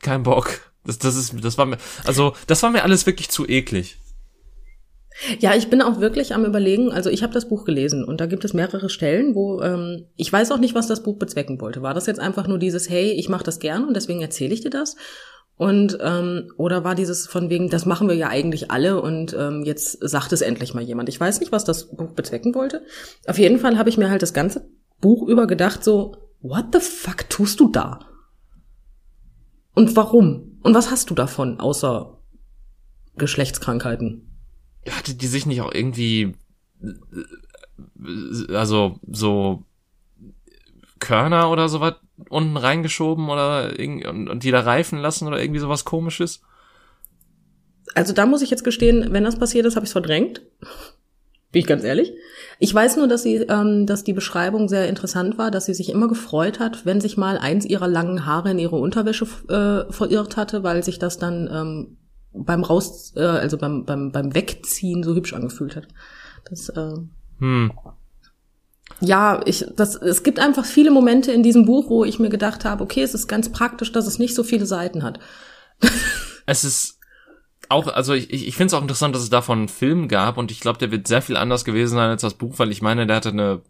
kein 0.07 0.23
Bock. 0.23 0.71
Das, 0.85 0.97
das 0.99 1.17
ist, 1.17 1.33
das 1.43 1.57
war 1.57 1.65
mir, 1.65 1.77
also 2.05 2.33
das 2.47 2.63
war 2.63 2.71
mir 2.71 2.83
alles 2.83 3.05
wirklich 3.05 3.29
zu 3.29 3.45
eklig. 3.45 3.97
Ja, 5.39 5.55
ich 5.55 5.69
bin 5.69 5.81
auch 5.81 5.99
wirklich 5.99 6.33
am 6.33 6.45
überlegen, 6.45 6.91
also 6.91 7.09
ich 7.09 7.23
habe 7.23 7.33
das 7.33 7.49
Buch 7.49 7.65
gelesen 7.65 8.05
und 8.05 8.21
da 8.21 8.27
gibt 8.27 8.45
es 8.45 8.53
mehrere 8.53 8.89
Stellen, 8.89 9.35
wo 9.35 9.61
ähm, 9.61 10.05
ich 10.15 10.31
weiß 10.31 10.51
auch 10.51 10.59
nicht, 10.59 10.75
was 10.75 10.87
das 10.87 11.03
Buch 11.03 11.17
bezwecken 11.17 11.59
wollte. 11.59 11.81
War 11.81 11.93
das 11.93 12.05
jetzt 12.05 12.19
einfach 12.19 12.47
nur 12.47 12.59
dieses, 12.59 12.89
hey, 12.89 13.11
ich 13.11 13.27
mache 13.27 13.43
das 13.43 13.59
gern 13.59 13.85
und 13.85 13.95
deswegen 13.95 14.21
erzähle 14.21 14.53
ich 14.53 14.61
dir 14.61 14.69
das? 14.69 14.95
Und 15.57 15.97
ähm, 16.01 16.51
oder 16.55 16.83
war 16.83 16.93
dieses 16.93 17.27
von 17.27 17.49
wegen, 17.49 17.69
das 17.69 17.87
machen 17.87 18.07
wir 18.07 18.15
ja 18.15 18.29
eigentlich 18.29 18.69
alle 18.69 19.01
und 19.01 19.35
ähm, 19.37 19.63
jetzt 19.65 19.97
sagt 20.07 20.31
es 20.31 20.41
endlich 20.41 20.75
mal 20.75 20.83
jemand. 20.83 21.09
Ich 21.09 21.19
weiß 21.19 21.39
nicht, 21.39 21.51
was 21.51 21.65
das 21.65 21.89
Buch 21.89 22.11
bezwecken 22.11 22.53
wollte. 22.53 22.83
Auf 23.25 23.39
jeden 23.39 23.59
Fall 23.59 23.77
habe 23.77 23.89
ich 23.89 23.97
mir 23.97 24.09
halt 24.09 24.21
das 24.21 24.33
ganze 24.33 24.69
Buch 25.01 25.27
über 25.27 25.47
gedacht, 25.47 25.83
so, 25.83 26.15
what 26.41 26.67
the 26.73 26.79
fuck 26.79 27.27
tust 27.29 27.59
du 27.59 27.69
da? 27.69 27.99
Und 29.77 29.95
warum? 29.95 30.57
Und 30.63 30.73
was 30.73 30.89
hast 30.89 31.11
du 31.11 31.13
davon, 31.13 31.59
außer 31.59 32.17
Geschlechtskrankheiten? 33.15 34.27
Hatte 34.89 35.13
die 35.13 35.27
sich 35.27 35.45
nicht 35.45 35.61
auch 35.61 35.71
irgendwie, 35.71 36.33
also 38.49 38.99
so 39.07 39.65
Körner 40.97 41.51
oder 41.51 41.69
sowas 41.69 41.93
unten 42.27 42.57
reingeschoben 42.57 43.29
oder 43.29 43.71
und, 43.77 44.27
und 44.27 44.41
die 44.41 44.49
da 44.49 44.61
reifen 44.61 44.97
lassen 44.97 45.27
oder 45.27 45.39
irgendwie 45.39 45.59
sowas 45.59 45.85
komisches? 45.85 46.41
Also 47.93 48.13
da 48.13 48.25
muss 48.25 48.41
ich 48.41 48.49
jetzt 48.49 48.63
gestehen, 48.63 49.09
wenn 49.11 49.25
das 49.25 49.37
passiert 49.37 49.67
ist, 49.67 49.75
habe 49.75 49.83
ich 49.83 49.89
es 49.89 49.93
verdrängt. 49.93 50.41
Bin 51.51 51.61
ich 51.61 51.67
ganz 51.67 51.83
ehrlich. 51.83 52.13
Ich 52.59 52.73
weiß 52.73 52.97
nur, 52.97 53.07
dass 53.07 53.23
sie, 53.23 53.35
ähm, 53.35 53.85
dass 53.85 54.03
die 54.03 54.13
Beschreibung 54.13 54.67
sehr 54.67 54.89
interessant 54.89 55.37
war, 55.37 55.49
dass 55.49 55.65
sie 55.65 55.73
sich 55.73 55.89
immer 55.89 56.07
gefreut 56.07 56.59
hat, 56.59 56.85
wenn 56.85 56.99
sich 56.99 57.15
mal 57.15 57.37
eins 57.37 57.65
ihrer 57.65 57.87
langen 57.87 58.25
Haare 58.25 58.51
in 58.51 58.59
ihre 58.59 58.75
Unterwäsche 58.75 59.25
äh, 59.47 59.91
verirrt 59.91 60.35
hatte, 60.35 60.63
weil 60.63 60.83
sich 60.83 60.99
das 60.99 61.17
dann 61.19 61.49
ähm, 61.51 61.97
beim 62.33 62.63
Raus, 62.63 63.13
äh, 63.15 63.21
also 63.21 63.57
beim, 63.57 63.85
beim, 63.85 64.11
beim 64.11 64.35
Wegziehen 64.35 65.03
so 65.03 65.15
hübsch 65.15 65.33
angefühlt 65.33 65.75
hat. 65.75 65.87
Das, 66.49 66.69
äh, 66.69 66.93
hm. 67.39 67.71
Ja, 68.99 69.41
ich, 69.45 69.65
das, 69.75 69.95
es 69.95 70.23
gibt 70.23 70.39
einfach 70.39 70.65
viele 70.65 70.91
Momente 70.91 71.31
in 71.31 71.43
diesem 71.43 71.65
Buch, 71.65 71.89
wo 71.89 72.03
ich 72.03 72.19
mir 72.19 72.29
gedacht 72.29 72.65
habe, 72.65 72.83
okay, 72.83 73.03
es 73.03 73.13
ist 73.13 73.27
ganz 73.27 73.49
praktisch, 73.49 73.91
dass 73.91 74.07
es 74.07 74.19
nicht 74.19 74.35
so 74.35 74.43
viele 74.43 74.65
Seiten 74.65 75.03
hat. 75.03 75.19
Es 76.49 76.63
ist 76.63 76.96
auch, 77.69 77.87
also 77.87 78.13
ich, 78.13 78.31
ich 78.31 78.55
finde 78.55 78.67
es 78.67 78.73
auch 78.73 78.81
interessant, 78.81 79.15
dass 79.15 79.23
es 79.23 79.29
davon 79.29 79.59
einen 79.59 79.67
Film 79.67 80.07
gab 80.07 80.37
und 80.37 80.51
ich 80.51 80.59
glaube, 80.59 80.79
der 80.79 80.91
wird 80.91 81.07
sehr 81.07 81.21
viel 81.21 81.37
anders 81.37 81.65
gewesen 81.65 81.95
sein 81.95 82.09
als 82.09 82.21
das 82.21 82.33
Buch, 82.35 82.53
weil 82.57 82.71
ich 82.71 82.81
meine, 82.81 83.07
der 83.07 83.15
hatte 83.15 83.29
eine 83.29 83.61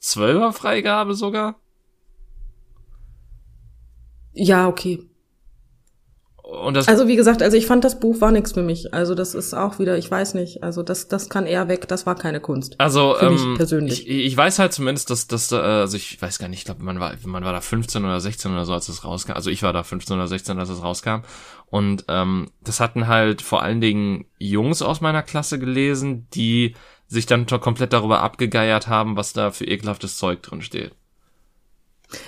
Zwölfer-Freigabe 0.00 1.14
sogar. 1.14 1.56
Ja, 4.32 4.68
okay. 4.68 5.08
Und 6.44 6.74
das 6.74 6.88
also 6.88 7.08
wie 7.08 7.16
gesagt, 7.16 7.42
also 7.42 7.56
ich 7.56 7.66
fand 7.66 7.84
das 7.84 7.98
Buch 7.98 8.20
war 8.20 8.30
nichts 8.30 8.52
für 8.52 8.62
mich. 8.62 8.92
Also 8.92 9.14
das 9.14 9.34
ist 9.34 9.54
auch 9.54 9.78
wieder, 9.78 9.96
ich 9.96 10.10
weiß 10.10 10.34
nicht, 10.34 10.62
also 10.62 10.82
das 10.82 11.08
das 11.08 11.30
kann 11.30 11.46
eher 11.46 11.68
weg. 11.68 11.88
Das 11.88 12.04
war 12.04 12.16
keine 12.16 12.38
Kunst. 12.38 12.78
Also 12.78 13.16
für 13.18 13.26
ähm, 13.26 13.32
mich 13.32 13.56
persönlich. 13.56 14.06
Ich, 14.06 14.26
ich 14.26 14.36
weiß 14.36 14.58
halt 14.58 14.74
zumindest, 14.74 15.08
dass 15.08 15.26
dass 15.26 15.50
äh, 15.52 15.56
also 15.56 15.96
ich 15.96 16.20
weiß 16.20 16.38
gar 16.38 16.48
nicht, 16.48 16.58
ich 16.58 16.64
glaube 16.66 16.82
man 16.82 17.00
war 17.00 17.14
man 17.24 17.44
war 17.44 17.54
da 17.54 17.62
15 17.62 18.04
oder 18.04 18.20
16 18.20 18.52
oder 18.52 18.66
so, 18.66 18.74
als 18.74 18.90
es 18.90 19.04
rauskam. 19.04 19.32
Also 19.32 19.48
ich 19.48 19.62
war 19.62 19.72
da 19.72 19.82
15 19.82 20.16
oder 20.16 20.28
16, 20.28 20.58
als 20.58 20.68
es 20.68 20.82
rauskam. 20.82 21.22
Und 21.74 22.04
ähm, 22.06 22.52
das 22.62 22.78
hatten 22.78 23.08
halt 23.08 23.42
vor 23.42 23.64
allen 23.64 23.80
Dingen 23.80 24.26
Jungs 24.38 24.80
aus 24.80 25.00
meiner 25.00 25.24
Klasse 25.24 25.58
gelesen, 25.58 26.28
die 26.32 26.76
sich 27.08 27.26
dann 27.26 27.46
komplett 27.46 27.92
darüber 27.92 28.20
abgegeiert 28.20 28.86
haben, 28.86 29.16
was 29.16 29.32
da 29.32 29.50
für 29.50 29.64
ekelhaftes 29.64 30.16
Zeug 30.16 30.40
drin 30.40 30.62
steht. 30.62 30.94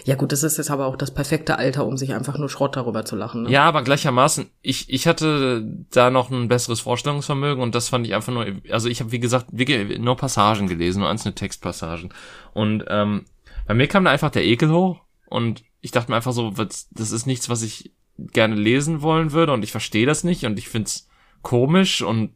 Ja 0.04 0.16
gut, 0.16 0.32
das 0.32 0.42
ist 0.42 0.58
jetzt 0.58 0.72
aber 0.72 0.86
auch 0.86 0.96
das 0.96 1.14
perfekte 1.14 1.58
Alter, 1.58 1.86
um 1.86 1.96
sich 1.96 2.12
einfach 2.12 2.38
nur 2.38 2.48
Schrott 2.48 2.74
darüber 2.74 3.04
zu 3.04 3.14
lachen. 3.14 3.44
Ne? 3.44 3.50
Ja, 3.52 3.62
aber 3.66 3.84
gleichermaßen, 3.84 4.50
ich, 4.62 4.92
ich 4.92 5.06
hatte 5.06 5.62
da 5.92 6.10
noch 6.10 6.32
ein 6.32 6.48
besseres 6.48 6.80
Vorstellungsvermögen 6.80 7.62
und 7.62 7.76
das 7.76 7.88
fand 7.88 8.04
ich 8.04 8.16
einfach 8.16 8.32
nur, 8.32 8.46
also 8.72 8.88
ich 8.88 8.98
habe 8.98 9.12
wie 9.12 9.20
gesagt 9.20 9.46
wirklich 9.52 10.00
nur 10.00 10.16
Passagen 10.16 10.66
gelesen, 10.66 10.98
nur 10.98 11.08
einzelne 11.08 11.36
Textpassagen. 11.36 12.12
Und 12.52 12.84
ähm, 12.88 13.26
bei 13.64 13.74
mir 13.74 13.86
kam 13.86 14.06
da 14.06 14.10
einfach 14.10 14.30
der 14.30 14.44
Ekel 14.44 14.70
hoch 14.70 15.02
und 15.28 15.62
ich 15.82 15.92
dachte 15.92 16.10
mir 16.10 16.16
einfach 16.16 16.32
so, 16.32 16.50
das 16.50 17.12
ist 17.12 17.26
nichts, 17.26 17.48
was 17.48 17.62
ich 17.62 17.92
gerne 18.18 18.54
lesen 18.54 19.02
wollen 19.02 19.32
würde 19.32 19.52
und 19.52 19.62
ich 19.62 19.70
verstehe 19.70 20.06
das 20.06 20.24
nicht 20.24 20.44
und 20.44 20.58
ich 20.58 20.68
find's 20.68 21.08
komisch 21.42 22.02
und 22.02 22.34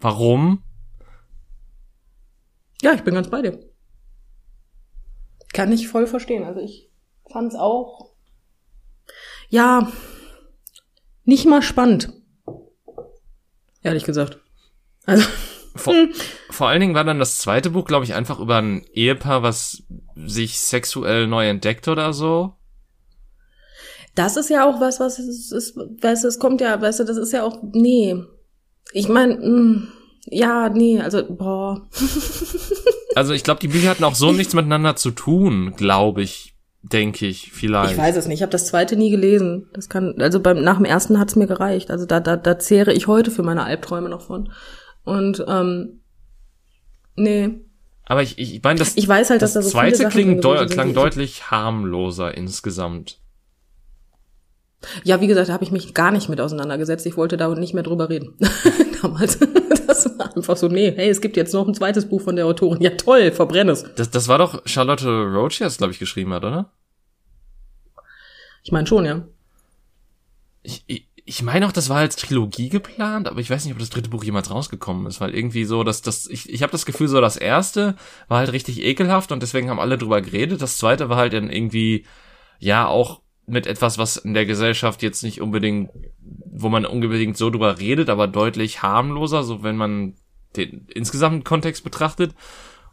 warum? 0.00 0.62
Ja, 2.82 2.92
ich 2.94 3.02
bin 3.02 3.14
ganz 3.14 3.30
bei 3.30 3.42
dir. 3.42 3.58
Kann 5.52 5.72
ich 5.72 5.88
voll 5.88 6.06
verstehen. 6.06 6.44
Also 6.44 6.60
ich 6.60 6.90
fand's 7.30 7.54
auch, 7.54 8.12
ja, 9.48 9.90
nicht 11.24 11.46
mal 11.46 11.62
spannend. 11.62 12.12
Ehrlich 13.82 14.04
gesagt. 14.04 14.40
Also. 15.04 15.26
Vor, 15.74 15.94
vor 16.50 16.68
allen 16.68 16.80
Dingen 16.80 16.94
war 16.94 17.04
dann 17.04 17.18
das 17.18 17.38
zweite 17.38 17.70
Buch, 17.70 17.86
glaube 17.86 18.04
ich, 18.04 18.12
einfach 18.12 18.38
über 18.40 18.58
ein 18.58 18.84
Ehepaar, 18.92 19.42
was 19.42 19.84
sich 20.16 20.60
sexuell 20.60 21.26
neu 21.26 21.48
entdeckt 21.48 21.88
oder 21.88 22.12
so. 22.12 22.56
Das 24.14 24.36
ist 24.36 24.50
ja 24.50 24.68
auch 24.68 24.80
was, 24.80 25.00
was 25.00 25.18
es 25.18 25.52
ist, 25.52 25.76
weißt 25.76 26.24
du, 26.24 26.28
es 26.28 26.38
kommt 26.38 26.60
ja, 26.60 26.80
weißt 26.80 27.00
du, 27.00 27.04
das 27.04 27.16
ist 27.16 27.32
ja 27.32 27.42
auch, 27.44 27.58
nee. 27.62 28.16
Ich 28.92 29.08
meine, 29.08 29.34
hm, 29.36 29.88
ja, 30.26 30.68
nee, 30.68 31.00
also, 31.00 31.22
boah. 31.28 31.88
Also 33.14 33.34
ich 33.34 33.44
glaube, 33.44 33.60
die 33.60 33.68
Bücher 33.68 33.90
hatten 33.90 34.04
auch 34.04 34.14
so 34.14 34.32
nichts 34.32 34.54
miteinander 34.54 34.96
zu 34.96 35.10
tun, 35.10 35.74
glaube 35.76 36.22
ich, 36.22 36.54
denke 36.82 37.26
ich, 37.26 37.52
vielleicht. 37.52 37.92
Ich 37.92 37.98
weiß 37.98 38.16
es 38.16 38.26
nicht, 38.26 38.38
ich 38.38 38.42
habe 38.42 38.52
das 38.52 38.66
zweite 38.66 38.96
nie 38.96 39.10
gelesen. 39.10 39.68
Das 39.74 39.88
kann, 39.88 40.14
also 40.18 40.40
beim 40.40 40.62
nach 40.62 40.76
dem 40.76 40.84
ersten 40.84 41.18
hat's 41.18 41.36
mir 41.36 41.46
gereicht. 41.46 41.90
Also 41.90 42.06
da, 42.06 42.20
da, 42.20 42.36
da 42.36 42.58
zehre 42.58 42.92
ich 42.92 43.06
heute 43.06 43.30
für 43.30 43.42
meine 43.42 43.64
Albträume 43.64 44.08
noch 44.08 44.22
von. 44.22 44.52
Und 45.04 45.44
ähm, 45.46 46.00
nee. 47.14 47.50
Aber 48.04 48.22
ich, 48.22 48.38
ich 48.38 48.62
meine, 48.62 48.78
das, 48.78 48.96
ich 48.96 49.06
weiß 49.06 49.30
halt, 49.30 49.42
dass 49.42 49.52
das 49.52 49.66
da 49.66 49.70
so 49.70 49.78
zweite 49.78 50.08
klingt 50.08 50.44
deu 50.44 50.66
klang 50.66 50.92
deutlich 50.92 51.50
harmloser 51.50 52.36
insgesamt. 52.36 53.20
Ja, 55.04 55.20
wie 55.20 55.26
gesagt, 55.26 55.48
da 55.48 55.52
habe 55.52 55.64
ich 55.64 55.70
mich 55.70 55.94
gar 55.94 56.10
nicht 56.10 56.28
mit 56.28 56.40
auseinandergesetzt. 56.40 57.06
Ich 57.06 57.16
wollte 57.16 57.36
da 57.36 57.48
nicht 57.54 57.74
mehr 57.74 57.82
drüber 57.82 58.08
reden. 58.08 58.34
Damals. 59.02 59.38
Das 59.86 60.18
war 60.18 60.36
einfach 60.36 60.56
so, 60.56 60.68
nee, 60.68 60.92
hey, 60.94 61.08
es 61.08 61.20
gibt 61.20 61.36
jetzt 61.36 61.52
noch 61.52 61.66
ein 61.66 61.74
zweites 61.74 62.08
Buch 62.08 62.20
von 62.20 62.36
der 62.36 62.46
Autorin. 62.46 62.80
Ja, 62.80 62.90
toll, 62.90 63.32
verbrenn 63.32 63.68
es. 63.68 63.84
Das, 63.96 64.10
das 64.10 64.28
war 64.28 64.38
doch 64.38 64.62
Charlotte 64.66 65.06
Roach, 65.06 65.58
die 65.58 65.64
das, 65.64 65.78
glaube 65.78 65.92
ich, 65.92 65.98
geschrieben 65.98 66.32
hat, 66.32 66.44
oder? 66.44 66.72
Ich 68.62 68.72
meine 68.72 68.86
schon, 68.86 69.04
ja. 69.04 69.22
Ich, 70.62 70.84
ich, 70.86 71.08
ich 71.24 71.42
meine 71.42 71.66
auch, 71.66 71.72
das 71.72 71.88
war 71.88 71.98
als 71.98 72.16
Trilogie 72.16 72.68
geplant, 72.68 73.28
aber 73.28 73.40
ich 73.40 73.50
weiß 73.50 73.64
nicht, 73.64 73.72
ob 73.72 73.78
das 73.78 73.90
dritte 73.90 74.10
Buch 74.10 74.24
jemals 74.24 74.50
rausgekommen 74.50 75.06
ist, 75.06 75.20
weil 75.20 75.34
irgendwie 75.34 75.64
so, 75.64 75.84
dass 75.84 76.02
das, 76.02 76.26
ich, 76.26 76.48
ich 76.48 76.62
habe 76.62 76.72
das 76.72 76.86
Gefühl, 76.86 77.08
so 77.08 77.20
das 77.20 77.36
erste 77.36 77.96
war 78.28 78.38
halt 78.38 78.52
richtig 78.52 78.82
ekelhaft 78.82 79.32
und 79.32 79.42
deswegen 79.42 79.70
haben 79.70 79.80
alle 79.80 79.98
drüber 79.98 80.20
geredet. 80.20 80.62
Das 80.62 80.76
zweite 80.76 81.08
war 81.08 81.16
halt 81.16 81.32
dann 81.32 81.50
irgendwie, 81.50 82.06
ja, 82.58 82.86
auch 82.86 83.22
mit 83.46 83.66
etwas, 83.66 83.98
was 83.98 84.16
in 84.16 84.34
der 84.34 84.46
Gesellschaft 84.46 85.02
jetzt 85.02 85.22
nicht 85.22 85.40
unbedingt, 85.40 85.90
wo 86.20 86.68
man 86.68 86.86
unbedingt 86.86 87.36
so 87.36 87.50
drüber 87.50 87.78
redet, 87.78 88.08
aber 88.08 88.28
deutlich 88.28 88.82
harmloser, 88.82 89.42
so 89.42 89.62
wenn 89.62 89.76
man 89.76 90.14
den 90.56 90.86
insgesamten 90.94 91.44
Kontext 91.44 91.84
betrachtet. 91.84 92.34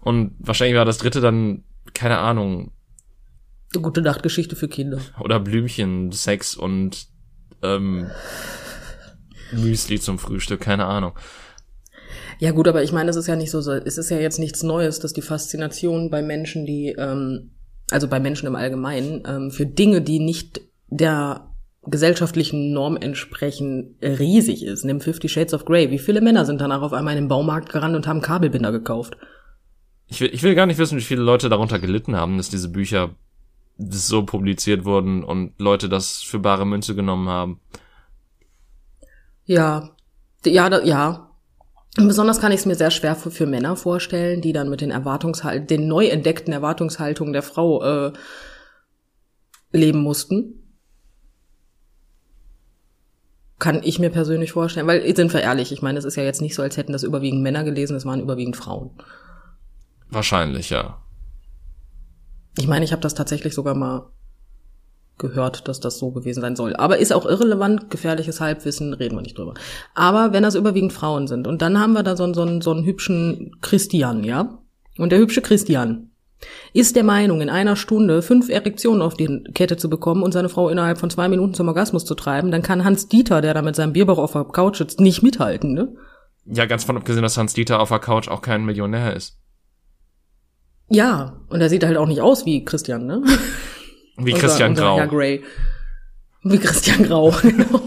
Und 0.02 0.36
wahrscheinlich 0.40 0.78
war 0.78 0.86
das 0.86 0.98
dritte 0.98 1.22
dann, 1.22 1.64
keine 1.94 2.18
Ahnung. 2.20 2.72
Eine 3.74 3.84
gute 3.84 4.02
Nachtgeschichte 4.02 4.56
für 4.56 4.68
Kinder. 4.68 5.00
Oder 5.20 5.40
Blümchen, 5.40 6.12
Sex 6.12 6.56
und 6.56 7.08
ähm, 7.62 8.10
Müsli 9.52 10.00
zum 10.00 10.18
Frühstück, 10.18 10.62
keine 10.62 10.86
Ahnung. 10.86 11.18
Ja 12.40 12.52
gut, 12.52 12.68
aber 12.68 12.84
ich 12.84 12.94
meine, 12.94 13.10
es 13.10 13.18
ist 13.18 13.28
ja 13.28 13.36
nicht 13.36 13.52
so, 13.52 13.60
es 13.60 13.98
ist 13.98 14.10
ja 14.10 14.18
jetzt 14.18 14.40
nichts 14.40 14.64
Neues, 14.64 15.00
dass 15.00 15.14
die 15.14 15.22
Faszination 15.22 16.10
bei 16.10 16.22
Menschen, 16.22 16.66
die 16.66 16.96
ähm, 16.98 17.52
also 17.92 18.08
bei 18.08 18.20
Menschen 18.20 18.48
im 18.48 18.56
Allgemeinen, 18.56 19.24
ähm, 19.28 19.52
für 19.52 19.66
Dinge, 19.66 20.02
die 20.02 20.20
nicht 20.20 20.62
der 20.88 21.50
gesellschaftlichen 21.84 22.74
Norm 22.74 22.98
entsprechen, 22.98 23.96
riesig 24.02 24.64
ist. 24.64 24.84
Nimm 24.84 25.02
Fifty 25.02 25.30
Shades 25.30 25.54
of 25.54 25.66
Grey. 25.66 25.90
Wie 25.92 26.00
viele 26.00 26.22
Männer 26.22 26.46
sind 26.46 26.62
danach 26.62 26.82
auf 26.82 26.94
einmal 26.94 27.16
in 27.16 27.24
den 27.24 27.30
Baumarkt 27.30 27.72
gerannt 27.72 27.96
und 27.96 28.08
haben 28.08 28.22
Kabelbinder 28.22 28.72
gekauft? 28.72 29.18
Ich 30.08 30.20
will, 30.20 30.30
ich 30.34 30.44
will 30.44 30.56
gar 30.56 30.66
nicht 30.66 30.78
wissen, 30.78 30.98
wie 30.98 31.04
viele 31.04 31.22
Leute 31.22 31.50
darunter 31.50 31.80
gelitten 31.80 32.16
haben, 32.16 32.38
dass 32.38 32.50
diese 32.50 32.70
Bücher 32.70 33.12
so 33.78 34.26
publiziert 34.26 34.84
wurden 34.84 35.24
und 35.24 35.54
Leute 35.58 35.88
das 35.88 36.22
für 36.22 36.40
bare 36.40 36.66
Münze 36.66 36.96
genommen 36.96 37.30
haben. 37.30 37.60
Ja, 39.46 39.92
ja, 40.46 40.70
da, 40.70 41.29
ja, 41.98 42.06
Besonders 42.06 42.40
kann 42.40 42.52
ich 42.52 42.60
es 42.60 42.66
mir 42.66 42.76
sehr 42.76 42.92
schwer 42.92 43.16
für, 43.16 43.32
für, 43.32 43.46
Männer 43.46 43.76
vorstellen, 43.76 44.42
die 44.42 44.54
dann 44.54 44.70
mit 44.70 44.82
den 44.82 44.92
Erwartungshaltungen, 44.92 45.68
den 45.68 45.88
neu 45.88 46.08
entdeckten 46.08 46.54
Erwartungshaltungen 46.54 47.34
der 47.34 47.44
Frau 47.44 47.84
äh, 47.84 48.14
leben 49.72 50.02
mussten. 50.02 50.56
Kann 53.58 53.82
ich 53.84 54.00
mir 54.00 54.10
persönlich 54.10 54.54
vorstellen, 54.54 54.88
weil 54.88 55.16
sind 55.16 55.34
wir 55.34 55.42
ehrlich, 55.42 55.72
ich 55.72 55.82
meine, 55.82 56.00
es 56.00 56.06
ist 56.06 56.16
ja 56.16 56.24
jetzt 56.24 56.42
nicht 56.42 56.56
so, 56.56 56.62
als 56.62 56.78
hätten 56.78 56.94
das 56.94 57.04
überwiegend 57.04 57.42
Männer 57.42 57.64
gelesen, 57.64 57.98
es 57.98 58.06
waren 58.06 58.22
überwiegend 58.22 58.56
Frauen. 58.56 58.92
Wahrscheinlich, 60.10 60.70
ja. 60.70 61.02
Ich 62.58 62.68
meine, 62.68 62.86
ich 62.86 62.94
habe 62.94 63.02
das 63.02 63.16
tatsächlich 63.16 63.54
sogar 63.54 63.76
mal 63.76 64.12
gehört, 65.20 65.68
dass 65.68 65.80
das 65.80 66.00
so 66.00 66.12
gewesen 66.12 66.42
sein 66.42 66.56
soll. 66.56 66.76
Aber 66.76 66.98
ist 66.98 67.14
auch 67.14 67.26
irrelevant, 67.26 67.90
gefährliches 67.90 68.42
Halbwissen, 68.42 68.94
reden 68.94 69.16
wir 69.16 69.22
nicht 69.22 69.38
drüber. 69.38 69.54
Aber 69.94 70.34
wenn 70.34 70.44
das 70.44 70.56
überwiegend 70.56 70.94
Frauen 70.94 71.28
sind 71.28 71.46
und 71.46 71.62
dann 71.62 71.80
haben 71.80 71.94
wir 71.94 72.04
da 72.04 72.16
so, 72.18 72.34
so, 72.34 72.62
so 72.62 72.72
einen 72.72 72.86
hübschen 72.86 73.58
Christian, 73.62 74.24
ja? 74.24 74.60
Und 74.98 75.12
der 75.12 75.20
hübsche 75.20 75.42
Christian 75.42 76.12
ist 76.74 76.96
der 76.96 77.04
Meinung, 77.04 77.42
in 77.42 77.50
einer 77.50 77.76
Stunde 77.76 78.22
fünf 78.22 78.50
Erektionen 78.50 79.02
auf 79.02 79.16
die 79.16 79.44
Kette 79.54 79.78
zu 79.78 79.90
bekommen 79.90 80.24
und 80.24 80.32
seine 80.32 80.50
Frau 80.50 80.70
innerhalb 80.70 80.98
von 80.98 81.10
zwei 81.10 81.28
Minuten 81.28 81.54
zum 81.54 81.68
Orgasmus 81.68 82.06
zu 82.06 82.16
treiben, 82.16 82.52
dann 82.52 82.62
kann 82.62 82.86
Hans 82.86 83.08
Dieter, 83.08 83.42
der 83.42 83.54
da 83.54 83.62
mit 83.62 83.76
seinem 83.76 83.94
Bierbauch 83.94 84.18
auf 84.18 84.34
der 84.34 84.46
Couch 84.46 84.78
sitzt, 84.78 85.00
nicht 85.00 85.22
mithalten, 85.22 85.74
ne? 85.74 85.94
Ja, 86.46 86.66
ganz 86.66 86.84
von 86.84 86.98
abgesehen, 86.98 87.24
dass 87.24 87.38
Hans 87.38 87.54
Dieter 87.54 87.80
auf 87.80 87.90
der 87.90 88.00
Couch 88.00 88.28
auch 88.28 88.42
kein 88.42 88.66
Millionär 88.66 89.16
ist. 89.16 89.38
Ja, 90.90 91.42
und 91.50 91.62
er 91.62 91.70
sieht 91.70 91.86
halt 91.86 91.98
auch 91.98 92.08
nicht 92.08 92.22
aus 92.22 92.46
wie 92.46 92.66
Christian, 92.66 93.06
ne? 93.06 93.22
Wie 94.26 94.34
Christian 94.34 94.72
unser, 94.72 94.94
unser 94.94 94.96
Grau. 94.96 94.98
Herr 94.98 95.08
Grey. 95.08 95.44
Wie 96.44 96.58
Christian 96.58 97.04
Grau, 97.04 97.32
genau. 97.42 97.82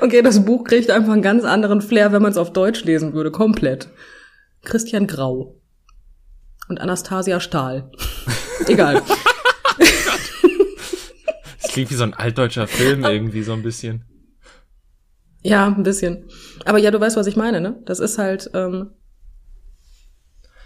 okay, 0.00 0.22
das 0.22 0.44
Buch 0.44 0.64
kriegt 0.64 0.90
einfach 0.90 1.12
einen 1.12 1.22
ganz 1.22 1.44
anderen 1.44 1.80
Flair, 1.80 2.12
wenn 2.12 2.22
man 2.22 2.32
es 2.32 2.36
auf 2.36 2.52
Deutsch 2.52 2.84
lesen 2.84 3.14
würde, 3.14 3.30
komplett. 3.30 3.88
Christian 4.62 5.06
Grau. 5.06 5.56
Und 6.68 6.80
Anastasia 6.80 7.40
Stahl. 7.40 7.90
Egal. 8.66 9.02
Das 11.62 11.72
klingt 11.72 11.90
wie 11.90 11.94
so 11.94 12.04
ein 12.04 12.14
altdeutscher 12.14 12.66
Film 12.66 13.04
irgendwie 13.04 13.42
so 13.42 13.52
ein 13.52 13.62
bisschen. 13.62 14.04
Ja, 15.42 15.66
ein 15.66 15.84
bisschen. 15.84 16.28
Aber 16.64 16.78
ja, 16.78 16.90
du 16.90 17.00
weißt, 17.00 17.16
was 17.16 17.26
ich 17.28 17.36
meine, 17.36 17.60
ne? 17.60 17.80
Das 17.84 18.00
ist 18.00 18.18
halt 18.18 18.50
ähm, 18.54 18.90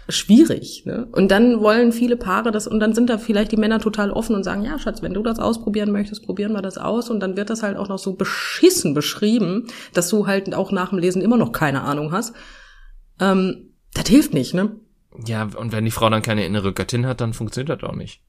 schwierig. 0.09 0.83
Ne? 0.85 1.07
Und 1.11 1.31
dann 1.31 1.61
wollen 1.61 1.91
viele 1.91 2.17
Paare 2.17 2.51
das 2.51 2.67
und 2.67 2.79
dann 2.79 2.93
sind 2.93 3.09
da 3.09 3.17
vielleicht 3.17 3.51
die 3.51 3.57
Männer 3.57 3.79
total 3.79 4.11
offen 4.11 4.35
und 4.35 4.43
sagen, 4.43 4.63
ja, 4.63 4.77
Schatz, 4.79 5.01
wenn 5.01 5.13
du 5.13 5.23
das 5.23 5.39
ausprobieren 5.39 5.91
möchtest, 5.91 6.25
probieren 6.25 6.53
wir 6.53 6.61
das 6.61 6.77
aus. 6.77 7.09
Und 7.09 7.19
dann 7.19 7.37
wird 7.37 7.49
das 7.49 7.63
halt 7.63 7.77
auch 7.77 7.87
noch 7.87 7.99
so 7.99 8.13
beschissen 8.13 8.93
beschrieben, 8.93 9.67
dass 9.93 10.09
du 10.09 10.27
halt 10.27 10.53
auch 10.53 10.71
nach 10.71 10.89
dem 10.89 10.99
Lesen 10.99 11.21
immer 11.21 11.37
noch 11.37 11.51
keine 11.51 11.81
Ahnung 11.81 12.11
hast. 12.11 12.35
Ähm, 13.19 13.73
das 13.93 14.07
hilft 14.07 14.33
nicht, 14.33 14.53
ne? 14.53 14.75
Ja, 15.25 15.43
und 15.43 15.71
wenn 15.71 15.85
die 15.85 15.91
Frau 15.91 16.09
dann 16.09 16.21
keine 16.21 16.45
innere 16.45 16.73
Göttin 16.73 17.05
hat, 17.05 17.21
dann 17.21 17.33
funktioniert 17.33 17.81
das 17.81 17.89
auch 17.89 17.95
nicht. 17.95 18.21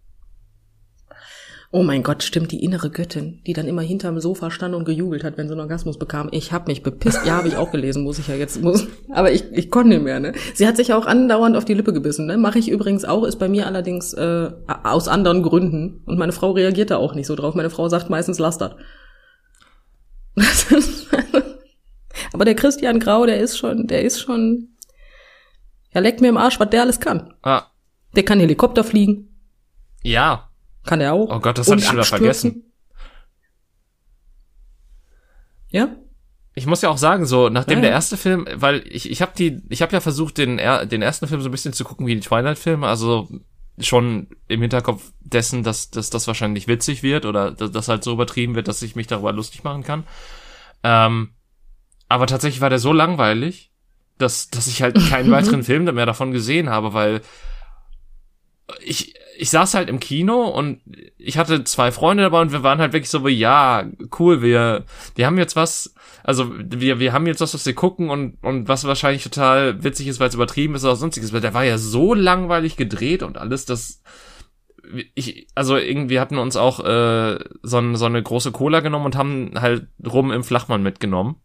Oh 1.75 1.83
mein 1.83 2.03
Gott, 2.03 2.23
stimmt, 2.23 2.53
die 2.53 2.63
innere 2.63 2.91
Göttin, 2.91 3.41
die 3.47 3.55
dann 3.55 3.67
immer 3.67 3.81
hinterm 3.81 4.21
Sofa 4.21 4.51
stand 4.51 4.75
und 4.75 4.85
gejubelt 4.85 5.25
hat, 5.25 5.39
wenn 5.39 5.49
sie 5.49 5.55
einen 5.55 5.63
Orgasmus 5.63 5.99
bekam. 5.99 6.29
Ich 6.31 6.53
hab 6.53 6.69
mich 6.69 6.83
bepisst. 6.83 7.25
Ja, 7.25 7.37
habe 7.37 7.49
ich 7.49 7.57
auch 7.57 7.71
gelesen, 7.71 8.03
muss 8.03 8.19
ich 8.19 8.29
ja 8.29 8.35
jetzt, 8.35 8.61
muss. 8.61 8.87
Aber 9.11 9.33
ich, 9.33 9.51
ich 9.53 9.71
konnte 9.71 9.89
nicht 9.89 10.03
mehr, 10.03 10.21
ne? 10.21 10.35
Sie 10.53 10.69
hat 10.69 10.77
sich 10.77 10.93
auch 10.93 11.07
andauernd 11.07 11.57
auf 11.57 11.65
die 11.65 11.73
Lippe 11.73 11.95
gebissen, 11.95 12.27
ne? 12.27 12.37
Mache 12.37 12.59
ich 12.59 12.69
übrigens 12.69 13.07
auch, 13.07 13.25
ist 13.25 13.39
bei 13.39 13.49
mir 13.49 13.67
allerdings 13.67 14.13
äh, 14.13 14.51
aus 14.85 15.09
anderen 15.09 15.43
Gründen. 15.43 16.03
Und 16.05 16.19
meine 16.19 16.33
Frau 16.33 16.51
reagiert 16.51 16.91
da 16.91 16.99
auch 16.99 17.15
nicht 17.15 17.27
so 17.27 17.37
drauf. 17.37 17.55
Meine 17.55 17.71
Frau 17.71 17.89
sagt 17.89 18.11
meistens, 18.11 18.37
das. 18.37 18.59
Aber 22.35 22.45
der 22.45 22.55
Christian 22.55 23.01
Grau, 23.01 23.25
der 23.25 23.41
ist 23.41 23.57
schon, 23.57 23.87
der 23.87 24.03
ist 24.03 24.21
schon, 24.21 24.77
er 25.91 26.03
leckt 26.03 26.21
mir 26.21 26.29
im 26.29 26.37
Arsch, 26.37 26.61
was 26.61 26.69
der 26.69 26.83
alles 26.83 27.01
kann. 27.01 27.33
Ah. 27.41 27.63
Der 28.15 28.25
kann 28.25 28.41
Helikopter 28.41 28.85
fliegen. 28.85 29.31
Ja, 30.03 30.52
kann 30.85 31.01
er 31.01 31.13
auch. 31.15 31.29
Oh 31.31 31.41
Gott, 31.41 31.59
das 31.59 31.69
hatte 31.69 31.81
ich 31.81 31.87
schon 31.87 31.97
wieder 31.97 32.05
vergessen. 32.05 32.73
Ja? 35.71 35.97
Ich 36.55 36.67
muss 36.67 36.83
ja 36.83 36.91
auch 36.91 36.99
sagen, 36.99 37.25
so 37.25 37.49
nachdem 37.49 37.79
ja, 37.79 37.83
der 37.83 37.91
erste 37.93 38.17
Film, 38.17 38.47
weil 38.55 38.87
ich 38.87 39.11
ich 39.11 39.23
habe 39.23 39.33
die 39.37 39.63
ich 39.71 39.81
habe 39.81 39.93
ja 39.93 40.01
versucht 40.01 40.37
den 40.37 40.59
den 40.59 41.03
ersten 41.03 41.27
Film 41.27 41.41
so 41.41 41.49
ein 41.49 41.53
bisschen 41.53 41.73
zu 41.73 41.85
gucken 41.85 42.07
wie 42.07 42.15
die 42.15 42.21
Twilight 42.21 42.59
Filme, 42.59 42.87
also 42.87 43.29
schon 43.81 44.29
im 44.49 44.61
Hinterkopf 44.61 45.13
dessen, 45.21 45.63
dass, 45.63 45.91
dass 45.91 46.11
das 46.11 46.27
wahrscheinlich 46.27 46.69
witzig 46.69 47.03
wird 47.03 47.25
oder 47.25 47.51
dass 47.51 47.73
das 47.73 47.89
halt 47.89 48.05
so 48.05 48.13
übertrieben 48.13 48.55
wird, 48.55 48.69
dass 48.69 48.83
ich 48.83 48.97
mich 48.97 49.07
darüber 49.07 49.33
lustig 49.33 49.65
machen 49.65 49.83
kann. 49.83 50.05
Ähm, 50.83 51.31
aber 52.09 52.27
tatsächlich 52.27 52.61
war 52.61 52.69
der 52.69 52.79
so 52.79 52.93
langweilig, 52.93 53.71
dass 54.19 54.51
dass 54.51 54.67
ich 54.67 54.83
halt 54.83 54.97
keinen 55.09 55.31
weiteren 55.33 55.63
Film 55.63 55.85
mehr 55.85 56.07
davon 56.07 56.33
gesehen 56.33 56.69
habe, 56.69 56.93
weil 56.93 57.23
ich, 58.85 59.15
ich 59.37 59.51
saß 59.51 59.75
halt 59.75 59.89
im 59.89 60.01
Kino 60.01 60.47
und 60.47 60.81
ich 61.19 61.39
hatte 61.39 61.65
zwei 61.65 61.93
Freunde 61.93 62.25
dabei 62.25 62.41
und 62.41 62.53
wir 62.53 62.63
waren 62.63 62.81
halt 62.81 62.93
wirklich 62.93 63.11
so, 63.11 63.27
ja, 63.29 63.85
cool, 64.19 64.43
wir, 64.43 64.85
wir 65.15 65.27
haben 65.27 65.39
jetzt 65.39 65.57
was, 65.57 65.95
also 66.23 66.53
wir, 66.55 66.99
wir 66.99 67.13
haben 67.13 67.27
jetzt 67.27 67.41
was, 67.41 67.55
was 67.55 67.67
wir 67.67 67.75
gucken 67.75 68.11
und, 68.11 68.37
und 68.43 68.69
was 68.69 68.85
wahrscheinlich 68.85 69.23
total 69.23 69.83
witzig 69.83 70.09
ist, 70.09 70.21
weil 70.21 70.29
es 70.29 70.35
übertrieben 70.35 70.75
ist 70.75 70.85
oder 70.85 70.97
sonstiges, 70.97 71.33
weil 71.33 71.41
der 71.41 71.55
war 71.55 71.65
ja 71.65 71.79
so 71.79 72.15
langweilig 72.15 72.77
gedreht 72.77 73.23
und 73.23 73.39
alles, 73.39 73.65
dass 73.65 74.03
ich, 75.15 75.49
also 75.55 75.77
irgendwie 75.77 76.21
hatten 76.21 76.39
uns 76.39 76.57
auch 76.57 76.81
äh, 76.81 77.39
so, 77.63 77.95
so 77.95 78.05
eine 78.05 78.23
große 78.23 78.53
Cola 78.53 78.81
genommen 78.81 79.07
und 79.07 79.17
haben 79.17 79.53
halt 79.59 79.87
rum 80.07 80.31
im 80.31 80.45
Flachmann 80.45 80.83
mitgenommen. 80.83 81.37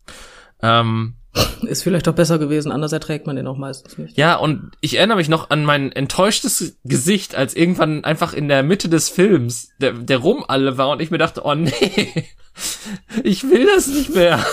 Ähm, 0.61 1.15
ist 1.63 1.83
vielleicht 1.83 2.07
doch 2.07 2.15
besser 2.15 2.39
gewesen, 2.39 2.71
anders 2.71 2.91
erträgt 2.91 3.27
man 3.27 3.35
den 3.35 3.47
auch 3.47 3.57
meistens 3.57 3.97
nicht. 3.97 4.17
Ja, 4.17 4.35
und 4.35 4.71
ich 4.81 4.97
erinnere 4.97 5.17
mich 5.17 5.29
noch 5.29 5.49
an 5.49 5.65
mein 5.65 5.91
enttäuschtes 5.91 6.77
Gesicht, 6.83 7.35
als 7.35 7.55
irgendwann 7.55 8.03
einfach 8.03 8.33
in 8.33 8.47
der 8.47 8.63
Mitte 8.63 8.89
des 8.89 9.09
Films 9.09 9.69
der, 9.79 9.93
der 9.93 10.17
Rum 10.17 10.43
alle 10.47 10.77
war 10.77 10.89
und 10.89 11.01
ich 11.01 11.11
mir 11.11 11.17
dachte, 11.17 11.41
oh 11.43 11.55
nee, 11.55 12.25
ich 13.23 13.43
will 13.43 13.65
das 13.65 13.87
nicht 13.87 14.13
mehr. 14.13 14.45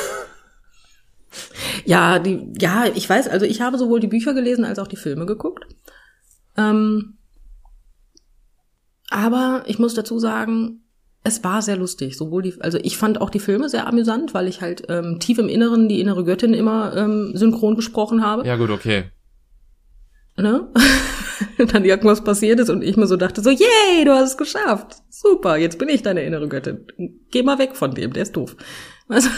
Ja, 1.84 2.18
die, 2.18 2.52
ja, 2.58 2.86
ich 2.94 3.08
weiß, 3.08 3.28
also 3.28 3.46
ich 3.46 3.60
habe 3.60 3.78
sowohl 3.78 4.00
die 4.00 4.06
Bücher 4.06 4.34
gelesen 4.34 4.64
als 4.64 4.78
auch 4.78 4.86
die 4.86 4.96
Filme 4.96 5.26
geguckt. 5.26 5.66
Ähm, 6.56 7.18
aber 9.10 9.64
ich 9.66 9.78
muss 9.78 9.94
dazu 9.94 10.18
sagen, 10.18 10.83
es 11.24 11.42
war 11.42 11.62
sehr 11.62 11.76
lustig, 11.76 12.16
sowohl 12.16 12.42
die, 12.42 12.60
also 12.60 12.78
ich 12.82 12.98
fand 12.98 13.20
auch 13.20 13.30
die 13.30 13.40
Filme 13.40 13.70
sehr 13.70 13.86
amüsant, 13.86 14.34
weil 14.34 14.46
ich 14.46 14.60
halt 14.60 14.84
ähm, 14.90 15.18
tief 15.20 15.38
im 15.38 15.48
Inneren 15.48 15.88
die 15.88 16.00
innere 16.00 16.22
Göttin 16.22 16.52
immer 16.52 16.94
ähm, 16.94 17.32
synchron 17.34 17.74
gesprochen 17.74 18.22
habe. 18.22 18.46
Ja 18.46 18.56
gut, 18.56 18.68
okay. 18.68 19.04
Ne? 20.36 20.68
dann 21.72 21.84
irgendwas 21.84 22.22
passiert 22.22 22.60
ist 22.60 22.68
und 22.68 22.82
ich 22.82 22.96
mir 22.96 23.06
so 23.06 23.16
dachte 23.16 23.40
so, 23.40 23.50
yay, 23.50 24.04
du 24.04 24.12
hast 24.12 24.32
es 24.32 24.36
geschafft, 24.36 24.96
super, 25.08 25.56
jetzt 25.56 25.78
bin 25.78 25.88
ich 25.88 26.02
deine 26.02 26.22
innere 26.22 26.46
Göttin. 26.46 26.86
Geh 27.30 27.42
mal 27.42 27.58
weg 27.58 27.74
von 27.74 27.94
dem, 27.94 28.12
der 28.12 28.22
ist 28.22 28.36
doof. 28.36 28.56
Also, 29.06 29.28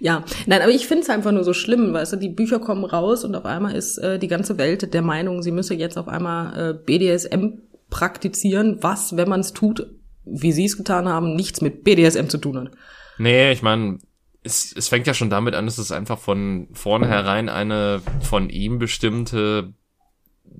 ja, 0.00 0.24
nein, 0.46 0.62
aber 0.62 0.70
ich 0.70 0.86
finde 0.86 1.02
es 1.02 1.10
einfach 1.10 1.32
nur 1.32 1.44
so 1.44 1.52
schlimm, 1.52 1.92
weißt 1.92 2.14
du, 2.14 2.16
die 2.16 2.30
Bücher 2.30 2.60
kommen 2.60 2.86
raus 2.86 3.22
und 3.22 3.34
auf 3.34 3.44
einmal 3.44 3.76
ist 3.76 3.98
äh, 3.98 4.18
die 4.18 4.26
ganze 4.26 4.56
Welt 4.56 4.94
der 4.94 5.02
Meinung, 5.02 5.42
sie 5.42 5.50
müsse 5.50 5.74
jetzt 5.74 5.98
auf 5.98 6.08
einmal 6.08 6.70
äh, 6.70 6.72
BDSM 6.72 7.58
praktizieren, 7.90 8.78
was, 8.80 9.18
wenn 9.18 9.28
man 9.28 9.40
es 9.40 9.52
tut, 9.52 9.86
wie 10.24 10.52
sie 10.52 10.64
es 10.64 10.76
getan 10.76 11.08
haben, 11.08 11.34
nichts 11.34 11.60
mit 11.60 11.84
BDSM 11.84 12.28
zu 12.28 12.38
tun 12.38 12.58
hat. 12.58 12.70
Nee, 13.18 13.52
ich 13.52 13.62
meine, 13.62 13.98
es, 14.42 14.74
es 14.76 14.88
fängt 14.88 15.06
ja 15.06 15.14
schon 15.14 15.30
damit 15.30 15.54
an, 15.54 15.66
dass 15.66 15.78
es 15.78 15.92
einfach 15.92 16.18
von 16.18 16.68
vornherein 16.72 17.48
eine 17.48 18.02
von 18.20 18.50
ihm 18.50 18.78
bestimmte 18.78 19.72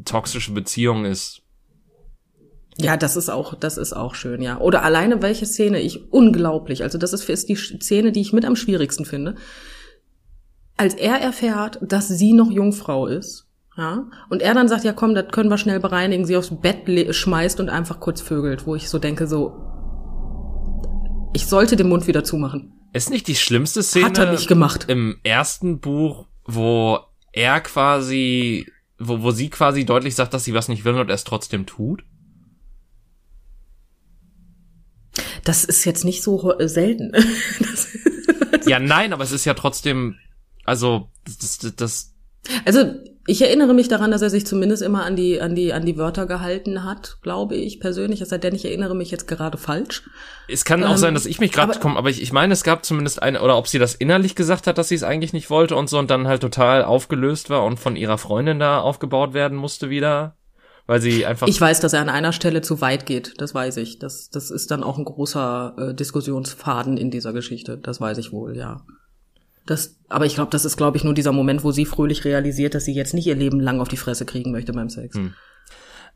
toxische 0.04 0.52
Beziehung 0.52 1.04
ist. 1.04 1.42
Ja, 2.76 2.96
das 2.96 3.16
ist 3.16 3.28
auch, 3.28 3.54
das 3.54 3.76
ist 3.76 3.92
auch 3.92 4.14
schön, 4.14 4.42
ja. 4.42 4.58
Oder 4.58 4.82
alleine 4.82 5.22
welche 5.22 5.46
Szene 5.46 5.80
ich 5.80 6.12
unglaublich, 6.12 6.82
also 6.82 6.98
das 6.98 7.12
ist, 7.12 7.28
ist 7.28 7.48
die 7.48 7.56
Szene, 7.56 8.10
die 8.10 8.20
ich 8.20 8.32
mit 8.32 8.44
am 8.44 8.56
schwierigsten 8.56 9.04
finde. 9.04 9.36
Als 10.76 10.94
er 10.94 11.20
erfährt, 11.20 11.78
dass 11.82 12.08
sie 12.08 12.32
noch 12.32 12.50
Jungfrau 12.50 13.06
ist, 13.06 13.46
ja, 13.76 14.04
und 14.30 14.40
er 14.40 14.54
dann 14.54 14.68
sagt, 14.68 14.84
ja 14.84 14.92
komm, 14.92 15.14
das 15.14 15.28
können 15.32 15.50
wir 15.50 15.58
schnell 15.58 15.80
bereinigen, 15.80 16.24
sie 16.24 16.36
aufs 16.36 16.54
Bett 16.60 17.14
schmeißt 17.14 17.58
und 17.60 17.68
einfach 17.68 17.98
kurz 17.98 18.20
vögelt, 18.20 18.66
wo 18.66 18.74
ich 18.76 18.88
so 18.88 18.98
denke, 18.98 19.26
so, 19.26 19.52
ich 21.34 21.46
sollte 21.46 21.74
den 21.76 21.88
Mund 21.88 22.06
wieder 22.06 22.22
zumachen. 22.22 22.72
Ist 22.92 23.10
nicht 23.10 23.26
die 23.26 23.34
schlimmste 23.34 23.82
Szene 23.82 24.06
Hat 24.06 24.18
er 24.18 24.30
nicht 24.30 24.46
gemacht. 24.46 24.86
im 24.88 25.18
ersten 25.24 25.80
Buch, 25.80 26.26
wo 26.44 27.00
er 27.32 27.60
quasi, 27.60 28.70
wo, 28.98 29.22
wo 29.22 29.32
sie 29.32 29.50
quasi 29.50 29.84
deutlich 29.84 30.14
sagt, 30.14 30.32
dass 30.32 30.44
sie 30.44 30.54
was 30.54 30.68
nicht 30.68 30.84
will 30.84 30.94
und 30.94 31.08
er 31.08 31.14
es 31.14 31.24
trotzdem 31.24 31.66
tut? 31.66 32.04
Das 35.42 35.64
ist 35.64 35.84
jetzt 35.84 36.04
nicht 36.04 36.22
so 36.22 36.54
selten. 36.60 37.12
ja, 38.66 38.78
nein, 38.78 39.12
aber 39.12 39.24
es 39.24 39.32
ist 39.32 39.44
ja 39.44 39.54
trotzdem, 39.54 40.16
also, 40.64 41.10
das, 41.24 41.58
das, 41.58 41.74
das 41.74 42.14
also 42.64 42.94
ich 43.26 43.40
erinnere 43.40 43.72
mich 43.72 43.88
daran, 43.88 44.10
dass 44.10 44.22
er 44.22 44.30
sich 44.30 44.46
zumindest 44.46 44.82
immer 44.82 45.04
an 45.04 45.16
die, 45.16 45.40
an 45.40 45.54
die, 45.54 45.72
an 45.72 45.86
die 45.86 45.96
Wörter 45.96 46.26
gehalten 46.26 46.84
hat, 46.84 47.18
glaube 47.22 47.54
ich 47.54 47.80
persönlich. 47.80 48.20
Es 48.20 48.28
sei 48.28 48.38
denn, 48.38 48.54
ich 48.54 48.64
erinnere 48.64 48.94
mich 48.94 49.10
jetzt 49.10 49.26
gerade 49.26 49.56
falsch. 49.56 50.02
Es 50.46 50.64
kann 50.64 50.82
ähm, 50.82 50.88
auch 50.88 50.96
sein, 50.98 51.14
dass 51.14 51.24
ich 51.24 51.40
mich 51.40 51.52
gerade 51.52 51.78
komme, 51.78 51.96
aber 51.96 52.10
ich, 52.10 52.20
ich 52.20 52.32
meine, 52.32 52.52
es 52.52 52.64
gab 52.64 52.84
zumindest 52.84 53.22
eine, 53.22 53.40
oder 53.40 53.56
ob 53.56 53.68
sie 53.68 53.78
das 53.78 53.94
innerlich 53.94 54.34
gesagt 54.34 54.66
hat, 54.66 54.76
dass 54.76 54.88
sie 54.88 54.94
es 54.94 55.02
eigentlich 55.02 55.32
nicht 55.32 55.48
wollte 55.48 55.74
und 55.74 55.88
so 55.88 55.98
und 55.98 56.10
dann 56.10 56.26
halt 56.26 56.42
total 56.42 56.84
aufgelöst 56.84 57.48
war 57.48 57.64
und 57.64 57.78
von 57.78 57.96
ihrer 57.96 58.18
Freundin 58.18 58.58
da 58.58 58.80
aufgebaut 58.80 59.32
werden 59.32 59.56
musste 59.56 59.88
wieder. 59.88 60.36
Weil 60.86 61.00
sie 61.00 61.24
einfach. 61.24 61.48
Ich 61.48 61.58
weiß, 61.58 61.80
dass 61.80 61.94
er 61.94 62.02
an 62.02 62.10
einer 62.10 62.34
Stelle 62.34 62.60
zu 62.60 62.82
weit 62.82 63.06
geht, 63.06 63.40
das 63.40 63.54
weiß 63.54 63.78
ich. 63.78 63.98
Das, 63.98 64.28
das 64.28 64.50
ist 64.50 64.70
dann 64.70 64.82
auch 64.82 64.98
ein 64.98 65.06
großer 65.06 65.76
äh, 65.78 65.94
Diskussionsfaden 65.94 66.98
in 66.98 67.10
dieser 67.10 67.32
Geschichte. 67.32 67.78
Das 67.78 68.02
weiß 68.02 68.18
ich 68.18 68.32
wohl, 68.32 68.54
ja. 68.54 68.82
Das, 69.66 69.98
aber 70.08 70.26
ich 70.26 70.34
glaube, 70.34 70.50
das 70.50 70.64
ist, 70.64 70.76
glaube 70.76 70.96
ich, 70.96 71.04
nur 71.04 71.14
dieser 71.14 71.32
Moment, 71.32 71.64
wo 71.64 71.72
sie 71.72 71.86
fröhlich 71.86 72.24
realisiert, 72.24 72.74
dass 72.74 72.84
sie 72.84 72.94
jetzt 72.94 73.14
nicht 73.14 73.26
ihr 73.26 73.34
Leben 73.34 73.60
lang 73.60 73.80
auf 73.80 73.88
die 73.88 73.96
Fresse 73.96 74.26
kriegen 74.26 74.52
möchte 74.52 74.72
beim 74.72 74.90
Sex. 74.90 75.16
Hm. 75.16 75.34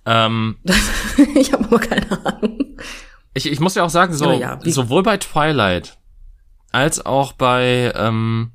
Ähm, 0.05 0.57
ich 1.35 1.53
habe 1.53 1.65
aber 1.65 1.79
keine 1.79 2.27
Ahnung. 2.27 2.77
Ich, 3.35 3.47
ich 3.51 3.61
muss 3.61 3.75
ja 3.75 3.85
auch 3.85 3.91
sagen, 3.91 4.15
so, 4.15 4.33
ja, 4.33 4.59
sowohl 4.65 5.03
bei 5.03 5.17
Twilight 5.17 5.99
als 6.73 7.05
auch 7.05 7.33
bei 7.33 7.93
ähm, 7.95 8.53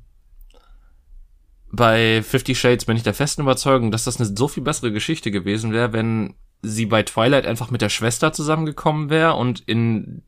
bei 1.72 2.22
Fifty 2.22 2.54
Shades 2.54 2.84
bin 2.84 2.96
ich 2.96 3.02
der 3.02 3.14
festen 3.14 3.42
Überzeugung, 3.42 3.90
dass 3.90 4.04
das 4.04 4.20
eine 4.20 4.32
so 4.36 4.46
viel 4.46 4.62
bessere 4.62 4.92
Geschichte 4.92 5.30
gewesen 5.30 5.72
wäre, 5.72 5.92
wenn 5.92 6.34
sie 6.62 6.86
bei 6.86 7.02
Twilight 7.02 7.46
einfach 7.46 7.70
mit 7.70 7.82
der 7.82 7.88
Schwester 7.88 8.32
zusammengekommen 8.32 9.10
wäre 9.10 9.34
und 9.34 9.60
in 9.60 10.22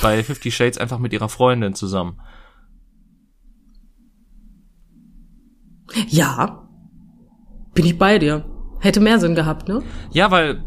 bei 0.00 0.22
Fifty 0.22 0.50
Shades 0.50 0.78
einfach 0.78 0.98
mit 0.98 1.12
ihrer 1.12 1.28
Freundin 1.28 1.74
zusammen. 1.74 2.20
Ja, 6.08 6.68
bin 7.74 7.86
ich 7.86 7.98
bei 7.98 8.18
dir. 8.18 8.44
Hätte 8.80 9.00
mehr 9.00 9.18
Sinn 9.18 9.34
gehabt, 9.34 9.68
ne? 9.68 9.82
Ja, 10.12 10.30
weil 10.30 10.62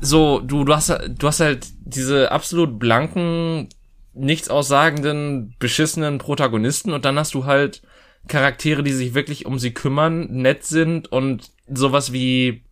so, 0.00 0.40
du, 0.40 0.64
du 0.64 0.74
hast, 0.74 0.90
du 0.90 1.26
hast 1.26 1.40
halt 1.40 1.66
diese 1.84 2.30
absolut 2.30 2.78
blanken, 2.78 3.68
nichts 4.14 4.48
aussagenden, 4.48 5.54
beschissenen 5.58 6.18
Protagonisten 6.18 6.92
und 6.92 7.04
dann 7.04 7.18
hast 7.18 7.34
du 7.34 7.44
halt 7.44 7.82
Charaktere, 8.28 8.82
die 8.82 8.92
sich 8.92 9.14
wirklich 9.14 9.46
um 9.46 9.58
sie 9.58 9.72
kümmern, 9.72 10.26
nett 10.30 10.64
sind 10.64 11.10
und 11.12 11.50
sowas 11.68 12.12
wie 12.12 12.64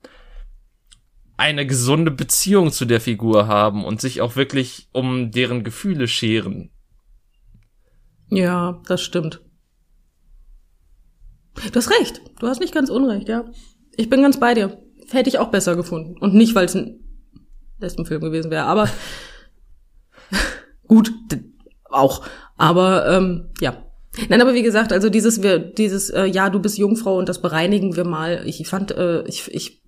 eine 1.36 1.66
gesunde 1.66 2.10
Beziehung 2.10 2.70
zu 2.70 2.84
der 2.84 3.00
Figur 3.00 3.46
haben 3.46 3.84
und 3.84 4.00
sich 4.00 4.20
auch 4.20 4.36
wirklich 4.36 4.88
um 4.92 5.30
deren 5.30 5.64
Gefühle 5.64 6.08
scheren. 6.08 6.70
Ja, 8.30 8.80
das 8.86 9.02
stimmt. 9.02 9.43
Du 11.54 11.76
hast 11.76 11.90
recht. 11.90 12.20
Du 12.40 12.46
hast 12.46 12.60
nicht 12.60 12.74
ganz 12.74 12.90
unrecht, 12.90 13.28
ja. 13.28 13.44
Ich 13.96 14.10
bin 14.10 14.22
ganz 14.22 14.38
bei 14.38 14.54
dir. 14.54 14.78
Hätte 15.10 15.28
ich 15.28 15.38
auch 15.38 15.50
besser 15.50 15.76
gefunden. 15.76 16.16
Und 16.18 16.34
nicht, 16.34 16.54
weil 16.54 16.66
es 16.66 16.74
ein 16.74 17.00
Lesbenfilm 17.78 18.20
gewesen 18.20 18.50
wäre, 18.50 18.64
aber 18.64 18.88
gut, 20.88 21.12
auch. 21.90 22.22
Aber 22.56 23.08
ähm, 23.08 23.50
ja. 23.60 23.82
Nein, 24.28 24.40
aber 24.40 24.54
wie 24.54 24.62
gesagt, 24.62 24.92
also 24.92 25.10
dieses, 25.10 25.42
wir, 25.42 25.58
dieses, 25.58 26.10
äh, 26.10 26.24
ja, 26.26 26.48
du 26.48 26.60
bist 26.60 26.78
Jungfrau 26.78 27.18
und 27.18 27.28
das 27.28 27.42
bereinigen 27.42 27.96
wir 27.96 28.04
mal. 28.04 28.42
Ich 28.46 28.66
fand, 28.68 28.92
äh, 28.92 29.22
ich, 29.26 29.52
ich, 29.52 29.82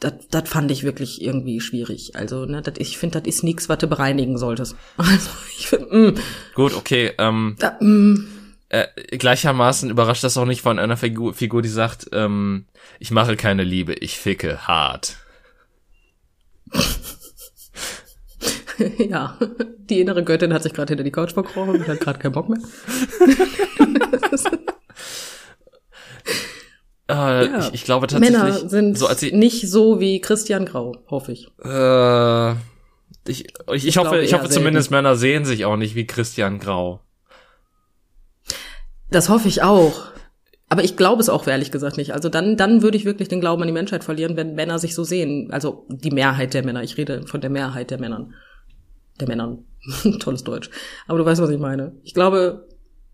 das, 0.00 0.48
fand 0.48 0.72
ich 0.72 0.82
wirklich 0.82 1.22
irgendwie 1.22 1.60
schwierig. 1.60 2.16
Also, 2.16 2.46
ne, 2.46 2.62
dat, 2.62 2.78
ich 2.80 2.98
finde, 2.98 3.20
das 3.20 3.28
ist 3.28 3.44
nichts, 3.44 3.68
was 3.68 3.78
du 3.78 3.86
bereinigen 3.86 4.38
solltest. 4.38 4.74
Also, 4.96 5.30
ich 5.56 5.68
finde, 5.68 5.96
mm. 5.96 6.14
Gut, 6.54 6.74
okay. 6.74 7.12
Ähm, 7.18 7.54
da, 7.60 7.76
mm. 7.80 8.26
Äh, 8.72 8.88
gleichermaßen 9.18 9.90
überrascht 9.90 10.24
das 10.24 10.38
auch 10.38 10.46
nicht 10.46 10.62
von 10.62 10.78
einer 10.78 10.96
Figur, 10.96 11.34
Figur 11.34 11.60
die 11.60 11.68
sagt, 11.68 12.08
ähm, 12.12 12.64
ich 12.98 13.10
mache 13.10 13.36
keine 13.36 13.64
Liebe, 13.64 13.92
ich 13.92 14.18
ficke 14.18 14.66
hart. 14.66 15.18
ja, 18.98 19.38
die 19.76 20.00
innere 20.00 20.24
Göttin 20.24 20.54
hat 20.54 20.62
sich 20.62 20.72
gerade 20.72 20.88
hinter 20.88 21.04
die 21.04 21.10
Couch 21.10 21.34
verkrochen 21.34 21.76
und 21.76 21.86
hat 21.86 22.00
gerade 22.00 22.18
keinen 22.18 22.32
Bock 22.32 22.48
mehr. 22.48 22.60
äh, 27.08 27.46
ja. 27.46 27.58
ich, 27.58 27.74
ich, 27.74 27.84
glaube 27.84 28.06
tatsächlich. 28.06 28.38
Männer 28.38 28.70
sind 28.70 28.96
so, 28.96 29.06
als 29.06 29.22
ich, 29.22 29.34
nicht 29.34 29.70
so 29.70 30.00
wie 30.00 30.22
Christian 30.22 30.64
Grau, 30.64 30.96
hoffe 31.10 31.32
ich. 31.32 31.48
Äh, 31.62 32.52
ich, 33.30 33.44
ich, 33.44 33.54
ich, 33.74 33.86
ich 33.86 33.98
hoffe, 33.98 34.22
ich 34.22 34.32
hoffe 34.32 34.48
zumindest 34.48 34.90
Männer 34.90 35.14
sehen 35.16 35.44
sich 35.44 35.66
auch 35.66 35.76
nicht 35.76 35.94
wie 35.94 36.06
Christian 36.06 36.58
Grau. 36.58 37.02
Das 39.12 39.28
hoffe 39.28 39.48
ich 39.48 39.62
auch. 39.62 40.12
Aber 40.68 40.82
ich 40.82 40.96
glaube 40.96 41.20
es 41.20 41.28
auch 41.28 41.46
ehrlich 41.46 41.70
gesagt 41.70 41.98
nicht. 41.98 42.14
Also 42.14 42.30
dann, 42.30 42.56
dann 42.56 42.80
würde 42.80 42.96
ich 42.96 43.04
wirklich 43.04 43.28
den 43.28 43.42
Glauben 43.42 43.60
an 43.60 43.68
die 43.68 43.74
Menschheit 43.74 44.04
verlieren, 44.04 44.38
wenn 44.38 44.54
Männer 44.54 44.78
sich 44.78 44.94
so 44.94 45.04
sehen. 45.04 45.50
Also 45.52 45.86
die 45.90 46.10
Mehrheit 46.10 46.54
der 46.54 46.64
Männer. 46.64 46.82
Ich 46.82 46.96
rede 46.96 47.26
von 47.26 47.42
der 47.42 47.50
Mehrheit 47.50 47.90
der 47.90 48.00
Männern. 48.00 48.32
Der 49.20 49.28
Männern. 49.28 49.66
Tolles 50.18 50.44
Deutsch. 50.44 50.70
Aber 51.06 51.18
du 51.18 51.26
weißt, 51.26 51.42
was 51.42 51.50
ich 51.50 51.58
meine. 51.58 51.92
Ich 52.04 52.14
glaube, 52.14 52.68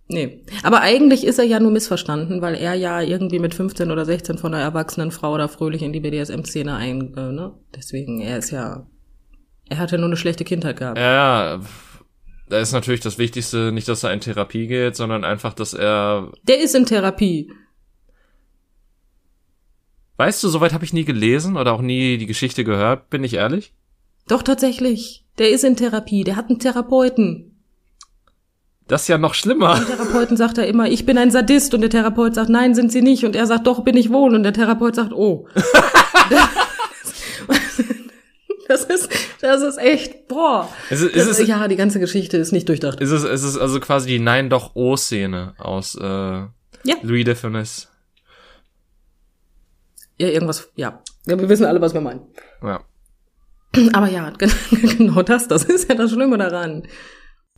nee. 0.07 0.45
Aber 0.63 0.83
eigentlich 0.83 1.27
ist 1.27 1.41
er 1.41 1.47
ja 1.47 1.59
nur 1.59 1.73
missverstanden, 1.73 2.43
weil 2.43 2.55
er 2.55 2.75
ja 2.75 3.01
irgendwie 3.01 3.41
mit 3.41 3.57
15 3.57 3.91
oder 3.91 4.05
16 4.05 4.39
von 4.39 4.55
einer 4.55 4.63
erwachsenen 4.63 5.11
Frau 5.11 5.37
da 5.37 5.49
fröhlich 5.49 5.83
in 5.83 5.93
die 5.93 6.01
BDSM-Szene 6.01 6.77
ein, 6.77 7.13
äh, 7.17 7.33
ne? 7.33 7.55
Deswegen, 7.75 8.21
er 8.21 8.39
ist 8.39 8.53
ja, 8.53 8.87
er 9.69 9.79
hatte 9.79 9.99
nur 9.99 10.07
eine 10.07 10.17
schlechte 10.17 10.45
Kindheit 10.45 10.77
gehabt. 10.77 10.97
Ja, 10.97 11.61
da 12.49 12.59
ist 12.59 12.73
natürlich 12.73 13.01
das 13.01 13.19
Wichtigste 13.19 13.73
nicht, 13.73 13.89
dass 13.89 14.03
er 14.03 14.13
in 14.13 14.21
Therapie 14.21 14.67
geht, 14.67 14.97
sondern 14.97 15.25
einfach, 15.25 15.55
dass 15.55 15.75
er. 15.75 16.33
Der 16.43 16.61
ist 16.61 16.75
in 16.75 16.87
Therapie. 16.87 17.53
Weißt 20.17 20.43
du, 20.43 20.49
soweit 20.49 20.73
habe 20.73 20.85
ich 20.85 20.93
nie 20.93 21.05
gelesen 21.05 21.57
oder 21.57 21.73
auch 21.73 21.81
nie 21.81 22.19
die 22.19 22.27
Geschichte 22.27 22.65
gehört, 22.65 23.09
bin 23.09 23.23
ich 23.23 23.35
ehrlich? 23.35 23.73
Doch, 24.27 24.43
tatsächlich. 24.43 25.25
Der 25.39 25.51
ist 25.51 25.63
in 25.63 25.77
Therapie, 25.77 26.25
der 26.25 26.35
hat 26.37 26.49
einen 26.49 26.59
Therapeuten. 26.59 27.55
Das 28.89 29.03
ist 29.03 29.09
ja 29.09 29.19
noch 29.19 29.35
schlimmer. 29.35 29.77
Der 29.77 29.97
Therapeuten 29.97 30.37
sagt 30.37 30.59
er 30.59 30.67
immer, 30.67 30.91
ich 30.91 31.07
bin 31.07 31.19
ein 31.19 31.31
Sadist 31.31 31.75
und 31.75 31.83
der 31.83 31.91
Therapeut 31.91 32.35
sagt, 32.35 32.49
nein, 32.49 32.75
sind 32.75 32.91
Sie 32.91 33.03
nicht 33.03 33.25
und 33.25 33.37
er 33.37 33.47
sagt, 33.47 33.67
doch, 33.67 33.85
bin 33.85 33.97
ich 33.97 34.11
wohl 34.11 34.35
und 34.35 34.43
der 34.43 34.55
Therapeut 34.55 34.97
sagt, 34.97 35.13
oh. 35.13 35.47
Das 38.69 38.85
ist, 38.85 39.09
das 39.41 39.63
ist 39.63 39.79
echt, 39.79 40.29
boah. 40.29 40.69
Ist 40.91 41.03
ist 41.03 41.17
das, 41.17 41.39
es, 41.39 41.49
ja, 41.49 41.67
die 41.69 41.77
ganze 41.77 42.01
Geschichte 42.01 42.37
ist 42.37 42.53
nicht 42.53 42.69
durchdacht. 42.69 43.01
Ist 43.01 43.11
es, 43.11 43.25
ist 43.25 43.43
es 43.43 43.57
also 43.57 43.81
quasi 43.81 44.09
die 44.09 44.19
Nein 44.19 44.51
doch 44.51 44.77
O 44.77 44.97
Szene 44.97 45.55
aus 45.57 45.95
äh, 45.95 46.05
ja. 46.05 46.51
Louis 47.03 47.25
de 47.25 47.35
Funès. 47.35 47.89
Ja, 50.19 50.29
irgendwas, 50.29 50.71
ja. 50.77 51.03
ja. 51.27 51.39
Wir 51.39 51.49
wissen 51.49 51.65
alle, 51.65 51.81
was 51.81 51.95
wir 51.95 52.03
meinen. 52.03 52.21
Ja. 52.63 52.85
Aber 53.95 54.09
ja, 54.11 54.31
genau 54.71 55.23
das, 55.23 55.49
das 55.49 55.65
ist 55.65 55.89
ja 55.89 55.95
das 55.95 56.11
Schlimme 56.11 56.37
daran. 56.37 56.87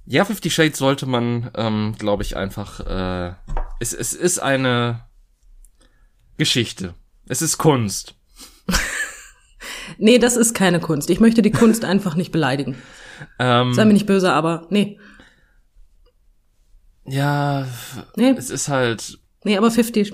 Ja, 0.07 0.25
Fifty 0.25 0.51
Shades 0.51 0.79
sollte 0.79 1.07
man, 1.07 1.51
ähm, 1.55 1.95
glaube 1.99 2.23
ich, 2.23 2.37
einfach. 2.37 2.81
Äh, 2.81 3.35
es, 3.81 3.93
es 3.93 4.13
ist 4.13 4.39
eine 4.39 5.07
Geschichte. 6.37 6.95
Es 7.27 7.43
ist 7.43 7.59
Kunst. 7.59 8.15
Nee, 10.03 10.19
das 10.19 10.37
ist 10.37 10.55
keine 10.55 10.81
Kunst. 10.81 11.11
Ich 11.11 11.21
möchte 11.21 11.43
die 11.43 11.51
Kunst 11.51 11.85
einfach 11.85 12.17
nicht 12.17 12.33
beleidigen. 12.33 12.75
Ähm, 13.39 13.75
Sei 13.75 13.85
mir 13.85 13.93
nicht 13.93 14.07
böse, 14.07 14.33
aber 14.33 14.67
nee. 14.71 14.99
Ja, 17.05 17.67
nee. 18.17 18.31
es 18.31 18.49
ist 18.49 18.69
halt. 18.69 19.19
Nee, 19.45 19.59
aber 19.59 19.71
Fifty, 19.71 20.11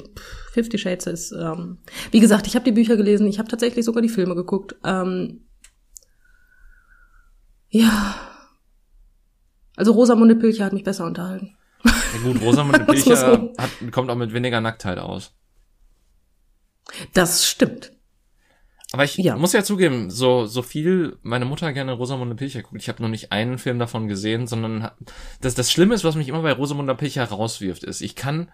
Fifty 0.53 0.79
Shades 0.79 1.07
ist, 1.07 1.33
ähm, 1.33 1.79
wie 2.11 2.19
gesagt, 2.19 2.49
ich 2.49 2.57
habe 2.57 2.65
die 2.65 2.73
Bücher 2.73 2.97
gelesen, 2.97 3.29
ich 3.29 3.39
habe 3.39 3.49
tatsächlich 3.49 3.85
sogar 3.85 4.03
die 4.03 4.09
Filme 4.09 4.35
geguckt. 4.35 4.75
Ähm, 4.85 5.43
ja. 7.69 8.17
Also 9.77 9.93
Rosamunde 9.93 10.35
Pilcher 10.35 10.65
hat 10.65 10.73
mich 10.73 10.85
besser 10.85 11.05
unterhalten. 11.05 11.57
Ja 11.85 11.93
gut, 12.25 12.41
Rosamunde 12.41 12.81
Pilcher 12.87 13.53
hat, 13.57 13.71
kommt 13.93 14.11
auch 14.11 14.17
mit 14.17 14.33
weniger 14.33 14.61
Nacktheit 14.61 14.99
aus. 14.99 15.33
Das 17.13 17.47
stimmt. 17.47 17.96
Aber 18.93 19.05
ich 19.05 19.17
ja. 19.17 19.37
muss 19.37 19.53
ja 19.53 19.65
zugeben, 19.65 20.11
so, 20.11 20.47
so 20.47 20.63
viel 20.63 21.19
meine 21.23 21.45
Mutter 21.45 21.73
gerne 21.73 21.93
Rosamunde 21.93 22.37
Pilcher 22.37 22.63
guckt. 22.63 22.81
Ich 22.81 22.89
habe 22.89 23.03
noch 23.03 23.09
nicht 23.09 23.33
einen 23.33 23.59
Film 23.59 23.79
davon 23.79 24.07
gesehen, 24.07 24.47
sondern 24.47 24.91
das, 25.41 25.55
das 25.55 25.73
Schlimme 25.73 25.95
ist, 25.95 26.05
was 26.05 26.15
mich 26.15 26.29
immer 26.29 26.43
bei 26.43 26.53
Rosamunde 26.53 26.95
Pilcher 26.95 27.25
rauswirft, 27.25 27.83
ist, 27.83 28.01
ich 28.01 28.15
kann 28.15 28.51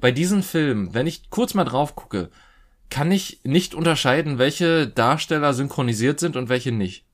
bei 0.00 0.12
diesen 0.12 0.42
Filmen, 0.42 0.94
wenn 0.94 1.06
ich 1.06 1.28
kurz 1.28 1.52
mal 1.52 1.64
drauf 1.64 1.94
gucke, 1.94 2.30
kann 2.88 3.12
ich 3.12 3.40
nicht 3.44 3.74
unterscheiden, 3.74 4.38
welche 4.38 4.88
Darsteller 4.88 5.52
synchronisiert 5.52 6.20
sind 6.20 6.36
und 6.36 6.48
welche 6.48 6.72
nicht. 6.72 7.04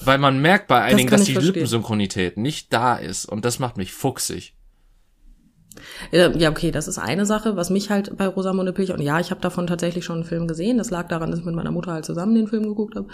Weil 0.00 0.18
man 0.18 0.40
merkt 0.40 0.68
bei 0.68 0.82
einigen, 0.82 1.10
das 1.10 1.20
dass 1.20 1.26
die 1.26 1.34
verstehen. 1.34 1.54
Lippensynchronität 1.54 2.36
nicht 2.38 2.72
da 2.72 2.96
ist 2.96 3.26
und 3.26 3.44
das 3.44 3.58
macht 3.58 3.76
mich 3.76 3.92
fuchsig. 3.92 4.54
Ja, 6.12 6.50
okay, 6.50 6.70
das 6.70 6.88
ist 6.88 6.98
eine 6.98 7.26
Sache, 7.26 7.56
was 7.56 7.70
mich 7.70 7.90
halt 7.90 8.16
bei 8.16 8.26
Rosamunde 8.26 8.72
Pilcher, 8.72 8.94
und 8.94 9.02
ja, 9.02 9.20
ich 9.20 9.30
habe 9.30 9.40
davon 9.40 9.66
tatsächlich 9.66 10.04
schon 10.04 10.16
einen 10.16 10.24
Film 10.24 10.46
gesehen, 10.46 10.78
das 10.78 10.90
lag 10.90 11.08
daran, 11.08 11.30
dass 11.30 11.40
ich 11.40 11.46
mit 11.46 11.54
meiner 11.54 11.70
Mutter 11.70 11.92
halt 11.92 12.04
zusammen 12.04 12.34
den 12.34 12.48
Film 12.48 12.64
geguckt 12.64 12.96
habe. 12.96 13.08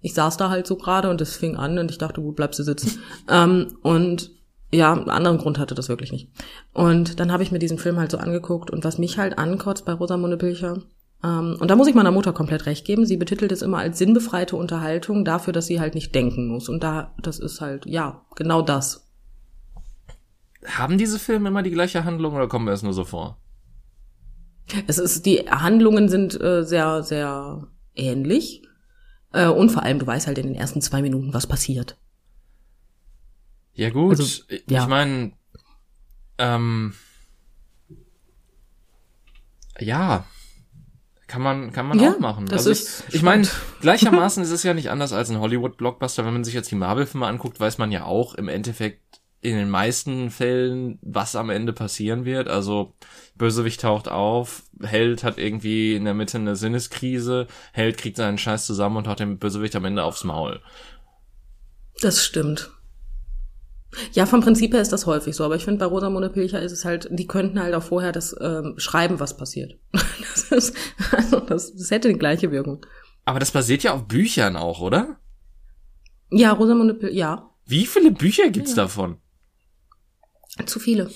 Ich 0.00 0.14
saß 0.14 0.36
da 0.36 0.48
halt 0.48 0.66
so 0.66 0.76
gerade 0.76 1.10
und 1.10 1.20
es 1.20 1.36
fing 1.36 1.56
an 1.56 1.78
und 1.78 1.90
ich 1.90 1.98
dachte, 1.98 2.22
gut, 2.22 2.36
bleibst 2.36 2.58
du 2.58 2.62
sitzen. 2.62 3.00
ähm, 3.30 3.76
und 3.82 4.30
ja, 4.72 4.92
einen 4.92 5.10
anderen 5.10 5.38
Grund 5.38 5.58
hatte 5.58 5.74
das 5.74 5.88
wirklich 5.88 6.12
nicht. 6.12 6.30
Und 6.72 7.18
dann 7.18 7.32
habe 7.32 7.42
ich 7.42 7.50
mir 7.50 7.58
diesen 7.58 7.78
Film 7.78 7.98
halt 7.98 8.10
so 8.10 8.18
angeguckt 8.18 8.70
und 8.70 8.84
was 8.84 8.98
mich 8.98 9.18
halt 9.18 9.38
ankotzt 9.38 9.84
bei 9.84 9.92
Rosamunde 9.92 10.36
Pilcher, 10.36 10.78
ähm, 11.22 11.56
und 11.60 11.70
da 11.70 11.76
muss 11.76 11.88
ich 11.88 11.94
meiner 11.94 12.10
Mutter 12.10 12.32
komplett 12.32 12.66
recht 12.66 12.86
geben, 12.86 13.04
sie 13.04 13.16
betitelt 13.16 13.52
es 13.52 13.62
immer 13.62 13.78
als 13.78 13.98
sinnbefreite 13.98 14.56
Unterhaltung 14.56 15.24
dafür, 15.24 15.52
dass 15.52 15.66
sie 15.66 15.80
halt 15.80 15.94
nicht 15.94 16.14
denken 16.14 16.48
muss. 16.48 16.68
Und 16.68 16.82
da, 16.82 17.12
das 17.20 17.38
ist 17.38 17.60
halt, 17.60 17.86
ja, 17.86 18.24
genau 18.36 18.62
das. 18.62 19.09
Haben 20.66 20.98
diese 20.98 21.18
Filme 21.18 21.48
immer 21.48 21.62
die 21.62 21.70
gleiche 21.70 22.04
Handlung 22.04 22.34
oder 22.34 22.48
kommen 22.48 22.66
wir 22.66 22.72
es 22.72 22.82
nur 22.82 22.92
so 22.92 23.04
vor? 23.04 23.38
Es 24.86 24.98
ist, 24.98 25.26
die 25.26 25.50
Handlungen 25.50 26.08
sind 26.08 26.40
äh, 26.40 26.64
sehr, 26.64 27.02
sehr 27.02 27.66
ähnlich. 27.94 28.62
Äh, 29.32 29.48
und 29.48 29.70
vor 29.70 29.82
allem, 29.82 29.98
du 29.98 30.06
weißt 30.06 30.26
halt 30.26 30.38
in 30.38 30.46
den 30.46 30.54
ersten 30.54 30.80
zwei 30.80 31.02
Minuten, 31.02 31.32
was 31.32 31.46
passiert. 31.46 31.96
Ja, 33.74 33.90
gut. 33.90 34.18
Also, 34.18 34.44
ich 34.48 34.62
ja. 34.68 34.86
meine, 34.86 35.32
ähm, 36.38 36.94
ja, 39.78 40.24
kann 41.26 41.42
man, 41.42 41.72
kann 41.72 41.86
man 41.86 41.98
ja, 41.98 42.12
auch 42.12 42.18
machen. 42.18 42.46
Das 42.46 42.66
also 42.66 42.70
ist 42.70 43.04
ich, 43.08 43.16
ich 43.16 43.22
meine, 43.22 43.46
gleichermaßen 43.80 44.42
ist 44.42 44.50
es 44.50 44.62
ja 44.64 44.74
nicht 44.74 44.90
anders 44.90 45.12
als 45.12 45.30
ein 45.30 45.38
Hollywood-Blockbuster. 45.38 46.24
Wenn 46.24 46.32
man 46.32 46.44
sich 46.44 46.54
jetzt 46.54 46.70
die 46.70 46.76
Marvel-Filme 46.76 47.26
anguckt, 47.26 47.60
weiß 47.60 47.78
man 47.78 47.92
ja 47.92 48.04
auch 48.04 48.34
im 48.34 48.48
Endeffekt, 48.48 49.09
in 49.42 49.56
den 49.56 49.70
meisten 49.70 50.30
Fällen, 50.30 50.98
was 51.00 51.34
am 51.34 51.50
Ende 51.50 51.72
passieren 51.72 52.24
wird. 52.24 52.48
Also 52.48 52.94
Bösewicht 53.36 53.80
taucht 53.80 54.08
auf, 54.08 54.62
Held 54.82 55.24
hat 55.24 55.38
irgendwie 55.38 55.94
in 55.94 56.04
der 56.04 56.14
Mitte 56.14 56.38
eine 56.38 56.56
Sinneskrise, 56.56 57.46
Held 57.72 57.96
kriegt 57.96 58.16
seinen 58.16 58.38
Scheiß 58.38 58.66
zusammen 58.66 58.98
und 58.98 59.08
haut 59.08 59.20
den 59.20 59.38
Bösewicht 59.38 59.74
am 59.76 59.86
Ende 59.86 60.04
aufs 60.04 60.24
Maul. 60.24 60.60
Das 62.00 62.22
stimmt. 62.24 62.70
Ja, 64.12 64.26
vom 64.26 64.40
Prinzip 64.40 64.72
her 64.72 64.80
ist 64.80 64.92
das 64.92 65.06
häufig 65.06 65.34
so, 65.34 65.44
aber 65.44 65.56
ich 65.56 65.64
finde, 65.64 65.80
bei 65.80 65.86
Rosamunde 65.86 66.30
Pilcher 66.30 66.62
ist 66.62 66.72
es 66.72 66.84
halt, 66.84 67.08
die 67.10 67.26
könnten 67.26 67.60
halt 67.60 67.74
auch 67.74 67.82
vorher 67.82 68.12
das 68.12 68.36
ähm, 68.40 68.74
schreiben, 68.76 69.20
was 69.20 69.36
passiert. 69.36 69.76
Das, 70.32 70.52
ist, 70.52 70.76
also 71.10 71.40
das, 71.40 71.74
das 71.74 71.90
hätte 71.90 72.08
die 72.08 72.18
gleiche 72.18 72.52
Wirkung. 72.52 72.86
Aber 73.24 73.40
das 73.40 73.50
basiert 73.50 73.82
ja 73.82 73.94
auf 73.94 74.06
Büchern 74.06 74.56
auch, 74.56 74.80
oder? 74.80 75.16
Ja, 76.30 76.52
Rosamunde 76.52 76.94
Pilcher, 76.94 77.14
ja. 77.14 77.50
Wie 77.66 77.84
viele 77.84 78.12
Bücher 78.12 78.48
gibt's 78.50 78.70
ja. 78.70 78.84
davon? 78.84 79.16
Zu 80.66 80.80
viele. 80.80 81.10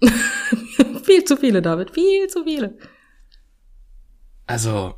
viel 1.02 1.24
zu 1.24 1.36
viele, 1.36 1.62
David, 1.62 1.90
viel 1.90 2.26
zu 2.28 2.44
viele. 2.44 2.76
Also, 4.46 4.94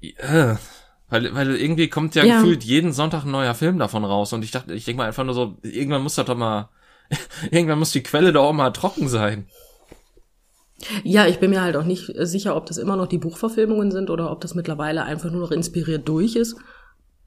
ja, 0.00 0.58
weil, 1.08 1.34
weil 1.34 1.56
irgendwie 1.56 1.88
kommt 1.88 2.14
ja, 2.14 2.24
ja, 2.24 2.40
gefühlt 2.40 2.64
jeden 2.64 2.92
Sonntag 2.92 3.24
ein 3.24 3.30
neuer 3.30 3.54
Film 3.54 3.78
davon 3.78 4.04
raus 4.04 4.32
und 4.32 4.44
ich 4.44 4.50
dachte, 4.50 4.74
ich 4.74 4.84
denke 4.84 4.98
mal 4.98 5.06
einfach 5.06 5.24
nur 5.24 5.34
so, 5.34 5.56
irgendwann 5.62 6.02
muss 6.02 6.14
das 6.14 6.26
doch 6.26 6.36
mal, 6.36 6.68
irgendwann 7.50 7.78
muss 7.78 7.92
die 7.92 8.02
Quelle 8.02 8.32
doch 8.32 8.44
auch 8.44 8.52
mal 8.52 8.70
trocken 8.70 9.08
sein. 9.08 9.48
Ja, 11.02 11.26
ich 11.26 11.38
bin 11.38 11.50
mir 11.50 11.62
halt 11.62 11.76
auch 11.76 11.84
nicht 11.84 12.12
sicher, 12.18 12.56
ob 12.56 12.66
das 12.66 12.78
immer 12.78 12.96
noch 12.96 13.06
die 13.06 13.18
Buchverfilmungen 13.18 13.90
sind 13.90 14.10
oder 14.10 14.30
ob 14.30 14.40
das 14.40 14.54
mittlerweile 14.54 15.04
einfach 15.04 15.30
nur 15.30 15.40
noch 15.40 15.50
inspiriert 15.50 16.06
durch 16.08 16.36
ist. 16.36 16.56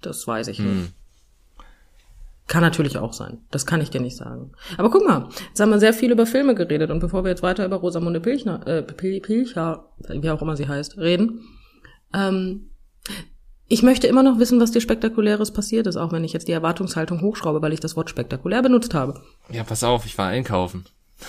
Das 0.01 0.27
weiß 0.27 0.47
ich 0.49 0.59
hm. 0.59 0.81
nicht. 0.81 0.93
Kann 2.47 2.61
natürlich 2.61 2.97
auch 2.97 3.11
sein. 3.11 3.39
Das 3.51 3.65
kann 3.65 3.81
ich 3.81 3.89
dir 3.89 3.99
nicht 3.99 4.15
sagen. 4.15 4.53
Aber 4.77 4.89
guck 4.89 5.05
mal, 5.05 5.27
jetzt 5.49 5.59
haben 5.59 5.69
wir 5.69 5.79
sehr 5.79 5.93
viel 5.93 6.11
über 6.11 6.25
Filme 6.25 6.55
geredet 6.55 6.89
und 6.91 6.99
bevor 6.99 7.25
wir 7.25 7.29
jetzt 7.29 7.43
weiter 7.43 7.65
über 7.65 7.75
Rosamunde 7.75 8.21
Pilchner, 8.21 8.65
äh, 8.65 8.81
Pilcher, 8.83 9.89
wie 10.07 10.29
auch 10.29 10.41
immer 10.41 10.55
sie 10.55 10.67
heißt, 10.67 10.97
reden, 10.97 11.41
ähm, 12.13 12.69
ich 13.67 13.83
möchte 13.83 14.07
immer 14.07 14.23
noch 14.23 14.39
wissen, 14.39 14.61
was 14.61 14.71
dir 14.71 14.79
Spektakuläres 14.79 15.51
passiert 15.51 15.87
ist, 15.87 15.97
auch 15.97 16.13
wenn 16.13 16.23
ich 16.23 16.31
jetzt 16.31 16.47
die 16.47 16.53
Erwartungshaltung 16.53 17.21
hochschraube, 17.21 17.61
weil 17.61 17.73
ich 17.73 17.81
das 17.81 17.97
Wort 17.97 18.09
spektakulär 18.09 18.61
benutzt 18.61 18.93
habe. 18.93 19.21
Ja, 19.51 19.65
pass 19.65 19.83
auf, 19.83 20.05
ich 20.05 20.17
war 20.17 20.27
einkaufen. 20.27 20.85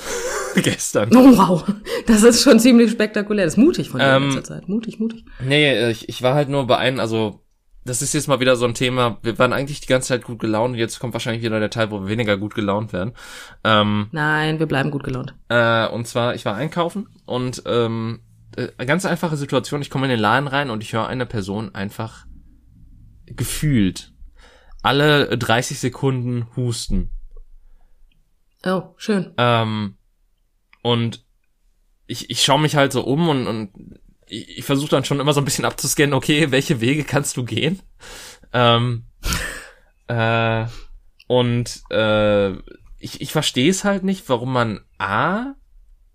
Gestern. 0.55 1.15
Oh 1.17 1.37
wow, 1.37 1.65
das 2.07 2.23
ist 2.23 2.43
schon 2.43 2.61
ziemlich 2.61 2.93
spektakulär. 2.93 3.45
Das 3.45 3.55
ist 3.55 3.59
mutig 3.59 3.91
von 3.91 4.01
dir 4.01 4.07
ähm, 4.07 4.23
in 4.23 4.35
letzter 4.35 4.55
Zeit. 4.55 4.69
Mutig, 4.69 5.01
mutig. 5.01 5.25
Nee, 5.45 5.91
ich, 5.91 6.09
ich 6.09 6.23
war 6.23 6.35
halt 6.35 6.49
nur 6.49 6.67
bei 6.67 6.79
einem, 6.79 7.01
also 7.01 7.41
das 7.89 8.03
ist 8.03 8.13
jetzt 8.13 8.29
mal 8.29 8.41
wieder 8.41 8.57
so 8.57 8.67
ein 8.67 8.75
Thema. 8.75 9.19
Wir 9.23 9.39
waren 9.39 9.53
eigentlich 9.53 9.81
die 9.81 9.87
ganze 9.87 10.09
Zeit 10.09 10.25
gut 10.25 10.39
gelaunt. 10.39 10.77
Jetzt 10.77 10.99
kommt 11.01 11.15
wahrscheinlich 11.15 11.43
wieder 11.43 11.59
der 11.59 11.71
Teil, 11.71 11.91
wo 11.91 12.01
wir 12.03 12.09
weniger 12.09 12.37
gut 12.37 12.55
gelaunt 12.55 12.93
werden. 12.93 13.13
Ähm, 13.65 14.09
Nein, 14.13 14.59
wir 14.59 14.67
bleiben 14.67 14.91
gut 14.91 15.05
gelaunt. 15.05 15.35
Äh, 15.49 15.89
und 15.89 16.07
zwar, 16.07 16.35
ich 16.35 16.45
war 16.45 16.55
einkaufen 16.55 17.09
und 17.25 17.63
ähm, 17.67 18.21
äh, 18.57 18.85
ganz 18.85 19.07
einfache 19.07 19.37
Situation. 19.37 19.83
Ich 19.83 19.91
komme 19.91 20.07
in 20.07 20.11
den 20.11 20.21
Laden 20.21 20.49
rein 20.49 20.71
und 20.71 20.83
ich 20.83 20.93
höre 20.93 21.07
eine 21.07 21.27
Person 21.27 21.75
einfach 21.75 22.27
gefühlt 23.27 24.13
alle 24.83 25.37
30 25.37 25.79
Sekunden 25.79 26.47
husten. 26.57 27.11
Oh, 28.65 28.95
schön. 28.97 29.33
Ähm, 29.39 29.97
und 30.83 31.25
ich, 32.07 32.31
ich 32.31 32.43
schaue 32.43 32.61
mich 32.61 32.77
halt 32.77 32.93
so 32.93 33.05
um 33.05 33.29
und, 33.29 33.47
und 33.47 34.01
ich, 34.29 34.59
ich 34.59 34.65
versuche 34.65 34.91
dann 34.91 35.05
schon 35.05 35.21
immer 35.21 35.33
so 35.33 35.41
ein 35.41 35.45
bisschen 35.45 35.65
abzuscannen, 35.65 36.15
okay, 36.15 36.51
welche 36.51 36.81
Wege 36.81 37.05
kannst 37.05 37.37
du 37.37 37.45
gehen? 37.45 37.81
Ähm, 38.53 39.05
äh, 40.09 40.67
und 41.27 41.83
äh, 41.91 42.53
ich, 42.99 43.21
ich 43.21 43.33
verstehe 43.33 43.71
es 43.71 43.85
halt 43.85 44.03
nicht, 44.03 44.29
warum 44.29 44.53
man 44.53 44.81
A, 44.99 45.55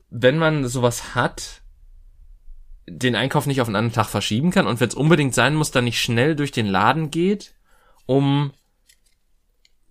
wenn 0.09 0.37
man 0.37 0.67
sowas 0.67 1.15
hat, 1.15 1.61
den 2.87 3.15
Einkauf 3.15 3.45
nicht 3.45 3.61
auf 3.61 3.67
einen 3.67 3.77
anderen 3.77 3.95
Tag 3.95 4.07
verschieben 4.07 4.51
kann 4.51 4.67
und 4.67 4.79
wenn 4.79 4.89
es 4.89 4.95
unbedingt 4.95 5.33
sein 5.33 5.55
muss, 5.55 5.71
dann 5.71 5.85
nicht 5.85 6.01
schnell 6.01 6.35
durch 6.35 6.51
den 6.51 6.67
Laden 6.67 7.11
geht, 7.11 7.55
um 8.05 8.51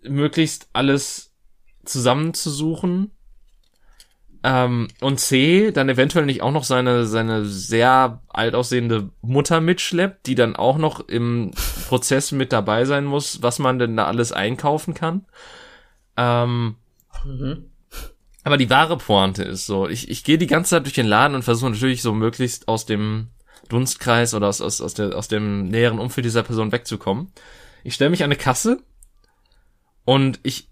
möglichst 0.03 0.69
alles 0.73 1.33
zusammenzusuchen. 1.85 3.13
Ähm, 4.45 4.89
und 5.01 5.21
C, 5.21 5.71
dann 5.71 5.89
eventuell 5.89 6.27
nicht 6.27 6.43
auch 6.43 6.51
noch 6.51 6.65
seine, 6.65 7.07
seine 7.07 7.45
sehr 7.45 8.23
alt 8.29 8.55
aussehende 8.55 9.11
Mutter 9.21 9.61
mitschleppt, 9.61 10.27
die 10.27 10.35
dann 10.35 10.57
auch 10.57 10.79
noch 10.79 11.07
im 11.09 11.53
Prozess 11.89 12.33
mit 12.33 12.53
dabei 12.53 12.85
sein 12.85 13.05
muss, 13.05 13.43
was 13.43 13.61
man 13.61 13.79
denn 13.79 13.97
da 13.97 14.07
alles 14.07 14.33
einkaufen 14.33 14.95
kann. 14.95 15.27
Ähm, 16.17 16.75
mhm. 17.25 17.67
Aber 18.45 18.57
die 18.57 18.71
wahre 18.71 18.97
Pointe 18.99 19.45
ist 19.45 19.67
so, 19.67 19.89
ich, 19.89 20.11
ich 20.11 20.25
gehe 20.25 20.39
die 20.39 20.49
ganze 20.49 20.71
Zeit 20.71 20.85
durch 20.85 20.95
den 20.95 21.07
Laden 21.07 21.37
und 21.37 21.45
versuche 21.45 21.71
natürlich 21.71 22.03
so 22.03 22.13
möglichst 22.13 22.67
aus 22.67 22.87
dem 22.87 23.29
Dunstkreis 23.69 24.35
oder 24.35 24.49
aus, 24.49 24.61
aus, 24.61 24.81
aus, 24.81 24.95
der, 24.95 25.17
aus 25.17 25.29
dem 25.29 25.69
näheren 25.69 26.01
Umfeld 26.01 26.25
dieser 26.25 26.43
Person 26.43 26.73
wegzukommen. 26.73 27.33
Ich 27.85 27.95
stelle 27.95 28.11
mich 28.11 28.25
an 28.25 28.29
eine 28.29 28.37
Kasse 28.37 28.83
und 30.05 30.41
ich, 30.43 30.69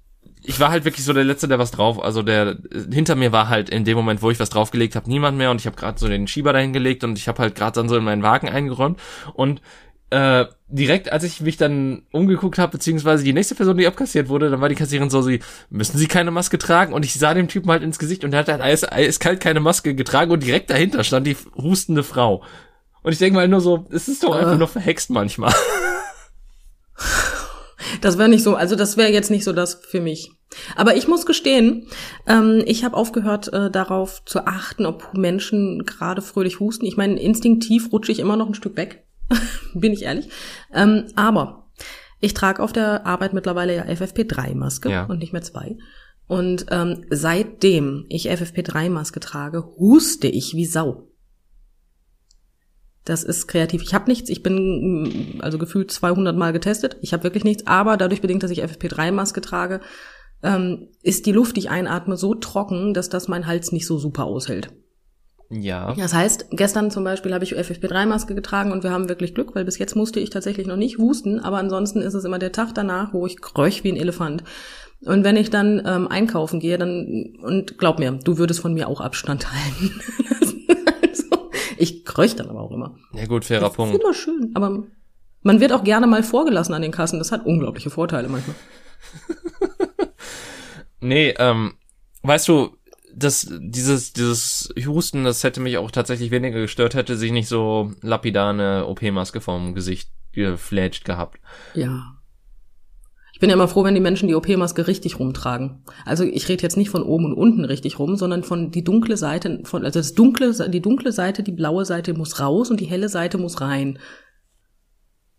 ich 0.50 0.58
war 0.58 0.70
halt 0.70 0.84
wirklich 0.84 1.04
so 1.04 1.12
der 1.12 1.24
Letzte, 1.24 1.46
der 1.46 1.58
was 1.58 1.70
drauf, 1.70 2.02
also 2.02 2.22
der 2.22 2.58
hinter 2.92 3.14
mir 3.14 3.30
war 3.30 3.48
halt 3.48 3.70
in 3.70 3.84
dem 3.84 3.96
Moment, 3.96 4.20
wo 4.20 4.30
ich 4.30 4.40
was 4.40 4.50
draufgelegt 4.50 4.96
habe, 4.96 5.08
niemand 5.08 5.38
mehr 5.38 5.50
und 5.50 5.60
ich 5.60 5.66
habe 5.66 5.76
gerade 5.76 5.98
so 5.98 6.08
den 6.08 6.26
Schieber 6.26 6.52
dahin 6.52 6.72
gelegt 6.72 7.04
und 7.04 7.16
ich 7.16 7.28
habe 7.28 7.40
halt 7.40 7.54
gerade 7.54 7.72
dann 7.72 7.88
so 7.88 7.96
in 7.96 8.04
meinen 8.04 8.22
Wagen 8.24 8.48
eingeräumt 8.48 8.98
und 9.34 9.62
äh, 10.10 10.46
direkt 10.66 11.12
als 11.12 11.22
ich 11.22 11.40
mich 11.40 11.56
dann 11.56 12.02
umgeguckt 12.10 12.58
habe, 12.58 12.72
beziehungsweise 12.72 13.22
die 13.22 13.32
nächste 13.32 13.54
Person, 13.54 13.76
die 13.76 13.86
abkassiert 13.86 14.28
wurde, 14.28 14.50
dann 14.50 14.60
war 14.60 14.68
die 14.68 14.74
Kassiererin 14.74 15.08
so, 15.08 15.22
sie, 15.22 15.38
müssen 15.70 15.98
sie 15.98 16.08
keine 16.08 16.32
Maske 16.32 16.58
tragen? 16.58 16.92
Und 16.92 17.04
ich 17.04 17.14
sah 17.14 17.32
dem 17.32 17.46
Typen 17.46 17.70
halt 17.70 17.84
ins 17.84 18.00
Gesicht 18.00 18.24
und 18.24 18.32
er 18.32 18.40
hat 18.40 18.48
halt 18.48 18.60
alles, 18.60 18.90
eiskalt 18.90 19.38
keine 19.38 19.60
Maske 19.60 19.94
getragen 19.94 20.32
und 20.32 20.42
direkt 20.42 20.68
dahinter 20.70 21.04
stand 21.04 21.28
die 21.28 21.36
hustende 21.54 22.02
Frau. 22.02 22.42
Und 23.02 23.12
ich 23.12 23.18
denke 23.18 23.36
mal 23.36 23.46
nur 23.46 23.60
so, 23.60 23.86
es 23.90 24.08
ist 24.08 24.24
doch 24.24 24.34
einfach 24.34 24.54
äh. 24.54 24.58
nur 24.58 24.68
verhext 24.68 25.10
manchmal. 25.10 25.54
Das 28.00 28.18
wäre 28.18 28.28
nicht 28.28 28.42
so, 28.42 28.54
also 28.54 28.76
das 28.76 28.96
wäre 28.96 29.12
jetzt 29.12 29.30
nicht 29.30 29.44
so 29.44 29.52
das 29.52 29.74
für 29.74 30.00
mich. 30.00 30.32
Aber 30.74 30.96
ich 30.96 31.06
muss 31.06 31.26
gestehen, 31.26 31.86
ähm, 32.26 32.62
ich 32.66 32.84
habe 32.84 32.96
aufgehört 32.96 33.52
äh, 33.52 33.70
darauf 33.70 34.24
zu 34.24 34.46
achten, 34.46 34.86
ob 34.86 35.14
Menschen 35.14 35.84
gerade 35.84 36.22
fröhlich 36.22 36.60
husten. 36.60 36.86
Ich 36.86 36.96
meine, 36.96 37.20
instinktiv 37.20 37.92
rutsche 37.92 38.12
ich 38.12 38.18
immer 38.18 38.36
noch 38.36 38.48
ein 38.48 38.54
Stück 38.54 38.76
weg. 38.76 39.04
bin 39.74 39.92
ich 39.92 40.02
ehrlich. 40.02 40.28
Ähm, 40.74 41.04
aber 41.14 41.70
ich 42.20 42.34
trage 42.34 42.62
auf 42.62 42.72
der 42.72 43.06
Arbeit 43.06 43.32
mittlerweile 43.32 43.76
ja 43.76 43.84
FFP3-Maske 43.84 44.90
ja. 44.90 45.04
und 45.04 45.18
nicht 45.18 45.32
mehr 45.32 45.42
zwei. 45.42 45.76
Und 46.26 46.66
ähm, 46.70 47.04
seitdem 47.10 48.06
ich 48.08 48.30
FFP3-Maske 48.30 49.20
trage, 49.20 49.64
huste 49.78 50.28
ich 50.28 50.54
wie 50.54 50.66
Sau. 50.66 51.09
Das 53.10 53.24
ist 53.24 53.48
kreativ. 53.48 53.82
Ich 53.82 53.92
habe 53.92 54.08
nichts. 54.08 54.30
Ich 54.30 54.40
bin 54.40 55.02
mm, 55.02 55.40
also 55.40 55.58
gefühlt 55.58 55.90
200 55.90 56.36
Mal 56.36 56.52
getestet. 56.52 56.96
Ich 57.00 57.12
habe 57.12 57.24
wirklich 57.24 57.42
nichts. 57.42 57.66
Aber 57.66 57.96
dadurch 57.96 58.20
bedingt, 58.20 58.44
dass 58.44 58.52
ich 58.52 58.62
FFP3-Maske 58.62 59.40
trage, 59.40 59.80
ähm, 60.44 60.86
ist 61.02 61.26
die 61.26 61.32
Luft, 61.32 61.56
die 61.56 61.60
ich 61.60 61.70
einatme, 61.70 62.16
so 62.16 62.36
trocken, 62.36 62.94
dass 62.94 63.08
das 63.08 63.26
mein 63.26 63.48
Hals 63.48 63.72
nicht 63.72 63.88
so 63.88 63.98
super 63.98 64.26
aushält. 64.26 64.70
Ja. 65.50 65.92
Das 65.94 66.14
heißt, 66.14 66.50
gestern 66.52 66.92
zum 66.92 67.02
Beispiel 67.02 67.34
habe 67.34 67.42
ich 67.42 67.56
FFP3-Maske 67.56 68.36
getragen 68.36 68.70
und 68.70 68.84
wir 68.84 68.92
haben 68.92 69.08
wirklich 69.08 69.34
Glück, 69.34 69.56
weil 69.56 69.64
bis 69.64 69.78
jetzt 69.78 69.96
musste 69.96 70.20
ich 70.20 70.30
tatsächlich 70.30 70.68
noch 70.68 70.76
nicht 70.76 70.98
husten, 70.98 71.40
aber 71.40 71.58
ansonsten 71.58 72.02
ist 72.02 72.14
es 72.14 72.22
immer 72.22 72.38
der 72.38 72.52
Tag 72.52 72.76
danach, 72.76 73.12
wo 73.12 73.26
ich 73.26 73.40
kröch 73.40 73.82
wie 73.82 73.90
ein 73.90 73.96
Elefant. 73.96 74.44
Und 75.04 75.24
wenn 75.24 75.36
ich 75.36 75.50
dann 75.50 75.82
ähm, 75.84 76.06
einkaufen 76.06 76.60
gehe, 76.60 76.78
dann, 76.78 77.34
und 77.42 77.76
glaub 77.78 77.98
mir, 77.98 78.12
du 78.12 78.38
würdest 78.38 78.60
von 78.60 78.72
mir 78.72 78.86
auch 78.86 79.00
Abstand 79.00 79.48
halten. 79.52 80.00
Also, 82.10 82.22
ich 82.22 82.32
kröch 82.32 82.36
dann 82.36 82.50
aber 82.50 82.60
auch 82.60 82.72
immer. 82.72 82.96
Ja 83.12 83.26
gut, 83.26 83.44
fairer 83.44 83.66
das 83.66 83.74
Punkt. 83.74 83.94
ist 83.94 84.00
immer 84.02 84.14
schön, 84.14 84.50
aber 84.54 84.84
man 85.42 85.60
wird 85.60 85.72
auch 85.72 85.84
gerne 85.84 86.06
mal 86.06 86.22
vorgelassen 86.22 86.74
an 86.74 86.82
den 86.82 86.92
Kassen. 86.92 87.18
Das 87.18 87.32
hat 87.32 87.46
unglaubliche 87.46 87.90
Vorteile 87.90 88.28
manchmal. 88.28 88.56
nee, 91.00 91.34
ähm, 91.38 91.74
weißt 92.22 92.48
du, 92.48 92.76
das, 93.14 93.48
dieses, 93.58 94.12
dieses 94.12 94.72
Husten, 94.86 95.24
das 95.24 95.42
hätte 95.42 95.60
mich 95.60 95.78
auch 95.78 95.90
tatsächlich 95.90 96.30
weniger 96.30 96.60
gestört, 96.60 96.94
hätte 96.94 97.16
sich 97.16 97.32
nicht 97.32 97.48
so 97.48 97.92
lapidar 98.02 98.50
eine 98.50 98.86
OP-Maske 98.86 99.40
vom 99.40 99.74
Gesicht 99.74 100.10
geflätscht 100.32 101.04
gehabt. 101.04 101.40
Ja. 101.74 102.19
Ich 103.40 103.42
bin 103.42 103.48
ja 103.48 103.54
immer 103.54 103.68
froh, 103.68 103.84
wenn 103.84 103.94
die 103.94 104.02
Menschen 104.02 104.28
die 104.28 104.34
OP-Maske 104.34 104.86
richtig 104.86 105.18
rumtragen. 105.18 105.82
Also 106.04 106.24
ich 106.24 106.46
rede 106.50 106.62
jetzt 106.62 106.76
nicht 106.76 106.90
von 106.90 107.02
oben 107.02 107.24
und 107.24 107.32
unten 107.32 107.64
richtig 107.64 107.98
rum, 107.98 108.16
sondern 108.16 108.44
von 108.44 108.70
die 108.70 108.84
dunkle 108.84 109.16
Seite, 109.16 109.60
von, 109.64 109.82
also 109.82 109.98
das 109.98 110.12
dunkle, 110.12 110.68
die 110.68 110.82
dunkle 110.82 111.10
Seite, 111.10 111.42
die 111.42 111.52
blaue 111.52 111.86
Seite 111.86 112.12
muss 112.12 112.38
raus 112.38 112.70
und 112.70 112.80
die 112.80 112.84
helle 112.84 113.08
Seite 113.08 113.38
muss 113.38 113.62
rein. 113.62 113.98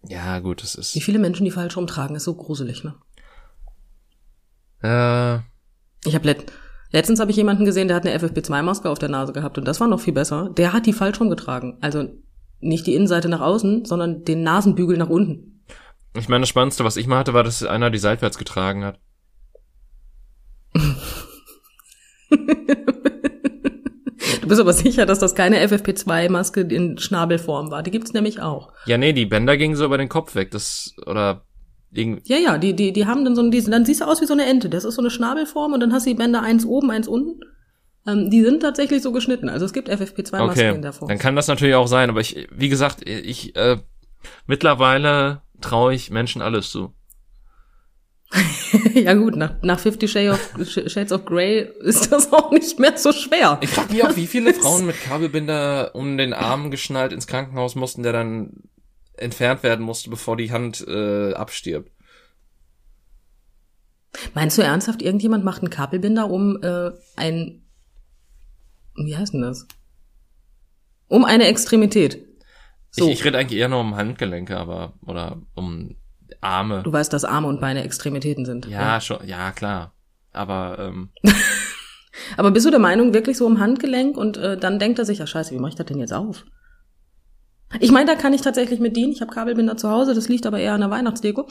Ja, 0.07 0.39
gut, 0.39 0.63
das 0.63 0.73
ist. 0.73 0.95
Wie 0.95 1.01
viele 1.01 1.19
Menschen 1.19 1.45
die 1.45 1.51
falsch 1.51 1.77
rumtragen, 1.77 2.15
ist 2.15 2.23
so 2.23 2.33
gruselig, 2.33 2.83
ne? 2.83 2.95
Äh. 4.81 5.43
Ich 6.09 6.15
habe 6.15 6.35
Letztens 6.91 7.19
habe 7.19 7.29
ich 7.29 7.37
jemanden 7.37 7.65
gesehen, 7.65 7.87
der 7.87 7.97
hat 7.97 8.07
eine 8.07 8.17
FFP2-Maske 8.17 8.89
auf 8.89 8.97
der 8.97 9.09
Nase 9.09 9.31
gehabt 9.31 9.59
und 9.59 9.67
das 9.67 9.79
war 9.79 9.87
noch 9.87 9.99
viel 9.99 10.13
besser. 10.13 10.49
Der 10.57 10.73
hat 10.73 10.87
die 10.87 10.93
falsch 10.93 11.21
rumgetragen. 11.21 11.77
Also 11.81 12.05
nicht 12.61 12.87
die 12.87 12.95
Innenseite 12.95 13.29
nach 13.29 13.41
außen, 13.41 13.85
sondern 13.85 14.23
den 14.23 14.41
Nasenbügel 14.41 14.97
nach 14.97 15.09
unten. 15.09 15.50
Ich 16.13 16.27
meine, 16.27 16.41
das 16.41 16.49
Spannendste, 16.49 16.83
was 16.83 16.97
ich 16.97 17.07
mal 17.07 17.19
hatte, 17.19 17.33
war, 17.33 17.43
dass 17.43 17.63
einer 17.63 17.89
die 17.89 17.97
seitwärts 17.97 18.37
getragen 18.37 18.83
hat. 18.83 18.99
Du 24.41 24.47
bist 24.47 24.59
aber 24.59 24.73
sicher, 24.73 25.05
dass 25.05 25.19
das 25.19 25.35
keine 25.35 25.65
FFP2-Maske 25.65 26.61
in 26.61 26.97
Schnabelform 26.97 27.71
war. 27.71 27.83
Die 27.83 27.91
gibt's 27.91 28.13
nämlich 28.13 28.41
auch. 28.41 28.73
Ja, 28.85 28.97
nee, 28.97 29.13
die 29.13 29.25
Bänder 29.25 29.55
gingen 29.55 29.75
so 29.75 29.85
über 29.85 29.97
den 29.97 30.09
Kopf 30.09 30.35
weg. 30.35 30.51
Das, 30.51 30.93
oder 31.05 31.45
Irgendwie. 31.93 32.21
Ja, 32.25 32.37
ja, 32.37 32.57
die, 32.57 32.75
die, 32.75 32.93
die 32.93 33.05
haben 33.05 33.25
dann 33.25 33.35
so 33.35 33.41
ein, 33.41 33.51
die, 33.51 33.61
dann 33.63 33.85
siehst 33.85 34.01
du 34.01 34.05
aus 34.05 34.21
wie 34.21 34.25
so 34.25 34.33
eine 34.33 34.45
Ente. 34.45 34.69
Das 34.69 34.85
ist 34.85 34.95
so 34.95 35.01
eine 35.01 35.11
Schnabelform 35.11 35.73
und 35.73 35.79
dann 35.81 35.93
hast 35.93 36.05
du 36.05 36.09
die 36.09 36.15
Bänder 36.15 36.41
eins 36.41 36.65
oben, 36.65 36.89
eins 36.89 37.07
unten. 37.07 37.41
Ähm, 38.07 38.29
die 38.29 38.41
sind 38.41 38.61
tatsächlich 38.61 39.01
so 39.01 39.11
geschnitten. 39.11 39.49
Also 39.49 39.65
es 39.65 39.73
gibt 39.73 39.89
FFP2-Masken 39.89 40.49
okay. 40.49 40.75
in 40.75 40.81
der 40.81 40.93
Form. 40.93 41.09
Dann 41.09 41.19
kann 41.19 41.35
das 41.35 41.47
natürlich 41.47 41.75
auch 41.75 41.87
sein, 41.87 42.09
aber 42.09 42.21
ich, 42.21 42.47
wie 42.51 42.69
gesagt, 42.69 43.07
ich, 43.07 43.55
äh, 43.55 43.77
mittlerweile 44.47 45.41
traue 45.61 45.93
ich 45.93 46.09
Menschen 46.09 46.41
alles 46.41 46.71
zu. 46.71 46.93
ja 48.93 49.13
gut, 49.13 49.35
nach, 49.35 49.61
nach 49.61 49.79
Fifty 49.79 50.07
Shades 50.07 51.11
of 51.11 51.25
Grey 51.25 51.67
ist 51.81 52.11
das 52.11 52.31
auch 52.31 52.51
nicht 52.51 52.79
mehr 52.79 52.97
so 52.97 53.11
schwer. 53.11 53.57
Ich 53.61 53.69
frage 53.69 53.93
mich 53.93 54.03
auch, 54.03 54.15
wie 54.15 54.27
viele 54.27 54.53
Frauen 54.61 54.85
mit 54.85 55.01
Kabelbinder 55.01 55.91
um 55.95 56.17
den 56.17 56.33
Arm 56.33 56.71
geschnallt 56.71 57.11
ins 57.11 57.27
Krankenhaus 57.27 57.75
mussten, 57.75 58.03
der 58.03 58.13
dann 58.13 58.53
entfernt 59.17 59.63
werden 59.63 59.85
musste, 59.85 60.09
bevor 60.09 60.37
die 60.37 60.51
Hand 60.51 60.85
äh, 60.87 61.33
abstirbt. 61.33 61.91
Meinst 64.33 64.57
du 64.57 64.61
ernsthaft, 64.61 65.01
irgendjemand 65.01 65.43
macht 65.43 65.61
einen 65.61 65.69
Kabelbinder 65.69 66.29
um 66.29 66.61
äh, 66.63 66.91
ein 67.17 67.61
wie 68.95 69.15
heißt 69.15 69.33
denn 69.33 69.41
das? 69.41 69.67
Um 71.07 71.25
eine 71.25 71.45
Extremität. 71.47 72.27
So. 72.91 73.07
Ich, 73.07 73.19
ich 73.19 73.25
rede 73.25 73.37
eigentlich 73.37 73.59
eher 73.59 73.69
nur 73.69 73.79
um 73.79 73.95
Handgelenke, 73.95 74.57
aber 74.57 74.93
oder 75.05 75.41
um 75.55 75.95
Arme. 76.41 76.83
Du 76.83 76.91
weißt, 76.91 77.11
dass 77.11 77.25
Arme 77.25 77.47
und 77.47 77.61
Beine 77.61 77.83
Extremitäten 77.83 78.45
sind. 78.45 78.67
Ja, 78.67 78.81
ja. 78.81 79.01
schon, 79.01 79.25
ja 79.25 79.51
klar. 79.51 79.93
Aber 80.33 80.77
ähm. 80.79 81.09
aber 82.37 82.51
bist 82.51 82.65
du 82.65 82.69
der 82.69 82.79
Meinung 82.79 83.13
wirklich 83.13 83.37
so 83.37 83.45
um 83.45 83.59
Handgelenk 83.59 84.17
und 84.17 84.37
äh, 84.37 84.57
dann 84.57 84.79
denkt 84.79 84.99
er 84.99 85.05
sich, 85.05 85.19
ja 85.19 85.27
scheiße, 85.27 85.53
wie 85.53 85.59
mache 85.59 85.69
ich 85.69 85.75
das 85.75 85.85
denn 85.85 85.99
jetzt 85.99 86.13
auf? 86.13 86.45
Ich 87.79 87.91
meine, 87.91 88.05
da 88.11 88.15
kann 88.15 88.33
ich 88.33 88.41
tatsächlich 88.41 88.81
mit 88.81 88.97
dienen. 88.97 89.13
Ich 89.13 89.21
habe 89.21 89.33
Kabelbinder 89.33 89.77
zu 89.77 89.89
Hause, 89.89 90.13
das 90.13 90.27
liegt 90.27 90.45
aber 90.45 90.59
eher 90.59 90.73
an 90.73 90.81
der 90.81 90.89
Weihnachtsdeko. 90.89 91.47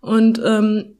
Und 0.00 0.40
ähm, 0.44 0.98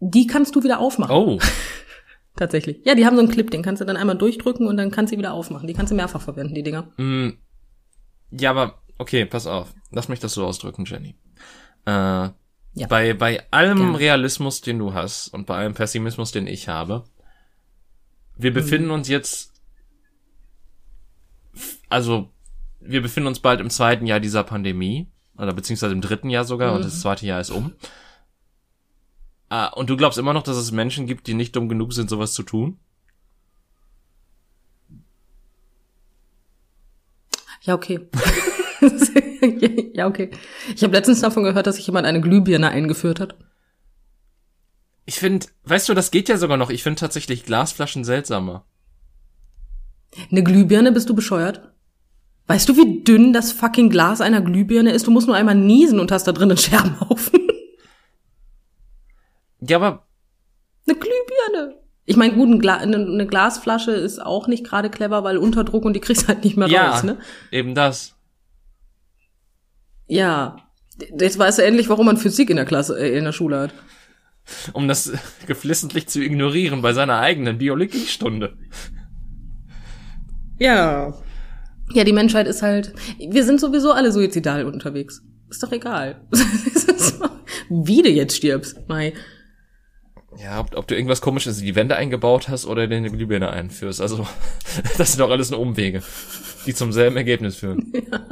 die 0.00 0.26
kannst 0.26 0.56
du 0.56 0.62
wieder 0.62 0.78
aufmachen. 0.78 1.14
Oh. 1.14 1.38
tatsächlich. 2.36 2.80
Ja, 2.84 2.94
die 2.94 3.04
haben 3.04 3.16
so 3.16 3.22
einen 3.22 3.30
Clip, 3.30 3.50
den 3.50 3.62
kannst 3.62 3.82
du 3.82 3.84
dann 3.84 3.96
einmal 3.98 4.16
durchdrücken 4.16 4.66
und 4.66 4.78
dann 4.78 4.90
kannst 4.90 5.12
du 5.12 5.18
wieder 5.18 5.34
aufmachen. 5.34 5.66
Die 5.66 5.74
kannst 5.74 5.90
du 5.90 5.96
mehrfach 5.96 6.22
verwenden, 6.22 6.54
die 6.54 6.62
Dinger. 6.62 6.84
Mm, 6.96 7.30
ja, 8.30 8.50
aber 8.50 8.82
okay, 8.98 9.24
pass 9.24 9.46
auf. 9.46 9.72
Lass 9.90 10.08
mich 10.08 10.20
das 10.20 10.34
so 10.34 10.44
ausdrücken, 10.44 10.84
Jenny. 10.84 11.16
Äh, 11.86 12.30
ja. 12.74 12.86
Bei, 12.88 13.14
bei 13.14 13.44
allem 13.50 13.78
Gerne. 13.78 13.98
Realismus, 13.98 14.60
den 14.60 14.78
du 14.78 14.94
hast 14.94 15.28
und 15.28 15.46
bei 15.46 15.56
allem 15.56 15.74
Pessimismus, 15.74 16.32
den 16.32 16.46
ich 16.46 16.68
habe, 16.68 17.04
wir 18.36 18.52
befinden 18.52 18.88
mhm. 18.88 18.94
uns 18.94 19.08
jetzt, 19.08 19.52
also 21.88 22.30
wir 22.80 23.02
befinden 23.02 23.26
uns 23.26 23.40
bald 23.40 23.60
im 23.60 23.70
zweiten 23.70 24.06
Jahr 24.06 24.20
dieser 24.20 24.44
Pandemie, 24.44 25.10
oder 25.36 25.52
beziehungsweise 25.52 25.92
im 25.92 26.00
dritten 26.00 26.30
Jahr 26.30 26.44
sogar, 26.44 26.70
mhm. 26.70 26.76
und 26.76 26.84
das 26.84 27.00
zweite 27.00 27.26
Jahr 27.26 27.40
ist 27.40 27.50
um. 27.50 27.72
Ah, 29.48 29.68
und 29.68 29.88
du 29.88 29.96
glaubst 29.96 30.18
immer 30.18 30.34
noch, 30.34 30.42
dass 30.42 30.56
es 30.56 30.72
Menschen 30.72 31.06
gibt, 31.06 31.26
die 31.26 31.34
nicht 31.34 31.56
dumm 31.56 31.68
genug 31.68 31.92
sind, 31.92 32.10
sowas 32.10 32.34
zu 32.34 32.42
tun? 32.42 32.78
Ja, 37.62 37.74
okay. 37.74 38.00
ja, 39.94 40.06
okay. 40.06 40.30
Ich 40.74 40.82
habe 40.82 40.92
letztens 40.92 41.20
davon 41.20 41.44
gehört, 41.44 41.66
dass 41.66 41.76
sich 41.76 41.86
jemand 41.86 42.06
eine 42.06 42.20
Glühbirne 42.20 42.68
eingeführt 42.70 43.20
hat. 43.20 43.36
Ich 45.06 45.18
finde, 45.18 45.46
weißt 45.64 45.88
du, 45.88 45.94
das 45.94 46.10
geht 46.10 46.28
ja 46.28 46.36
sogar 46.36 46.56
noch. 46.56 46.70
Ich 46.70 46.82
finde 46.82 47.00
tatsächlich 47.00 47.44
Glasflaschen 47.44 48.04
seltsamer. 48.04 48.64
Eine 50.30 50.42
Glühbirne, 50.42 50.92
bist 50.92 51.08
du 51.08 51.14
bescheuert? 51.14 51.72
Weißt 52.46 52.68
du, 52.68 52.76
wie 52.76 53.04
dünn 53.04 53.32
das 53.32 53.52
fucking 53.52 53.90
Glas 53.90 54.20
einer 54.20 54.40
Glühbirne 54.40 54.92
ist? 54.92 55.06
Du 55.06 55.10
musst 55.10 55.26
nur 55.26 55.36
einmal 55.36 55.54
niesen 55.54 56.00
und 56.00 56.12
hast 56.12 56.24
da 56.24 56.32
drin 56.32 56.50
einen 56.50 56.58
Scherbenhaufen. 56.58 57.40
Ja, 59.60 59.76
aber. 59.76 60.06
Eine 60.86 60.96
Glühbirne. 60.96 61.78
Ich 62.06 62.16
meine, 62.16 62.34
gut, 62.34 62.48
ein 62.48 62.58
Gla 62.58 62.76
eine, 62.76 63.26
Glasflasche 63.26 63.92
ist 63.92 64.24
auch 64.24 64.46
nicht 64.48 64.64
gerade 64.64 64.88
clever, 64.88 65.24
weil 65.24 65.36
Unterdruck 65.36 65.84
und 65.84 65.92
die 65.92 66.00
kriegst 66.00 66.26
halt 66.26 66.42
nicht 66.42 66.56
mehr 66.56 66.68
ja, 66.68 66.90
raus, 66.90 67.02
ne? 67.02 67.18
Eben 67.50 67.74
das. 67.74 68.14
Ja. 70.08 70.56
Jetzt 71.18 71.38
weißt 71.38 71.58
du 71.58 71.64
endlich, 71.64 71.88
warum 71.88 72.06
man 72.06 72.16
Physik 72.16 72.50
in 72.50 72.56
der 72.56 72.64
Klasse, 72.64 72.98
äh, 72.98 73.16
in 73.16 73.24
der 73.24 73.32
Schule 73.32 73.60
hat. 73.60 73.74
Um 74.72 74.88
das 74.88 75.12
geflissentlich 75.46 76.08
zu 76.08 76.20
ignorieren 76.20 76.82
bei 76.82 76.92
seiner 76.92 77.18
eigenen 77.18 77.58
Biologiestunde. 77.58 78.56
Ja. 80.58 81.14
Ja, 81.92 82.04
die 82.04 82.12
Menschheit 82.12 82.46
ist 82.46 82.62
halt, 82.62 82.92
wir 83.18 83.44
sind 83.44 83.60
sowieso 83.60 83.92
alle 83.92 84.10
suizidal 84.10 84.64
unterwegs. 84.64 85.22
Ist 85.50 85.62
doch 85.62 85.72
egal. 85.72 86.20
Wie 87.70 88.02
du 88.02 88.08
jetzt 88.08 88.36
stirbst, 88.36 88.88
Mai. 88.88 89.14
Ja, 90.36 90.60
ob, 90.60 90.76
ob 90.76 90.86
du 90.86 90.94
irgendwas 90.94 91.20
komisches 91.20 91.58
in 91.58 91.66
die 91.66 91.74
Wände 91.74 91.96
eingebaut 91.96 92.48
hast 92.48 92.66
oder 92.66 92.86
den 92.86 93.04
Glühbirne 93.10 93.50
einführst. 93.50 94.00
Also, 94.00 94.26
das 94.98 95.12
sind 95.12 95.20
doch 95.20 95.30
alles 95.30 95.50
nur 95.50 95.60
Umwege, 95.60 96.02
die 96.66 96.74
zum 96.74 96.92
selben 96.92 97.16
Ergebnis 97.16 97.56
führen. 97.56 97.92
Ja. 98.10 98.26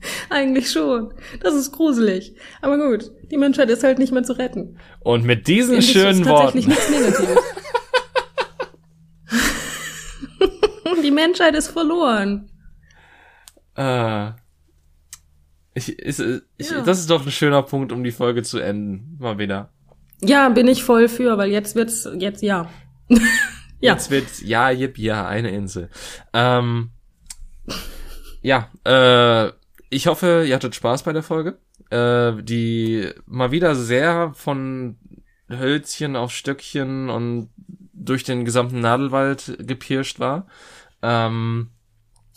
Eigentlich 0.30 0.70
schon. 0.70 1.14
Das 1.40 1.54
ist 1.54 1.72
gruselig. 1.72 2.34
Aber 2.60 2.78
gut, 2.78 3.10
die 3.30 3.36
Menschheit 3.36 3.70
ist 3.70 3.82
halt 3.82 3.98
nicht 3.98 4.12
mehr 4.12 4.22
zu 4.22 4.34
retten. 4.34 4.78
Und 5.00 5.24
mit 5.24 5.46
diesen 5.46 5.74
Endlich 5.76 5.92
schönen 5.92 6.20
ist 6.20 6.26
tatsächlich 6.26 6.66
Worten. 6.68 6.92
nichts 6.92 7.16
Negatives. 7.16 7.42
die 11.02 11.10
Menschheit 11.10 11.54
ist 11.54 11.68
verloren. 11.68 12.50
Äh, 13.76 14.30
ich, 15.74 15.98
ist, 15.98 16.20
ich, 16.56 16.70
ja. 16.70 16.80
Das 16.82 16.98
ist 16.98 17.10
doch 17.10 17.24
ein 17.24 17.32
schöner 17.32 17.62
Punkt, 17.62 17.92
um 17.92 18.02
die 18.02 18.12
Folge 18.12 18.42
zu 18.42 18.58
enden. 18.58 19.16
Mal 19.20 19.38
wieder. 19.38 19.70
Ja, 20.22 20.48
bin 20.48 20.66
ich 20.68 20.82
voll 20.82 21.08
für, 21.08 21.36
weil 21.36 21.50
jetzt 21.50 21.76
wird's, 21.76 22.08
jetzt 22.18 22.42
ja. 22.42 22.70
ja. 23.08 23.18
Jetzt 23.92 24.10
wird's, 24.10 24.42
ja, 24.42 24.70
jip, 24.70 24.98
ja, 24.98 25.26
eine 25.26 25.50
Insel. 25.50 25.90
Ähm, 26.32 26.92
ja, 28.40 28.70
äh, 28.84 29.52
ich 29.96 30.06
hoffe, 30.06 30.44
ihr 30.46 30.54
hattet 30.54 30.74
Spaß 30.74 31.04
bei 31.04 31.14
der 31.14 31.22
Folge, 31.22 31.58
äh, 31.90 32.42
die 32.42 33.08
mal 33.24 33.50
wieder 33.50 33.74
sehr 33.74 34.32
von 34.34 34.98
Hölzchen 35.48 36.16
auf 36.16 36.32
Stöckchen 36.32 37.08
und 37.08 37.48
durch 37.94 38.22
den 38.22 38.44
gesamten 38.44 38.80
Nadelwald 38.80 39.56
gepirscht 39.58 40.20
war. 40.20 40.46
Ähm, 41.02 41.70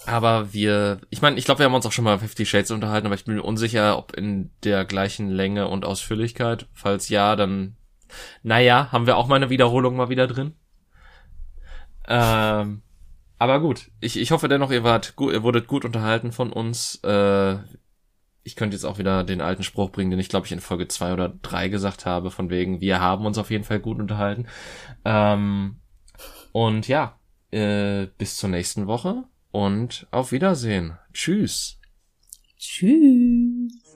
aber 0.06 0.54
wir, 0.54 1.02
ich 1.10 1.22
meine, 1.22 1.38
ich 1.38 1.44
glaube, 1.44 1.60
wir 1.60 1.66
haben 1.66 1.74
uns 1.74 1.86
auch 1.86 1.92
schon 1.92 2.06
mal 2.06 2.18
Fifty 2.18 2.46
Shades 2.46 2.72
unterhalten, 2.72 3.08
aber 3.08 3.16
ich 3.16 3.26
bin 3.26 3.36
mir 3.36 3.44
unsicher, 3.44 3.98
ob 3.98 4.16
in 4.16 4.52
der 4.64 4.86
gleichen 4.86 5.30
Länge 5.30 5.68
und 5.68 5.84
Ausführlichkeit. 5.84 6.68
Falls 6.74 7.10
ja, 7.10 7.36
dann, 7.36 7.76
naja, 8.42 8.90
haben 8.94 9.06
wir 9.06 9.18
auch 9.18 9.28
mal 9.28 9.36
eine 9.36 9.50
Wiederholung 9.50 9.98
mal 9.98 10.08
wieder 10.08 10.28
drin. 10.28 10.54
Ähm, 12.08 12.84
aber 13.40 13.60
gut, 13.62 13.90
ich, 14.02 14.20
ich 14.20 14.32
hoffe 14.32 14.50
dennoch, 14.50 14.70
ihr 14.70 14.84
wart 14.84 15.16
gut, 15.16 15.34
ihr 15.34 15.44
wurdet 15.44 15.68
gut 15.68 15.86
unterhalten 15.86 16.32
von 16.32 16.52
uns. 16.52 17.00
Äh, 17.04 17.58
ich 18.44 18.56
könnte 18.56 18.76
jetzt 18.76 18.84
auch 18.84 18.98
wieder 18.98 19.24
den 19.24 19.42
alten 19.42 19.64
Spruch 19.64 19.92
bringen, 19.92 20.12
den 20.12 20.20
ich 20.20 20.30
glaube 20.30 20.46
ich 20.46 20.52
in 20.52 20.60
Folge 20.60 20.88
zwei 20.88 21.14
oder 21.14 21.30
drei 21.42 21.70
gesagt 21.70 22.06
habe, 22.06 22.32
von 22.32 22.50
wegen, 22.50 22.82
wir 22.82 23.00
haben 23.00 23.26
uns 23.26 23.38
auf 23.38 23.50
jeden 23.50 23.64
Fall 23.64 23.80
gut 23.80 24.00
unterhalten. 24.00 24.48
Ähm, 25.06 25.78
und 26.52 26.88
ja, 26.88 27.18
äh, 27.52 28.08
bis 28.18 28.38
zur 28.38 28.50
nächsten 28.50 28.88
Woche 28.88 29.24
und 29.52 30.08
auf 30.12 30.32
Wiedersehen. 30.32 30.98
Tschüss. 31.14 31.80
Tschüss. 32.58 33.89